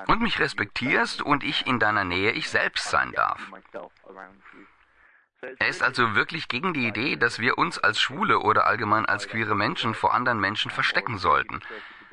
und 0.08 0.22
mich 0.22 0.40
respektierst 0.40 1.22
und 1.22 1.44
ich 1.44 1.66
in 1.66 1.80
deiner 1.80 2.04
Nähe 2.04 2.32
ich 2.32 2.50
selbst 2.50 2.90
sein 2.90 3.14
darf. 3.14 3.42
Er 5.60 5.68
ist 5.68 5.82
also 5.82 6.16
wirklich 6.16 6.48
gegen 6.48 6.74
die 6.74 6.88
Idee, 6.88 7.16
dass 7.16 7.40
wir 7.40 7.58
uns 7.58 7.78
als 7.78 8.00
Schwule 8.00 8.40
oder 8.40 8.68
allgemein 8.68 9.06
als 9.06 9.28
queere 9.28 9.56
Menschen 9.56 9.94
vor 9.94 10.14
anderen 10.14 10.40
Menschen 10.40 10.70
verstecken 10.70 11.18
sollten. 11.18 11.62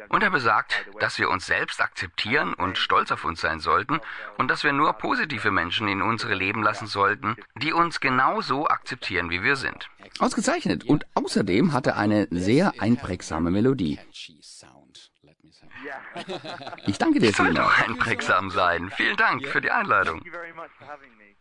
Und 0.08 0.22
er 0.22 0.30
besagt, 0.30 0.86
dass 1.00 1.18
wir 1.18 1.30
uns 1.30 1.46
selbst 1.46 1.80
akzeptieren 1.80 2.54
und 2.54 2.78
stolz 2.78 3.10
auf 3.10 3.24
uns 3.24 3.40
sein 3.40 3.58
sollten 3.58 3.98
und 4.38 4.48
dass 4.48 4.62
wir 4.62 4.72
nur 4.72 4.92
positive 4.92 5.50
Menschen 5.50 5.88
in 5.88 6.02
unsere 6.02 6.34
Leben 6.34 6.62
lassen 6.62 6.86
sollten, 6.86 7.36
die 7.56 7.72
uns 7.72 7.98
genauso 7.98 8.68
akzeptieren, 8.68 9.30
wie 9.30 9.42
wir 9.42 9.56
sind. 9.56 9.88
Ausgezeichnet. 10.20 10.84
Und 10.84 11.06
außerdem 11.14 11.72
hat 11.72 11.88
er 11.88 11.96
eine 11.96 12.28
sehr 12.30 12.74
einprägsame 12.78 13.50
Melodie. 13.50 13.98
Ich 16.86 16.98
danke 16.98 17.18
dir, 17.18 17.32
Soll 17.32 17.54
doch 17.54 17.78
einprägsam 17.78 18.50
sein. 18.50 18.90
Vielen 18.96 19.16
Dank 19.16 19.46
für 19.46 19.60
die 19.60 19.70
Einladung. 19.70 20.22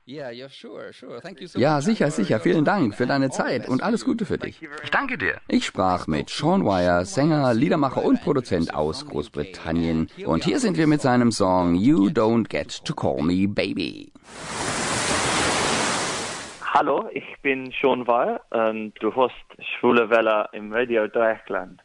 Ja, 0.07 1.81
sicher, 1.81 2.11
sicher. 2.11 2.39
Vielen 2.39 2.63
Dank 2.63 2.93
für 2.93 3.07
deine 3.07 3.31
Zeit 3.31 3.67
und 3.67 3.81
alles 3.81 4.05
Gute 4.05 4.25
für 4.25 4.37
dich. 4.37 4.61
Ich 4.83 4.91
danke 4.91 5.17
dir. 5.17 5.41
Ich 5.47 5.65
sprach 5.65 6.05
mit 6.05 6.29
Sean 6.29 6.63
Wire, 6.63 7.05
Sänger, 7.05 7.53
Liedermacher 7.55 8.05
und 8.05 8.21
Produzent 8.21 8.75
aus 8.75 9.07
Großbritannien. 9.07 10.07
Und 10.25 10.43
hier 10.43 10.59
sind 10.59 10.77
wir 10.77 10.85
mit 10.85 11.01
seinem 11.01 11.31
Song 11.31 11.73
You 11.73 12.09
Don't 12.09 12.47
Get 12.49 12.85
to 12.85 12.93
Call 12.93 13.23
Me 13.23 13.47
Baby. 13.47 14.11
Hallo, 16.61 17.09
ich 17.11 17.25
bin 17.41 17.73
Sean 17.81 18.05
Weil 18.05 18.39
und 18.51 18.93
du 18.99 19.15
hörst 19.15 19.33
Schwule 19.79 20.09
Welle 20.11 20.49
im 20.51 20.71
Radio 20.71 21.07
Dreieckland. 21.07 21.81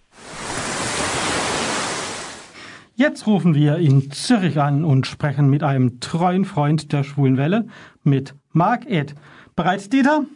Jetzt 3.00 3.26
rufen 3.26 3.54
wir 3.54 3.78
in 3.78 4.10
Zürich 4.10 4.60
an 4.60 4.84
und 4.84 5.06
sprechen 5.06 5.48
mit 5.48 5.62
einem 5.62 6.00
treuen 6.00 6.44
Freund 6.44 6.92
der 6.92 7.02
Schwulen 7.02 7.38
Welle, 7.38 7.64
mit 8.04 8.34
Mark 8.52 8.84
Ed. 8.84 9.14
Bereits, 9.56 9.88
Dieter? 9.88 10.26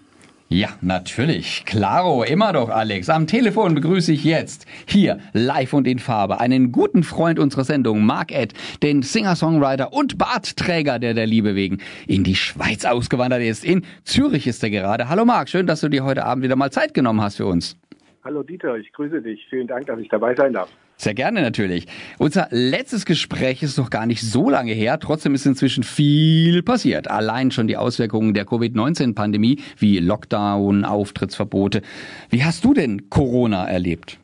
Ja, 0.49 0.71
natürlich. 0.81 1.65
Klaro, 1.67 2.23
immer 2.23 2.55
doch, 2.55 2.71
Alex. 2.71 3.11
Am 3.11 3.27
Telefon 3.27 3.75
begrüße 3.75 4.13
ich 4.13 4.25
jetzt 4.25 4.65
hier 4.87 5.19
live 5.35 5.75
und 5.75 5.87
in 5.87 5.99
Farbe 5.99 6.41
einen 6.41 6.73
guten 6.73 7.03
Freund 7.03 7.39
unserer 7.39 7.65
Sendung, 7.65 8.07
Mark 8.07 8.33
Ed, 8.33 8.55
den 8.83 9.03
Singer-Songwriter 9.03 9.93
und 9.93 10.17
Bartträger, 10.17 10.99
der 10.99 11.13
der 11.13 11.27
Liebe 11.27 11.55
wegen 11.55 11.83
in 12.07 12.25
die 12.25 12.35
Schweiz 12.35 12.87
ausgewandert 12.87 13.43
ist. 13.43 13.63
In 13.63 13.85
Zürich 14.05 14.47
ist 14.47 14.63
er 14.63 14.71
gerade. 14.71 15.11
Hallo 15.11 15.27
Mark, 15.27 15.51
schön, 15.51 15.67
dass 15.67 15.83
du 15.83 15.91
dir 15.91 16.03
heute 16.03 16.25
Abend 16.25 16.43
wieder 16.43 16.57
mal 16.57 16.73
Zeit 16.73 16.95
genommen 16.95 17.21
hast 17.21 17.37
für 17.37 17.47
uns. 17.47 17.77
Hallo 18.25 18.43
Dieter, 18.43 18.79
ich 18.79 18.91
grüße 18.95 19.21
dich. 19.21 19.47
Vielen 19.51 19.67
Dank, 19.67 19.85
dass 19.85 20.01
ich 20.01 20.09
dabei 20.09 20.35
sein 20.35 20.55
darf. 20.55 20.71
Sehr 21.05 21.13
gerne 21.13 21.43
natürlich. 21.43 21.87
Unser 22.19 22.49
letztes 22.51 23.05
Gespräch 23.05 23.63
ist 23.63 23.77
noch 23.77 23.91
gar 23.91 24.07
nicht 24.07 24.23
so 24.23 24.49
lange 24.49 24.73
her. 24.73 24.99
Trotzdem 24.99 25.35
ist 25.35 25.45
inzwischen 25.45 25.85
viel 25.85 26.63
passiert. 26.63 27.11
Allein 27.11 27.51
schon 27.51 27.69
die 27.69 27.77
Auswirkungen 27.77 28.33
der 28.33 28.47
Covid-19-Pandemie 28.47 29.61
wie 29.77 29.99
Lockdown, 29.99 30.87
Auftrittsverbote. 30.87 31.83
Wie 32.31 32.43
hast 32.43 32.65
du 32.65 32.73
denn 32.73 33.11
Corona 33.11 33.69
erlebt? 33.69 34.19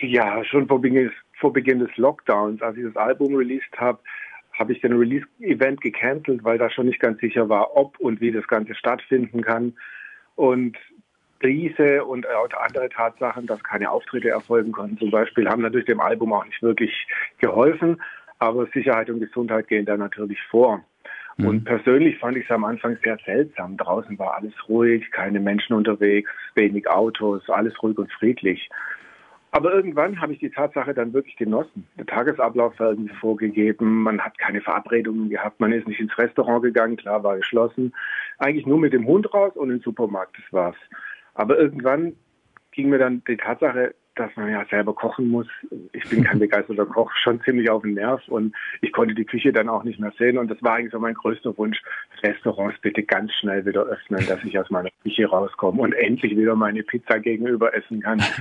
Ja, 0.00 0.44
schon 0.44 0.68
vor 0.68 0.80
Beginn, 0.80 1.10
vor 1.40 1.52
Beginn 1.52 1.80
des 1.80 1.90
Lockdowns, 1.96 2.62
als 2.62 2.76
ich 2.76 2.84
das 2.84 2.94
Album 2.94 3.34
released 3.34 3.76
habe, 3.78 3.98
habe 4.52 4.72
ich 4.72 4.80
den 4.80 4.92
Release-Event 4.92 5.80
gecancelt, 5.80 6.44
weil 6.44 6.58
da 6.58 6.70
schon 6.70 6.86
nicht 6.86 7.00
ganz 7.00 7.18
sicher 7.18 7.48
war, 7.48 7.76
ob 7.76 7.98
und 7.98 8.20
wie 8.20 8.30
das 8.30 8.46
Ganze 8.46 8.76
stattfinden 8.76 9.42
kann. 9.42 9.72
Und 10.36 10.76
diese 11.42 12.04
und 12.04 12.26
andere 12.26 12.88
Tatsachen, 12.88 13.46
dass 13.46 13.62
keine 13.62 13.90
Auftritte 13.90 14.30
erfolgen 14.30 14.72
konnten 14.72 14.98
zum 14.98 15.10
Beispiel, 15.10 15.48
haben 15.48 15.62
natürlich 15.62 15.86
dem 15.86 16.00
Album 16.00 16.32
auch 16.32 16.44
nicht 16.44 16.62
wirklich 16.62 17.06
geholfen. 17.38 18.00
Aber 18.38 18.66
Sicherheit 18.66 19.08
und 19.08 19.20
Gesundheit 19.20 19.68
gehen 19.68 19.86
da 19.86 19.96
natürlich 19.96 20.40
vor. 20.50 20.84
Und 21.38 21.64
persönlich 21.64 22.18
fand 22.18 22.36
ich 22.36 22.44
es 22.44 22.50
am 22.50 22.64
Anfang 22.64 22.98
sehr 23.02 23.18
seltsam. 23.24 23.76
Draußen 23.76 24.18
war 24.18 24.34
alles 24.36 24.52
ruhig, 24.68 25.10
keine 25.10 25.40
Menschen 25.40 25.74
unterwegs, 25.74 26.30
wenig 26.54 26.88
Autos, 26.88 27.48
alles 27.48 27.80
ruhig 27.82 27.98
und 27.98 28.12
friedlich. 28.12 28.68
Aber 29.54 29.72
irgendwann 29.74 30.20
habe 30.20 30.32
ich 30.32 30.38
die 30.38 30.50
Tatsache 30.50 30.94
dann 30.94 31.12
wirklich 31.12 31.36
genossen. 31.36 31.86
Der 31.98 32.06
Tagesablauf 32.06 32.78
war 32.80 32.90
irgendwie 32.90 33.14
vorgegeben, 33.16 34.02
man 34.02 34.20
hat 34.20 34.38
keine 34.38 34.62
Verabredungen 34.62 35.28
gehabt, 35.28 35.60
man 35.60 35.72
ist 35.72 35.86
nicht 35.86 36.00
ins 36.00 36.16
Restaurant 36.16 36.62
gegangen, 36.62 36.96
klar 36.96 37.22
war 37.22 37.36
geschlossen. 37.36 37.92
Eigentlich 38.38 38.66
nur 38.66 38.78
mit 38.78 38.94
dem 38.94 39.06
Hund 39.06 39.32
raus 39.34 39.52
und 39.54 39.70
in 39.70 39.76
den 39.76 39.82
Supermarkt, 39.82 40.36
das 40.38 40.52
war's. 40.52 40.76
Aber 41.34 41.58
irgendwann 41.58 42.14
ging 42.72 42.88
mir 42.88 42.98
dann 42.98 43.22
die 43.26 43.36
Tatsache, 43.36 43.94
dass 44.14 44.30
man 44.36 44.50
ja 44.50 44.64
selber 44.70 44.94
kochen 44.94 45.28
muss. 45.28 45.46
Ich 45.92 46.08
bin 46.08 46.24
kein 46.24 46.38
begeisterter 46.38 46.86
Koch, 46.86 47.10
schon 47.22 47.40
ziemlich 47.42 47.70
auf 47.70 47.82
den 47.82 47.94
Nerv 47.94 48.26
und 48.28 48.54
ich 48.80 48.92
konnte 48.92 49.14
die 49.14 49.24
Küche 49.24 49.52
dann 49.52 49.68
auch 49.68 49.84
nicht 49.84 50.00
mehr 50.00 50.12
sehen 50.18 50.38
und 50.38 50.50
das 50.50 50.62
war 50.62 50.74
eigentlich 50.74 50.92
so 50.92 50.98
mein 50.98 51.14
größter 51.14 51.56
Wunsch, 51.56 51.80
Restaurants 52.22 52.78
bitte 52.80 53.02
ganz 53.02 53.32
schnell 53.34 53.64
wieder 53.64 53.84
öffnen, 53.84 54.24
dass 54.26 54.44
ich 54.44 54.58
aus 54.58 54.70
meiner 54.70 54.90
Küche 55.02 55.26
rauskomme 55.26 55.80
und 55.80 55.92
endlich 55.94 56.36
wieder 56.36 56.54
meine 56.54 56.82
Pizza 56.82 57.20
gegenüber 57.20 57.74
essen 57.74 58.00
kann. 58.00 58.22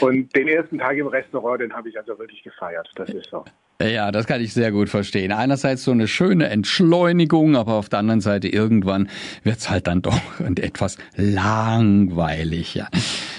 Und 0.00 0.34
den 0.36 0.48
ersten 0.48 0.78
Tag 0.78 0.96
im 0.96 1.06
Restaurant, 1.06 1.60
den 1.60 1.72
habe 1.72 1.88
ich 1.88 1.98
also 1.98 2.18
wirklich 2.18 2.42
gefeiert. 2.42 2.90
Das 2.96 3.08
ist 3.10 3.30
so. 3.30 3.44
Ja, 3.80 4.10
das 4.10 4.26
kann 4.26 4.42
ich 4.42 4.52
sehr 4.52 4.72
gut 4.72 4.90
verstehen. 4.90 5.32
Einerseits 5.32 5.84
so 5.84 5.90
eine 5.90 6.06
schöne 6.06 6.50
Entschleunigung, 6.50 7.56
aber 7.56 7.74
auf 7.74 7.88
der 7.88 8.00
anderen 8.00 8.20
Seite 8.20 8.48
irgendwann 8.48 9.08
wird's 9.42 9.70
halt 9.70 9.86
dann 9.86 10.02
doch 10.02 10.20
etwas 10.56 10.98
langweilig. 11.16 12.74
Ja. 12.74 12.88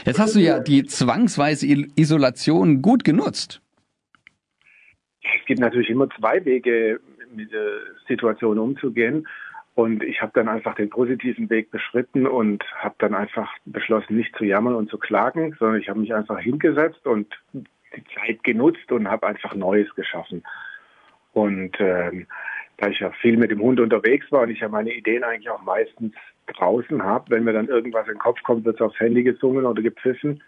Jetzt 0.05 0.19
hast 0.19 0.35
du 0.35 0.39
ja 0.39 0.59
die 0.59 0.85
zwangsweise 0.85 1.67
Isolation 1.95 2.81
gut 2.81 3.03
genutzt. 3.03 3.61
Es 5.21 5.45
gibt 5.45 5.59
natürlich 5.59 5.89
immer 5.89 6.09
zwei 6.17 6.43
Wege, 6.43 6.99
mit 7.35 7.51
der 7.51 7.79
Situation 8.07 8.57
umzugehen. 8.57 9.27
Und 9.73 10.03
ich 10.03 10.21
habe 10.21 10.33
dann 10.35 10.49
einfach 10.49 10.75
den 10.75 10.89
positiven 10.89 11.49
Weg 11.49 11.71
beschritten 11.71 12.27
und 12.27 12.63
habe 12.75 12.95
dann 12.97 13.15
einfach 13.15 13.53
beschlossen, 13.65 14.17
nicht 14.17 14.35
zu 14.35 14.43
jammern 14.43 14.75
und 14.75 14.89
zu 14.89 14.97
klagen, 14.97 15.55
sondern 15.59 15.79
ich 15.79 15.87
habe 15.87 15.99
mich 15.99 16.13
einfach 16.13 16.39
hingesetzt 16.39 17.05
und 17.07 17.33
die 17.53 18.03
Zeit 18.15 18.43
genutzt 18.43 18.91
und 18.91 19.09
habe 19.09 19.27
einfach 19.27 19.55
Neues 19.55 19.93
geschaffen. 19.95 20.43
Und 21.33 21.77
ähm, 21.79 22.27
da 22.77 22.89
ich 22.89 22.99
ja 22.99 23.11
viel 23.11 23.37
mit 23.37 23.51
dem 23.51 23.61
Hund 23.61 23.79
unterwegs 23.79 24.29
war 24.31 24.41
und 24.41 24.49
ich 24.49 24.59
ja 24.59 24.67
meine 24.67 24.93
Ideen 24.93 25.23
eigentlich 25.23 25.49
auch 25.49 25.61
meistens 25.61 26.13
draußen 26.47 27.01
habe, 27.03 27.29
wenn 27.29 27.43
mir 27.43 27.53
dann 27.53 27.67
irgendwas 27.67 28.07
in 28.07 28.15
den 28.15 28.19
Kopf 28.19 28.41
kommt, 28.43 28.65
wird 28.65 28.75
es 28.75 28.81
aufs 28.81 28.99
Handy 28.99 29.23
gesungen 29.23 29.65
oder 29.65 29.81
gepfiffen 29.81 30.43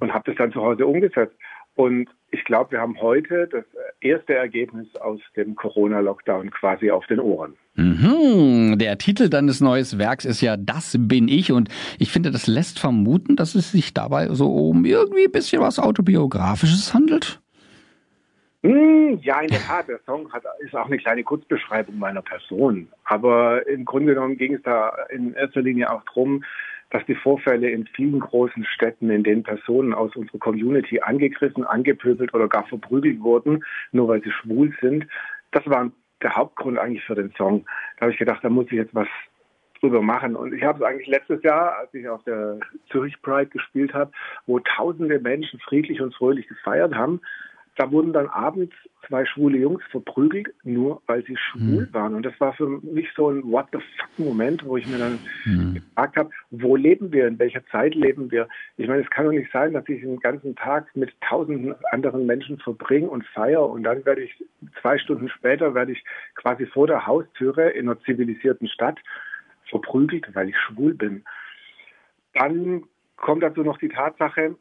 und 0.00 0.14
habe 0.14 0.30
das 0.30 0.36
dann 0.36 0.52
zu 0.52 0.62
Hause 0.62 0.86
umgesetzt. 0.86 1.36
Und 1.76 2.08
ich 2.30 2.44
glaube, 2.44 2.72
wir 2.72 2.80
haben 2.80 3.00
heute 3.00 3.48
das 3.52 3.64
erste 4.00 4.34
Ergebnis 4.34 4.88
aus 4.96 5.20
dem 5.36 5.54
Corona-Lockdown 5.54 6.50
quasi 6.50 6.90
auf 6.90 7.06
den 7.06 7.20
Ohren. 7.20 7.54
Mhm. 7.74 8.78
Der 8.78 8.98
Titel 8.98 9.28
deines 9.28 9.60
neues 9.60 9.98
Werks 9.98 10.24
ist 10.24 10.40
ja 10.40 10.56
Das 10.56 10.96
bin 10.98 11.28
ich 11.28 11.52
und 11.52 11.68
ich 11.98 12.10
finde, 12.10 12.30
das 12.30 12.46
lässt 12.46 12.78
vermuten, 12.78 13.36
dass 13.36 13.54
es 13.54 13.70
sich 13.70 13.94
dabei 13.94 14.28
so 14.28 14.52
um 14.52 14.84
irgendwie 14.84 15.26
ein 15.26 15.32
bisschen 15.32 15.62
was 15.62 15.78
autobiografisches 15.78 16.94
handelt. 16.94 17.40
Hm, 18.62 19.20
ja, 19.22 19.40
in 19.40 19.48
der 19.48 19.60
Tat, 19.60 19.88
der 19.88 20.00
Song 20.06 20.32
hat, 20.32 20.42
ist 20.60 20.74
auch 20.74 20.86
eine 20.86 20.96
kleine 20.96 21.22
Kurzbeschreibung 21.22 21.98
meiner 21.98 22.22
Person. 22.22 22.88
Aber 23.04 23.66
im 23.68 23.84
Grunde 23.84 24.14
genommen 24.14 24.38
ging 24.38 24.54
es 24.54 24.62
da 24.62 24.92
in 25.10 25.34
erster 25.34 25.60
Linie 25.60 25.92
auch 25.92 26.02
darum, 26.06 26.42
dass 26.90 27.04
die 27.06 27.14
Vorfälle 27.14 27.70
in 27.70 27.86
vielen 27.88 28.20
großen 28.20 28.64
Städten, 28.64 29.10
in 29.10 29.24
denen 29.24 29.42
Personen 29.42 29.92
aus 29.92 30.14
unserer 30.16 30.38
Community 30.38 31.00
angegriffen, 31.00 31.64
angepöbelt 31.64 32.32
oder 32.32 32.48
gar 32.48 32.66
verprügelt 32.66 33.20
wurden, 33.20 33.64
nur 33.92 34.08
weil 34.08 34.22
sie 34.22 34.30
schwul 34.30 34.72
sind, 34.80 35.06
das 35.50 35.66
war 35.66 35.90
der 36.22 36.34
Hauptgrund 36.34 36.78
eigentlich 36.78 37.04
für 37.04 37.14
den 37.14 37.32
Song. 37.36 37.64
Da 37.96 38.02
habe 38.02 38.12
ich 38.12 38.18
gedacht, 38.18 38.42
da 38.42 38.48
muss 38.48 38.66
ich 38.66 38.72
jetzt 38.72 38.94
was 38.94 39.08
drüber 39.80 40.02
machen. 40.02 40.36
Und 40.36 40.54
ich 40.54 40.62
habe 40.62 40.78
es 40.78 40.84
eigentlich 40.84 41.08
letztes 41.08 41.42
Jahr, 41.42 41.78
als 41.78 41.92
ich 41.94 42.08
auf 42.08 42.22
der 42.24 42.58
Zürich 42.90 43.20
Pride 43.22 43.50
gespielt 43.50 43.92
habe, 43.94 44.10
wo 44.46 44.58
tausende 44.60 45.18
Menschen 45.20 45.60
friedlich 45.60 46.00
und 46.00 46.14
fröhlich 46.14 46.48
gefeiert 46.48 46.94
haben, 46.94 47.20
da 47.76 47.90
wurden 47.92 48.12
dann 48.12 48.28
abends 48.28 48.74
zwei 49.06 49.24
schwule 49.26 49.58
Jungs 49.58 49.82
verprügelt, 49.90 50.48
nur 50.64 51.02
weil 51.06 51.24
sie 51.26 51.36
schwul 51.36 51.86
Mhm. 51.86 51.94
waren. 51.94 52.14
Und 52.14 52.24
das 52.24 52.38
war 52.40 52.54
für 52.54 52.66
mich 52.68 53.08
so 53.14 53.30
ein 53.30 53.42
What 53.44 53.66
the 53.72 53.78
fuck 53.78 54.18
Moment, 54.18 54.64
wo 54.64 54.76
ich 54.76 54.86
mir 54.86 54.98
dann 54.98 55.20
Mhm. 55.44 55.74
gefragt 55.74 56.16
habe, 56.16 56.30
wo 56.50 56.74
leben 56.74 57.12
wir, 57.12 57.26
in 57.28 57.38
welcher 57.38 57.64
Zeit 57.66 57.94
leben 57.94 58.30
wir? 58.30 58.48
Ich 58.78 58.88
meine, 58.88 59.02
es 59.02 59.10
kann 59.10 59.26
doch 59.26 59.32
nicht 59.32 59.52
sein, 59.52 59.74
dass 59.74 59.88
ich 59.88 60.00
den 60.00 60.18
ganzen 60.20 60.56
Tag 60.56 60.94
mit 60.96 61.12
tausenden 61.20 61.74
anderen 61.92 62.26
Menschen 62.26 62.58
verbringe 62.58 63.08
und 63.08 63.24
feiere 63.26 63.68
und 63.68 63.82
dann 63.84 64.04
werde 64.04 64.22
ich 64.22 64.44
zwei 64.80 64.98
Stunden 64.98 65.28
später 65.28 65.74
werde 65.74 65.92
ich 65.92 66.02
quasi 66.34 66.66
vor 66.66 66.86
der 66.86 67.06
Haustüre 67.06 67.70
in 67.70 67.88
einer 67.88 68.00
zivilisierten 68.00 68.68
Stadt 68.68 68.98
verprügelt, 69.68 70.34
weil 70.34 70.48
ich 70.48 70.56
schwul 70.58 70.94
bin. 70.94 71.24
Dann 72.34 72.84
kommt 73.16 73.42
dazu 73.42 73.62
noch 73.62 73.78
die 73.78 73.88
Tatsache, 73.88 74.56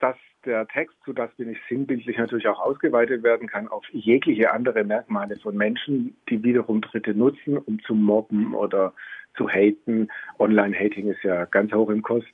dass 0.00 0.16
der 0.46 0.66
Text, 0.68 0.96
zu 1.04 1.12
das 1.12 1.30
bin 1.34 1.50
ich 1.50 1.58
sinnbildlich 1.68 2.16
natürlich 2.16 2.48
auch 2.48 2.60
ausgeweitet 2.60 3.22
werden 3.22 3.48
kann, 3.48 3.68
auf 3.68 3.84
jegliche 3.92 4.52
andere 4.52 4.84
Merkmale 4.84 5.36
von 5.36 5.56
Menschen, 5.56 6.16
die 6.28 6.42
wiederum 6.42 6.80
Dritte 6.80 7.14
nutzen, 7.14 7.58
um 7.58 7.80
zu 7.82 7.94
mobben 7.94 8.54
oder 8.54 8.94
zu 9.36 9.48
haten. 9.48 10.08
Online-Hating 10.38 11.08
ist 11.08 11.22
ja 11.22 11.44
ganz 11.46 11.72
hoch 11.72 11.90
im 11.90 12.02
Kurs. 12.02 12.24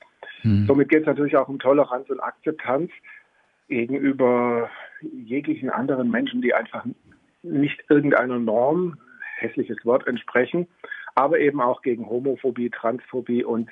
Mhm. 0.43 0.65
Somit 0.67 0.89
geht 0.89 1.01
es 1.01 1.07
natürlich 1.07 1.35
auch 1.35 1.49
um 1.49 1.59
Toleranz 1.59 2.09
und 2.09 2.19
Akzeptanz 2.19 2.91
gegenüber 3.67 4.69
jeglichen 5.01 5.69
anderen 5.69 6.09
Menschen, 6.09 6.41
die 6.41 6.53
einfach 6.53 6.85
nicht 7.41 7.83
irgendeiner 7.89 8.39
Norm, 8.39 8.97
hässliches 9.37 9.83
Wort, 9.83 10.07
entsprechen, 10.07 10.67
aber 11.15 11.39
eben 11.39 11.61
auch 11.61 11.81
gegen 11.81 12.07
Homophobie, 12.07 12.69
Transphobie 12.69 13.43
und 13.43 13.69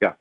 ja, 0.00 0.16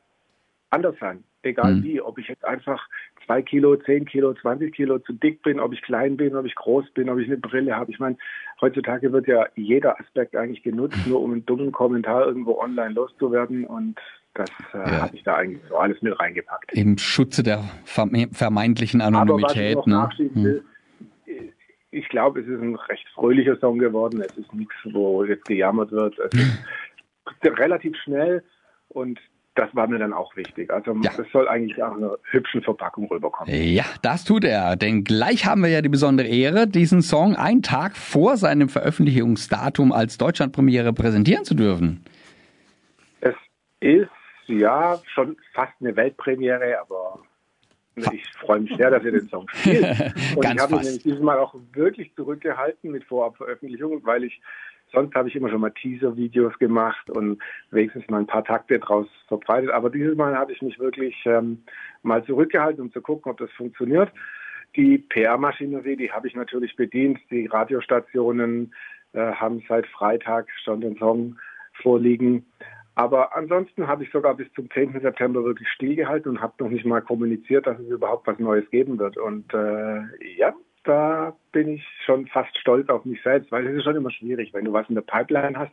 anders 0.70 0.96
sein. 1.00 1.24
Egal 1.44 1.76
Mhm. 1.76 1.84
wie, 1.84 2.02
ob 2.02 2.18
ich 2.18 2.28
jetzt 2.28 2.46
einfach 2.46 2.88
zwei 3.26 3.42
Kilo, 3.42 3.76
zehn 3.76 4.06
Kilo, 4.06 4.34
20 4.34 4.74
Kilo 4.74 5.00
zu 5.00 5.14
dick 5.14 5.42
bin, 5.44 5.60
ob 5.60 5.74
ich 5.74 5.82
klein 5.82 6.18
bin, 6.18 6.36
ob 6.36 6.46
ich 6.46 6.56
groß 6.56 6.90
bin, 6.92 7.10
ob 7.10 7.20
ich 7.20 7.28
eine 7.28 7.38
Brille 7.38 7.76
habe. 7.76 7.92
Ich 7.92 8.00
meine, 8.00 8.18
heutzutage 8.62 9.12
wird 9.12 9.28
ja 9.28 9.46
jeder 9.56 10.00
Aspekt 10.00 10.36
eigentlich 10.36 10.64
genutzt, 10.64 10.98
nur 11.08 11.22
um 11.22 11.32
einen 11.34 11.46
dummen 11.46 11.72
Kommentar 11.72 12.26
irgendwo 12.26 12.58
online 12.60 12.94
loszuwerden 12.94 13.66
und 13.66 14.00
das 14.36 14.50
äh, 14.74 14.78
Ja. 14.78 15.02
habe 15.04 15.16
ich 15.16 15.24
da 15.24 15.36
eigentlich 15.36 15.62
so 15.70 15.78
alles 15.78 16.02
mit 16.02 16.20
reingepackt. 16.20 16.74
Im 16.74 16.98
Schutze 16.98 17.44
der 17.44 17.60
verme- 17.86 18.34
vermeintlichen 18.34 19.00
Aber 19.02 19.16
was 19.42 19.54
ich 19.54 19.60
Anonymität. 19.60 19.88
noch 19.88 20.18
Ne? 20.18 20.62
ich 21.92 22.10
glaube, 22.10 22.40
es 22.42 22.48
ist 22.48 22.60
ein 22.60 22.76
recht 22.76 23.08
fröhlicher 23.14 23.56
Song 23.58 23.78
geworden. 23.78 24.22
Es 24.22 24.36
ist 24.38 24.52
nichts, 24.54 24.74
wo 24.92 25.24
jetzt 25.24 25.46
gejammert 25.46 25.92
wird. 25.92 26.18
Es 26.18 26.34
ist 26.34 26.64
relativ 27.60 27.96
schnell 27.98 28.44
und 28.90 29.20
das 29.56 29.70
war 29.76 29.88
mir 29.88 30.00
dann 30.00 30.14
auch 30.14 30.36
wichtig. 30.36 30.72
Also 30.72 30.96
Ja. 31.02 31.12
es 31.18 31.32
soll 31.32 31.48
eigentlich 31.48 31.82
auch 31.84 31.96
in 31.96 32.04
einer 32.04 32.18
hübschen 32.32 32.62
Verpackung 32.64 33.08
rüberkommen. 33.10 33.54
Ja, 33.54 33.86
das 34.02 34.24
tut 34.24 34.44
er. 34.46 34.76
Denn 34.76 35.04
gleich 35.04 35.46
haben 35.46 35.62
wir 35.62 35.70
ja 35.70 35.82
die 35.82 35.90
besondere 35.90 36.28
Ehre, 36.28 36.68
diesen 36.68 37.02
Song 37.02 37.36
einen 37.36 37.62
Tag 37.62 37.96
vor 37.96 38.38
seinem 38.38 38.68
Veröffentlichungsdatum 38.70 39.92
als 39.92 40.18
Deutschlandpremiere 40.18 40.92
präsentieren 40.94 41.46
zu 41.46 41.54
dürfen. 41.54 42.04
Es 43.22 43.36
ist 43.80 44.10
ja 44.48 45.00
schon 45.14 45.38
fast 45.54 45.74
eine 45.80 45.96
Weltpremiere, 45.96 46.80
aber 46.82 47.20
ich 47.96 48.24
freue 48.40 48.62
mich 48.62 48.76
sehr, 48.76 48.90
dass 48.90 49.04
ihr 49.04 49.12
den 49.12 49.30
Song 49.30 49.48
spielt. 49.50 49.84
Und 50.36 50.42
Ganz 50.42 50.56
ich 50.56 50.62
habe 50.62 50.74
fast. 50.76 50.84
nämlich 50.86 51.04
dieses 51.04 51.20
Mal 51.22 51.38
auch 51.38 51.54
wirklich 51.74 52.12
zurückgehalten 52.16 52.92
mit 52.92 53.04
Vorabveröffentlichung, 53.04 54.04
weil 54.04 54.24
ich 54.24 54.42
sonst 54.94 55.16
habe 55.16 55.28
ich 55.28 55.36
immer 55.36 55.50
schon 55.50 55.62
mal 55.62 55.72
Teaser-Videos 55.72 56.58
gemacht 56.60 57.10
und 57.10 57.42
wenigstens 57.72 58.08
mal 58.10 58.20
ein 58.20 58.28
paar 58.28 58.46
Takte 58.46 58.80
draus 58.80 59.08
verbreitet. 59.28 59.72
Aber 59.72 59.90
dieses 59.90 60.16
Mal 60.16 60.38
habe 60.38 60.54
ich 60.54 60.62
mich 60.62 60.80
wirklich 60.80 61.16
ähm, 61.26 61.64
mal 62.04 62.24
zurückgehalten, 62.24 62.82
um 62.82 62.92
zu 62.92 63.02
gucken, 63.02 63.32
ob 63.32 63.38
das 63.38 63.52
funktioniert. 63.52 64.12
Die 64.76 64.98
PR-Maschinerie, 64.98 65.98
die 65.98 66.12
habe 66.12 66.28
ich 66.28 66.36
natürlich 66.36 66.76
bedient. 66.76 67.20
Die 67.30 67.48
Radiostationen 67.48 68.74
äh, 69.14 69.34
haben 69.34 69.64
seit 69.68 69.86
Freitag 69.88 70.48
schon 70.64 70.82
den 70.82 70.98
Song 70.98 71.38
vorliegen. 71.82 72.46
Aber 72.96 73.36
ansonsten 73.36 73.88
habe 73.88 74.04
ich 74.04 74.12
sogar 74.12 74.36
bis 74.36 74.52
zum 74.54 74.70
10. 74.70 75.00
September 75.02 75.44
wirklich 75.44 75.68
stillgehalten 75.70 76.30
und 76.30 76.42
habe 76.42 76.54
noch 76.60 76.70
nicht 76.70 76.86
mal 76.86 77.02
kommuniziert, 77.02 77.66
dass 77.66 77.80
es 77.80 77.90
überhaupt 77.90 78.28
was 78.28 78.38
Neues 78.38 78.70
geben 78.70 79.00
wird. 79.00 79.18
Und 79.18 79.52
äh, 79.54 80.02
ja, 80.38 80.54
da 80.84 81.36
bin 81.52 81.70
ich 81.70 81.86
schon 82.06 82.28
fast 82.28 82.58
stolz 82.58 82.90
auf 82.90 83.06
mich 83.06 83.22
selbst, 83.24 83.52
weil 83.52 83.68
es 83.68 83.78
ist 83.78 83.84
schon 83.84 83.96
immer 83.96 84.12
schwierig, 84.12 84.54
wenn 84.54 84.66
du 84.66 84.74
was 84.74 84.88
in 84.90 84.96
der 84.96 85.02
Pipeline 85.02 85.58
hast, 85.58 85.72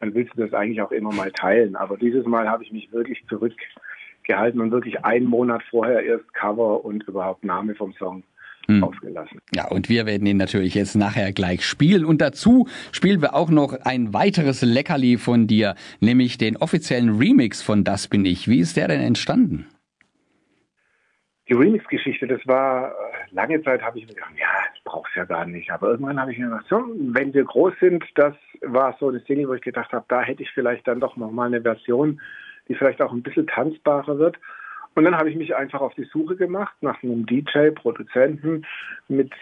dann 0.00 0.14
willst 0.14 0.34
du 0.36 0.42
das 0.42 0.52
eigentlich 0.54 0.80
auch 0.82 0.92
immer 0.92 1.12
mal 1.12 1.30
teilen. 1.32 1.76
Aber 1.76 1.96
dieses 1.96 2.24
Mal 2.26 2.48
habe 2.48 2.64
ich 2.64 2.72
mich 2.72 2.92
wirklich 2.92 3.24
zurückgehalten 3.28 4.60
und 4.60 4.70
wirklich 4.70 5.04
einen 5.04 5.26
Monat 5.26 5.62
vorher 5.70 6.02
erst 6.02 6.32
Cover 6.34 6.84
und 6.84 7.04
überhaupt 7.04 7.44
Name 7.44 7.74
vom 7.74 7.92
Song 7.94 8.22
Hm. 8.68 8.84
ausgelassen. 8.84 9.40
Ja, 9.54 9.68
und 9.68 9.88
wir 9.88 10.04
werden 10.04 10.26
ihn 10.26 10.36
natürlich 10.36 10.74
jetzt 10.74 10.94
nachher 10.94 11.32
gleich 11.32 11.64
spielen. 11.64 12.04
Und 12.04 12.20
dazu 12.20 12.68
spielen 12.92 13.22
wir 13.22 13.34
auch 13.34 13.48
noch 13.48 13.72
ein 13.72 14.12
weiteres 14.12 14.60
Leckerli 14.60 15.16
von 15.16 15.46
dir, 15.46 15.74
nämlich 16.00 16.36
den 16.36 16.58
offiziellen 16.58 17.16
Remix 17.16 17.62
von 17.62 17.82
Das 17.82 18.08
bin 18.08 18.26
ich. 18.26 18.46
Wie 18.46 18.58
ist 18.58 18.76
der 18.76 18.88
denn 18.88 19.00
entstanden? 19.00 19.66
Die 21.48 21.54
Remix-Geschichte, 21.54 22.26
das 22.26 22.46
war, 22.46 22.90
äh, 22.90 22.94
lange 23.30 23.62
Zeit 23.62 23.82
habe 23.82 23.98
ich 23.98 24.06
mir 24.06 24.14
gedacht, 24.14 24.32
ja, 24.38 24.48
das 24.70 24.84
brauchst 24.84 25.16
ja 25.16 25.24
gar 25.24 25.46
nicht. 25.46 25.70
Aber 25.70 25.88
irgendwann 25.88 26.20
habe 26.20 26.32
ich 26.32 26.38
mir 26.38 26.46
gedacht, 26.46 26.66
so, 26.68 26.84
wenn 26.96 27.32
wir 27.32 27.44
groß 27.44 27.72
sind, 27.80 28.04
das 28.16 28.34
war 28.60 28.94
so 29.00 29.08
eine 29.08 29.20
Single, 29.20 29.48
wo 29.48 29.54
ich 29.54 29.62
gedacht 29.62 29.92
habe, 29.92 30.04
da 30.08 30.20
hätte 30.20 30.42
ich 30.42 30.50
vielleicht 30.50 30.86
dann 30.86 31.00
doch 31.00 31.16
nochmal 31.16 31.46
eine 31.46 31.62
Version, 31.62 32.20
die 32.68 32.74
vielleicht 32.74 33.00
auch 33.00 33.12
ein 33.12 33.22
bisschen 33.22 33.46
tanzbarer 33.46 34.18
wird. 34.18 34.38
Und 34.94 35.04
dann 35.04 35.16
habe 35.16 35.30
ich 35.30 35.36
mich 35.36 35.56
einfach 35.56 35.80
auf 35.80 35.94
die 35.94 36.04
Suche 36.04 36.36
gemacht 36.36 36.74
nach 36.82 37.02
einem 37.02 37.24
DJ, 37.24 37.70
Produzenten, 37.70 38.66
mit 39.06 39.32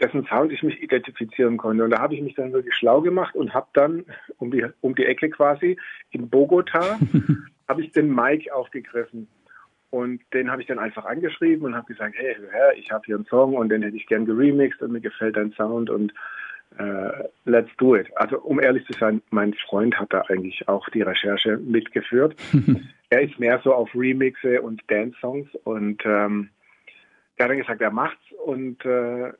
dessen 0.00 0.26
Sound 0.26 0.52
ich 0.52 0.62
mich 0.62 0.80
identifizieren 0.82 1.56
konnte. 1.56 1.82
Und 1.82 1.90
da 1.90 2.00
habe 2.00 2.14
ich 2.14 2.20
mich 2.20 2.34
dann 2.34 2.52
wirklich 2.52 2.74
schlau 2.74 3.00
gemacht 3.00 3.34
und 3.34 3.54
habe 3.54 3.66
dann 3.72 4.04
um 4.38 4.50
die, 4.50 4.64
um 4.82 4.94
die 4.94 5.06
Ecke 5.06 5.30
quasi 5.30 5.78
in 6.10 6.28
Bogota, 6.28 6.98
habe 7.68 7.82
ich 7.82 7.92
den 7.92 8.14
Mike 8.14 8.54
aufgegriffen. 8.54 9.26
Und 9.90 10.20
den 10.32 10.50
habe 10.50 10.60
ich 10.60 10.68
dann 10.68 10.78
einfach 10.78 11.04
angeschrieben 11.04 11.64
und 11.64 11.76
habe 11.76 11.86
gesagt, 11.86 12.16
hey, 12.18 12.36
hör 12.50 12.74
ich 12.74 12.90
habe 12.90 13.04
hier 13.06 13.16
einen 13.16 13.26
Song 13.26 13.54
und 13.54 13.68
den 13.68 13.82
hätte 13.82 13.96
ich 13.96 14.06
gern 14.06 14.26
geremixed 14.26 14.82
und 14.82 14.92
mir 14.92 15.00
gefällt 15.00 15.36
dein 15.36 15.52
Sound 15.52 15.90
und 15.90 16.12
äh, 16.78 17.24
let's 17.44 17.70
do 17.78 17.96
it. 17.96 18.08
Also 18.16 18.38
um 18.40 18.60
ehrlich 18.60 18.84
zu 18.86 18.92
sein, 18.94 19.22
mein 19.30 19.54
Freund 19.54 19.98
hat 19.98 20.12
da 20.12 20.22
eigentlich 20.28 20.68
auch 20.68 20.86
die 20.90 21.02
Recherche 21.02 21.56
mitgeführt. 21.58 22.36
er 23.10 23.22
ist 23.22 23.38
mehr 23.38 23.60
so 23.64 23.72
auf 23.72 23.88
Remixe 23.94 24.60
und 24.60 24.82
Dance-Songs 24.88 25.48
und 25.64 26.04
ähm, 26.04 26.50
er 27.36 27.44
hat 27.44 27.50
dann 27.50 27.58
gesagt, 27.58 27.80
er 27.80 27.90
macht's 27.90 28.32
und 28.44 28.84
äh, 28.84 29.32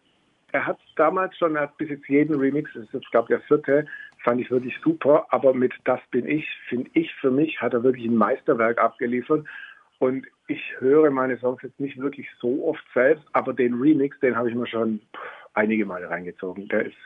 er 0.52 0.66
hat 0.66 0.78
damals 0.94 1.36
schon, 1.36 1.56
er 1.56 1.62
hat 1.62 1.76
bis 1.76 1.90
jetzt 1.90 2.08
jeden 2.08 2.38
Remix, 2.38 2.70
das 2.72 2.84
ist 2.84 2.94
jetzt 2.94 3.10
glaube 3.10 3.24
ich 3.24 3.38
der 3.38 3.46
vierte, 3.46 3.86
fand 4.22 4.40
ich 4.40 4.50
wirklich 4.50 4.76
super, 4.82 5.26
aber 5.30 5.52
mit 5.52 5.72
Das 5.84 6.00
bin 6.10 6.26
ich, 6.26 6.48
finde 6.68 6.90
ich 6.94 7.12
für 7.16 7.30
mich, 7.30 7.60
hat 7.60 7.74
er 7.74 7.82
wirklich 7.82 8.06
ein 8.06 8.16
Meisterwerk 8.16 8.78
abgeliefert 8.78 9.44
und 9.98 10.26
ich 10.48 10.62
höre 10.78 11.10
meine 11.10 11.38
Songs 11.38 11.62
jetzt 11.62 11.80
nicht 11.80 11.98
wirklich 11.98 12.28
so 12.40 12.66
oft 12.66 12.84
selbst, 12.94 13.24
aber 13.32 13.52
den 13.52 13.74
Remix, 13.74 14.18
den 14.20 14.36
habe 14.36 14.48
ich 14.48 14.54
mir 14.54 14.66
schon 14.66 15.00
einige 15.54 15.86
Male 15.86 16.08
reingezogen. 16.08 16.68
Der 16.68 16.86
ist 16.86 16.96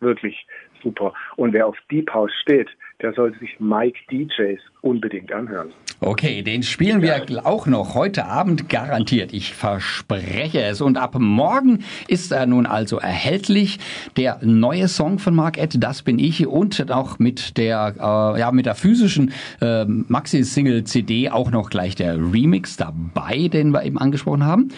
wirklich 0.00 0.46
super. 0.82 1.14
Und 1.36 1.52
wer 1.52 1.66
auf 1.66 1.76
Deep 1.90 2.12
House 2.12 2.32
steht, 2.42 2.68
der 3.02 3.12
sollte 3.12 3.38
sich 3.38 3.58
Mike 3.58 3.98
DJs 4.10 4.60
unbedingt 4.82 5.32
anhören. 5.32 5.70
Okay, 6.02 6.40
den 6.40 6.62
spielen 6.62 7.02
wir 7.02 7.26
auch 7.44 7.66
noch 7.66 7.94
heute 7.94 8.24
Abend 8.24 8.70
garantiert. 8.70 9.34
Ich 9.34 9.52
verspreche 9.52 10.62
es. 10.62 10.80
Und 10.80 10.96
ab 10.96 11.14
morgen 11.18 11.84
ist 12.08 12.32
er 12.32 12.46
nun 12.46 12.64
also 12.64 12.98
erhältlich. 12.98 13.78
Der 14.16 14.38
neue 14.42 14.88
Song 14.88 15.18
von 15.18 15.34
Mark 15.34 15.58
Ed, 15.58 15.82
Das 15.82 16.02
bin 16.02 16.18
ich. 16.18 16.46
Und 16.46 16.90
auch 16.90 17.18
mit 17.18 17.58
der, 17.58 17.94
äh, 17.98 18.40
ja, 18.40 18.50
mit 18.50 18.64
der 18.64 18.74
physischen 18.74 19.32
äh, 19.60 19.84
Maxi-Single-CD 19.84 21.28
auch 21.28 21.50
noch 21.50 21.68
gleich 21.68 21.96
der 21.96 22.16
Remix 22.16 22.78
dabei, 22.78 23.48
den 23.48 23.72
wir 23.72 23.84
eben 23.84 23.98
angesprochen 23.98 24.46
haben. 24.46 24.68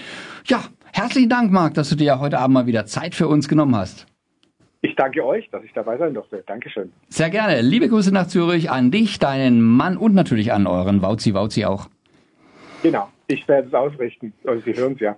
Ja, 0.46 0.64
herzlichen 0.92 1.28
Dank, 1.28 1.52
Mark, 1.52 1.74
dass 1.74 1.88
du 1.88 1.94
dir 1.94 2.18
heute 2.18 2.40
Abend 2.40 2.54
mal 2.54 2.66
wieder 2.66 2.86
Zeit 2.86 3.14
für 3.14 3.28
uns 3.28 3.48
genommen 3.48 3.76
hast. 3.76 4.06
Ich 4.84 4.96
danke 4.96 5.24
euch, 5.24 5.48
dass 5.50 5.62
ich 5.62 5.72
dabei 5.72 5.96
sein 5.96 6.12
durfte. 6.12 6.42
Dankeschön. 6.44 6.92
Sehr 7.08 7.30
gerne. 7.30 7.62
Liebe 7.62 7.88
Grüße 7.88 8.12
nach 8.12 8.26
Zürich 8.26 8.68
an 8.68 8.90
dich, 8.90 9.20
deinen 9.20 9.62
Mann 9.62 9.96
und 9.96 10.12
natürlich 10.12 10.52
an 10.52 10.66
euren 10.66 11.02
Wauzi 11.02 11.34
Wauzi 11.34 11.64
auch. 11.64 11.88
Genau, 12.82 13.08
ich 13.28 13.46
werde 13.46 13.68
es 13.68 13.74
ausrichten. 13.74 14.32
Also 14.44 14.60
Sie 14.62 14.74
hören 14.74 14.94
es 14.94 15.00
ja. 15.00 15.16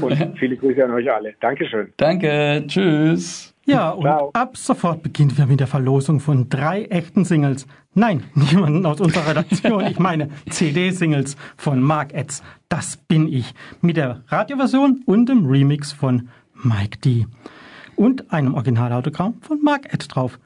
Und 0.00 0.36
viele 0.38 0.56
Grüße 0.56 0.84
an 0.84 0.90
euch 0.90 1.10
alle. 1.12 1.32
Dankeschön. 1.40 1.92
Danke, 1.96 2.64
tschüss. 2.66 3.54
Ja, 3.66 3.90
und 3.90 4.02
Ciao. 4.02 4.30
ab 4.32 4.56
sofort 4.56 5.04
beginnen 5.04 5.38
wir 5.38 5.46
mit 5.46 5.60
der 5.60 5.68
Verlosung 5.68 6.18
von 6.18 6.48
drei 6.48 6.84
echten 6.86 7.24
Singles. 7.24 7.68
Nein, 7.94 8.24
niemanden 8.34 8.84
aus 8.84 9.00
unserer 9.00 9.30
Redaktion. 9.30 9.86
Ich 9.86 10.00
meine 10.00 10.28
CD-Singles 10.50 11.36
von 11.56 11.80
Mark 11.80 12.12
Etz. 12.12 12.42
Das 12.68 12.96
bin 12.96 13.32
ich. 13.32 13.54
Mit 13.80 13.96
der 13.96 14.24
Radioversion 14.26 15.02
und 15.06 15.28
dem 15.28 15.46
Remix 15.46 15.92
von 15.92 16.28
Mike 16.64 16.98
D. 16.98 17.26
Und 17.96 18.32
einem 18.32 18.54
Originalautogramm 18.54 19.34
von 19.40 19.62
Mark 19.62 19.92
Ed 19.92 20.06
drauf. 20.14 20.38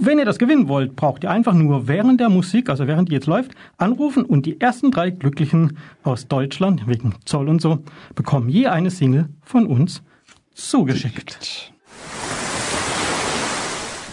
Wenn 0.00 0.18
ihr 0.18 0.24
das 0.24 0.38
gewinnen 0.38 0.68
wollt, 0.68 0.96
braucht 0.96 1.24
ihr 1.24 1.30
einfach 1.30 1.54
nur 1.54 1.88
während 1.88 2.20
der 2.20 2.28
Musik, 2.28 2.68
also 2.68 2.86
während 2.86 3.08
die 3.08 3.14
jetzt 3.14 3.26
läuft, 3.26 3.52
anrufen 3.78 4.24
und 4.24 4.46
die 4.46 4.60
ersten 4.60 4.90
drei 4.90 5.10
Glücklichen 5.10 5.78
aus 6.02 6.28
Deutschland, 6.28 6.86
wegen 6.86 7.14
Zoll 7.24 7.48
und 7.48 7.60
so, 7.60 7.78
bekommen 8.14 8.48
je 8.48 8.66
eine 8.66 8.90
Single 8.90 9.28
von 9.42 9.66
uns 9.66 10.02
zugeschickt. 10.54 11.72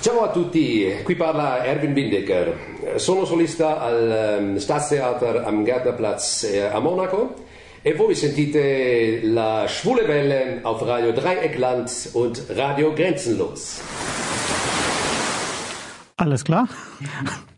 Ciao 0.02 0.24
a 0.24 0.28
tutti, 0.28 0.94
qui 1.04 1.16
parla 1.16 1.66
Erwin 1.66 1.94
Windecker. 1.94 2.54
Sono 2.96 3.26
solista 3.26 3.82
al 3.82 4.12
ehm, 4.12 4.60
Staatstheater 4.60 5.46
am 5.46 5.66
Gärtnerplatz 5.66 6.44
eh, 6.44 6.70
a 6.70 6.80
Monaco 6.80 7.47
e 7.88 7.94
voi 7.94 8.16
sentite 8.16 9.22
la 9.24 9.66
Schwule 9.66 10.06
Welle 10.10 10.60
auf 10.64 10.86
Radio 10.86 11.14
Dreieckland 11.14 12.10
und 12.16 12.44
Radio 12.50 12.94
Grenzenlos. 12.94 13.82
Alles 16.18 16.44
klar? 16.44 16.68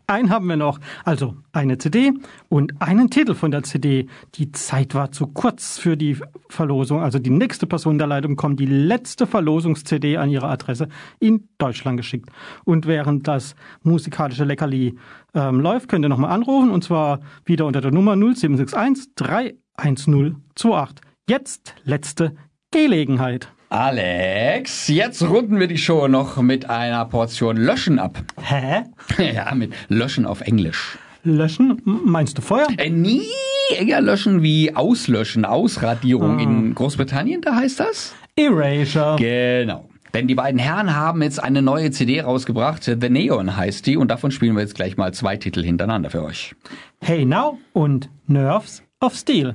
Einen 0.06 0.30
haben 0.30 0.46
wir 0.46 0.56
noch. 0.56 0.78
Also 1.04 1.34
eine 1.50 1.78
CD 1.78 2.12
und 2.48 2.80
einen 2.80 3.10
Titel 3.10 3.34
von 3.34 3.50
der 3.50 3.64
CD. 3.64 4.06
Die 4.36 4.52
Zeit 4.52 4.94
war 4.94 5.10
zu 5.10 5.26
kurz 5.26 5.78
für 5.78 5.96
die 5.96 6.16
Verlosung. 6.48 7.00
Also 7.00 7.18
die 7.18 7.30
nächste 7.30 7.66
Person 7.66 7.98
der 7.98 8.06
Leitung 8.06 8.36
kommt 8.36 8.60
die 8.60 8.66
letzte 8.66 9.26
Verlosungs-CD 9.26 10.16
an 10.16 10.30
ihre 10.30 10.46
Adresse 10.46 10.88
in 11.18 11.48
Deutschland 11.58 11.96
geschickt. 11.96 12.30
Und 12.64 12.86
während 12.86 13.26
das 13.26 13.56
musikalische 13.82 14.44
Leckerli 14.44 14.96
ähm, 15.34 15.58
läuft, 15.58 15.88
könnt 15.88 16.04
ihr 16.04 16.08
nochmal 16.08 16.30
anrufen. 16.30 16.70
Und 16.70 16.84
zwar 16.84 17.20
wieder 17.44 17.66
unter 17.66 17.80
der 17.80 17.90
Nummer 17.90 18.14
0761 18.14 19.59
31028. 19.80 20.96
Jetzt 21.28 21.74
letzte 21.84 22.34
Gelegenheit. 22.70 23.48
Alex, 23.70 24.88
jetzt 24.88 25.22
runden 25.22 25.60
wir 25.60 25.68
die 25.68 25.78
Show 25.78 26.08
noch 26.08 26.36
mit 26.42 26.68
einer 26.68 27.04
Portion 27.04 27.56
Löschen 27.56 27.98
ab. 27.98 28.18
Hä? 28.42 28.82
Ja, 29.32 29.54
mit 29.54 29.72
Löschen 29.88 30.26
auf 30.26 30.40
Englisch. 30.40 30.98
Löschen? 31.22 31.80
Meinst 31.84 32.36
du 32.38 32.42
Feuer? 32.42 32.66
Äh, 32.76 32.90
nie 32.90 33.22
eher 33.78 34.00
löschen 34.00 34.42
wie 34.42 34.74
auslöschen, 34.74 35.44
Ausradierung 35.44 36.40
in 36.40 36.74
Großbritannien, 36.74 37.40
da 37.42 37.54
heißt 37.54 37.78
das? 37.80 38.14
Erasure. 38.36 39.16
Genau. 39.18 39.88
Denn 40.14 40.26
die 40.26 40.34
beiden 40.34 40.58
Herren 40.58 40.96
haben 40.96 41.22
jetzt 41.22 41.40
eine 41.40 41.62
neue 41.62 41.92
CD 41.92 42.20
rausgebracht, 42.20 42.82
The 42.84 43.08
Neon 43.08 43.56
heißt 43.56 43.86
die, 43.86 43.96
und 43.96 44.10
davon 44.10 44.32
spielen 44.32 44.56
wir 44.56 44.62
jetzt 44.62 44.74
gleich 44.74 44.96
mal 44.96 45.14
zwei 45.14 45.36
Titel 45.36 45.62
hintereinander 45.62 46.10
für 46.10 46.24
euch. 46.24 46.56
Hey 47.00 47.24
Now 47.24 47.58
und 47.72 48.10
Nerves 48.26 48.82
of 49.00 49.14
Steel. 49.14 49.54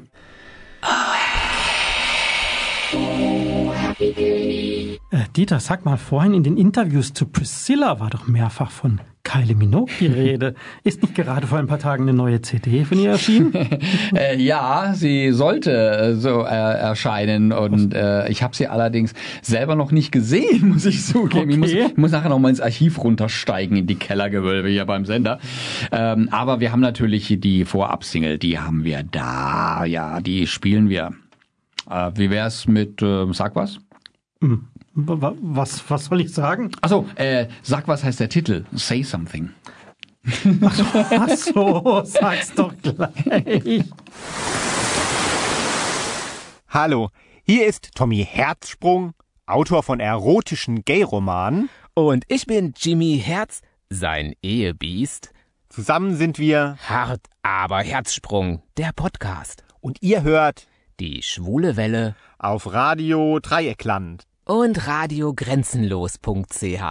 Äh, 5.11 5.25
Dieter, 5.35 5.59
sag 5.59 5.85
mal, 5.85 5.97
vorhin 5.97 6.33
in 6.33 6.43
den 6.43 6.57
Interviews 6.57 7.13
zu 7.13 7.25
Priscilla 7.25 7.99
war 7.99 8.09
doch 8.09 8.27
mehrfach 8.27 8.71
von 8.71 8.99
Kylie 9.25 9.55
Minogue 9.55 9.89
die 9.99 10.07
Rede. 10.07 10.55
Ist 10.85 11.01
nicht 11.01 11.15
gerade 11.15 11.45
vor 11.47 11.57
ein 11.59 11.67
paar 11.67 11.79
Tagen 11.79 12.03
eine 12.03 12.13
neue 12.13 12.41
CD 12.41 12.85
von 12.85 12.97
ihr 12.97 13.11
erschienen? 13.11 13.51
Äh, 14.15 14.41
ja, 14.41 14.93
sie 14.95 15.31
sollte 15.31 15.71
äh, 15.71 16.15
so 16.15 16.43
äh, 16.43 16.45
erscheinen 16.45 17.51
und 17.51 17.93
äh, 17.93 18.29
ich 18.29 18.43
habe 18.43 18.55
sie 18.55 18.67
allerdings 18.67 19.13
selber 19.41 19.75
noch 19.75 19.91
nicht 19.91 20.11
gesehen, 20.11 20.69
muss 20.73 20.85
ich 20.85 21.03
zugeben. 21.05 21.49
Ich, 21.49 21.57
muss, 21.57 21.71
Okay. 21.71 21.85
ich 21.91 21.97
muss 21.97 22.11
nachher 22.11 22.29
noch 22.29 22.39
mal 22.39 22.49
ins 22.49 22.61
Archiv 22.61 23.03
runtersteigen 23.03 23.75
in 23.75 23.87
die 23.87 23.95
Kellergewölbe 23.95 24.69
hier 24.69 24.85
beim 24.85 25.05
Sender. 25.05 25.39
Ähm, 25.91 26.29
aber 26.31 26.59
wir 26.61 26.71
haben 26.71 26.79
natürlich 26.81 27.35
die 27.39 27.65
Vorab-Single, 27.65 28.37
die 28.37 28.59
haben 28.59 28.83
wir 28.85 29.03
da, 29.03 29.83
ja, 29.85 30.21
die 30.21 30.47
spielen 30.47 30.87
wir. 30.87 31.11
Äh, 31.89 32.11
wie 32.15 32.29
wär's 32.29 32.67
mit 32.67 33.01
äh, 33.01 33.25
Sag 33.33 33.55
was? 33.55 33.79
Wa- 34.39 34.59
Was, 34.97 35.83
was 35.89 36.05
soll 36.05 36.21
ich 36.21 36.33
sagen? 36.33 36.71
Achso, 36.81 37.05
äh, 37.15 37.47
Sag 37.63 37.87
was 37.89 38.03
heißt 38.03 38.19
der 38.21 38.29
Titel? 38.29 38.63
Say 38.71 39.03
something. 39.03 39.49
Ach 40.61 41.29
so, 41.29 42.01
sag's 42.05 42.53
doch 42.55 42.73
gleich. 42.81 43.83
Hallo, 46.69 47.09
hier 47.43 47.67
ist 47.67 47.89
Tommy 47.95 48.25
Herzsprung, 48.25 49.13
Autor 49.45 49.83
von 49.83 49.99
erotischen 49.99 50.83
Gay-Romanen. 50.83 51.69
Und 51.93 52.23
ich 52.29 52.45
bin 52.45 52.73
Jimmy 52.77 53.21
Herz, 53.23 53.61
sein 53.89 54.33
Ehebiest. 54.41 55.31
Zusammen 55.69 56.15
sind 56.15 56.39
wir 56.39 56.77
Hart, 56.87 57.21
aber 57.43 57.79
Herzsprung, 57.81 58.61
der 58.77 58.91
Podcast. 58.95 59.63
und 59.81 60.01
ihr 60.01 60.23
hört 60.23 60.67
Die 61.01 61.21
schwule 61.21 61.75
Welle 61.75 62.15
auf 62.39 62.71
Radio 62.73 63.39
Dreieckland. 63.39 64.23
Und 64.45 64.87
radiogrenzenlos.ch. 64.87 66.81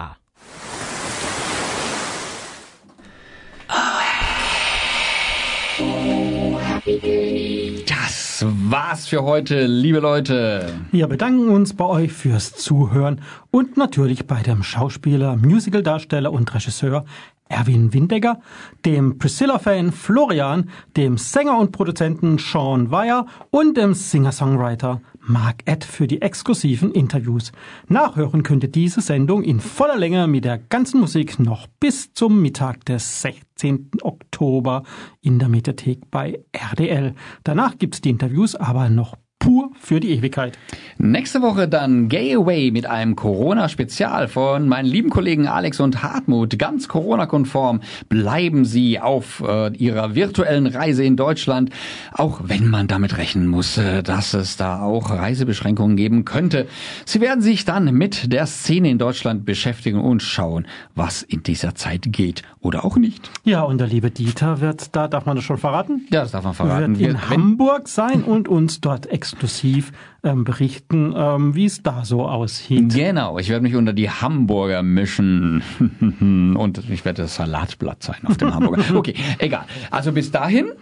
Das 7.87 8.45
war's 8.47 9.07
für 9.07 9.23
heute, 9.23 9.67
liebe 9.67 10.01
Leute. 10.01 10.81
Wir 10.91 11.07
bedanken 11.07 11.49
uns 11.49 11.75
bei 11.75 11.85
euch 11.85 12.13
fürs 12.13 12.55
Zuhören 12.55 13.21
und 13.55 13.77
natürlich 13.77 14.27
bei 14.27 14.43
dem 14.43 14.65
Schauspieler, 14.65 15.37
Musicaldarsteller 15.37 16.33
und 16.33 16.53
Regisseur 16.53 17.05
Erwin 17.49 17.93
Windegger, 17.93 18.41
dem 18.85 19.17
Priscilla-Fan 19.17 19.93
Florian, 19.93 20.71
dem 20.97 21.19
Sänger 21.19 21.59
und 21.59 21.71
Produzenten 21.71 22.39
Sean 22.39 22.91
Weyer 22.91 23.27
und 23.51 23.77
dem 23.77 23.95
Singer-Songwriter 23.95 25.01
Mark 25.21 25.63
Ed 25.67 25.85
für 25.85 26.09
die 26.09 26.21
exklusiven 26.21 26.91
Interviews. 26.91 27.53
Nachhören 27.87 28.43
könnt 28.43 28.65
ihr 28.65 28.73
diese 28.73 29.01
Sendung 29.01 29.45
in 29.45 29.61
voller 29.61 29.99
Länge 29.99 30.27
mit 30.27 30.45
der 30.45 30.59
ganzen 30.59 30.99
Musik 30.99 31.39
noch 31.39 31.69
bis 31.79 32.13
zum 32.13 32.43
Mittag 32.43 32.85
des 32.87 33.23
16. 33.23 33.91
Oktober 34.03 34.83
in 35.21 35.39
der 35.39 35.49
Mediathek 35.49 36.11
bei 36.11 36.41
RDL. 36.51 37.15
Danach 37.45 37.79
gibt's 37.79 38.01
die 38.01 38.11
Interviews 38.11 38.57
aber 38.57 38.89
noch 38.89 39.15
pur 39.39 39.71
für 39.85 40.01
die 40.01 40.11
Ewigkeit. 40.11 40.59
Nächste 40.99 41.43
Woche 41.43 41.68
dann 41.68 42.09
Gay 42.09 42.35
Away 42.35 42.70
mit 42.70 42.87
einem 42.87 43.16
Corona-Spezial 43.16 44.28
von 44.28 44.68
meinen 44.68 44.87
lieben 44.87 45.11
Kollegen 45.11 45.47
Alex 45.47 45.80
und 45.80 46.03
Hartmut. 46.03 46.59
Ganz 46.59 46.89
Corona-konform 46.89 47.80
bleiben 48.09 48.64
Sie 48.64 48.99
auf 49.01 49.43
äh, 49.47 49.76
Ihrer 49.76 50.14
virtuellen 50.14 50.66
Reise 50.66 51.05
in 51.05 51.16
Deutschland, 51.16 51.70
auch 52.12 52.41
wenn 52.45 52.68
man 52.68 52.87
damit 52.89 53.18
rechnen 53.18 53.47
muss, 53.47 53.76
äh, 53.76 54.03
dass 54.03 54.35
es 54.35 54.57
da 54.57 54.80
auch 54.82 55.11
Reisebeschränkungen 55.11 55.97
geben 55.97 56.24
könnte. 56.24 56.66
Sie 57.05 57.20
werden 57.20 57.43
sich 57.43 57.64
dann 57.64 57.93
mit 57.93 58.32
der 58.32 58.47
Szene 58.47 58.91
in 58.91 58.99
Deutschland 58.99 59.45
beschäftigen 59.45 60.01
und 60.01 60.22
schauen, 60.22 60.66
was 60.95 61.22
in 61.22 61.43
dieser 61.43 61.74
Zeit 61.74 62.05
geht 62.07 62.43
oder 62.61 62.85
auch 62.85 62.97
nicht. 62.97 63.30
Ja, 63.45 63.62
und 63.62 63.78
der 63.78 63.89
liebe 63.89 64.11
Dieter 64.11 64.61
wird, 64.61 64.95
da 64.97 65.09
darf 65.09 65.26
man 65.26 65.37
das 65.37 65.45
schon 65.45 65.59
verraten? 65.59 66.07
Ja, 66.11 66.22
das 66.22 66.30
darf 66.32 66.45
man 66.45 66.55
verraten. 66.55 66.80
Wird 66.80 66.89
in 66.91 66.99
Wir- 66.99 67.09
wenn- 67.09 67.30
Hamburg 67.30 67.89
sein 67.89 68.22
und 68.22 68.49
uns 68.49 68.80
dort 68.80 69.07
exklusiv 69.07 69.74
ähm, 70.22 70.45
berichten, 70.45 71.14
ähm, 71.16 71.55
wie 71.55 71.64
es 71.64 71.83
da 71.83 72.05
so 72.05 72.27
aussieht. 72.27 72.95
Genau, 72.95 73.39
ich 73.39 73.49
werde 73.49 73.62
mich 73.62 73.75
unter 73.75 73.93
die 73.93 74.11
Hamburger 74.11 74.83
mischen 74.83 75.62
und 76.57 76.79
ich 76.91 77.05
werde 77.05 77.22
das 77.22 77.37
Salatblatt 77.37 78.03
sein 78.03 78.20
auf 78.25 78.37
dem 78.37 78.55
Hamburger. 78.55 78.85
Okay, 78.95 79.14
egal. 79.39 79.64
Also 79.91 80.12
bis 80.12 80.31
dahin, 80.31 80.72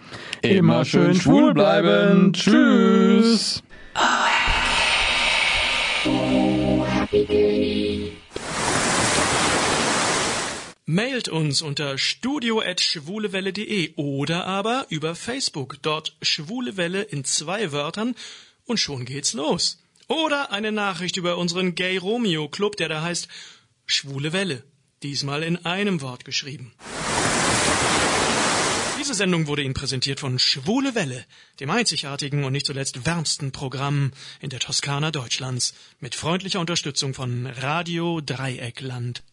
Immer 0.41 0.83
schön 0.85 1.15
schwul 1.15 1.53
bleiben. 1.53 2.33
Tschüss. 2.33 3.63
Mailt 10.85 11.29
uns 11.29 11.61
unter 11.61 11.97
studio.schwulewelle.de 11.97 13.93
oder 13.95 14.45
aber 14.45 14.85
über 14.89 15.15
Facebook, 15.15 15.77
dort 15.81 16.17
Schwule 16.21 16.75
Welle 16.75 17.03
in 17.03 17.23
zwei 17.23 17.71
Wörtern 17.71 18.15
und 18.65 18.79
schon 18.79 19.05
geht's 19.05 19.33
los. 19.33 19.79
Oder 20.07 20.51
eine 20.51 20.71
Nachricht 20.71 21.17
über 21.17 21.37
unseren 21.37 21.75
Gay 21.75 21.97
Romeo 21.97 22.49
Club, 22.49 22.75
der 22.77 22.89
da 22.89 23.01
heißt 23.01 23.27
Schwule 23.85 24.33
Welle, 24.33 24.63
diesmal 25.01 25.43
in 25.43 25.65
einem 25.65 26.01
Wort 26.01 26.25
geschrieben. 26.25 26.73
Diese 28.99 29.15
Sendung 29.15 29.47
wurde 29.47 29.63
Ihnen 29.63 29.73
präsentiert 29.73 30.21
von 30.21 30.39
Schwule 30.39 30.95
Welle, 30.95 31.25
dem 31.59 31.69
einzigartigen 31.69 32.45
und 32.45 32.53
nicht 32.53 32.65
zuletzt 32.65 33.05
wärmsten 33.05 33.51
Programm 33.51 34.11
in 34.39 34.49
der 34.49 34.61
Toskana 34.61 35.11
Deutschlands, 35.11 35.73
mit 35.99 36.15
freundlicher 36.15 36.61
Unterstützung 36.61 37.13
von 37.13 37.47
Radio 37.47 38.21
Dreieckland. 38.21 39.23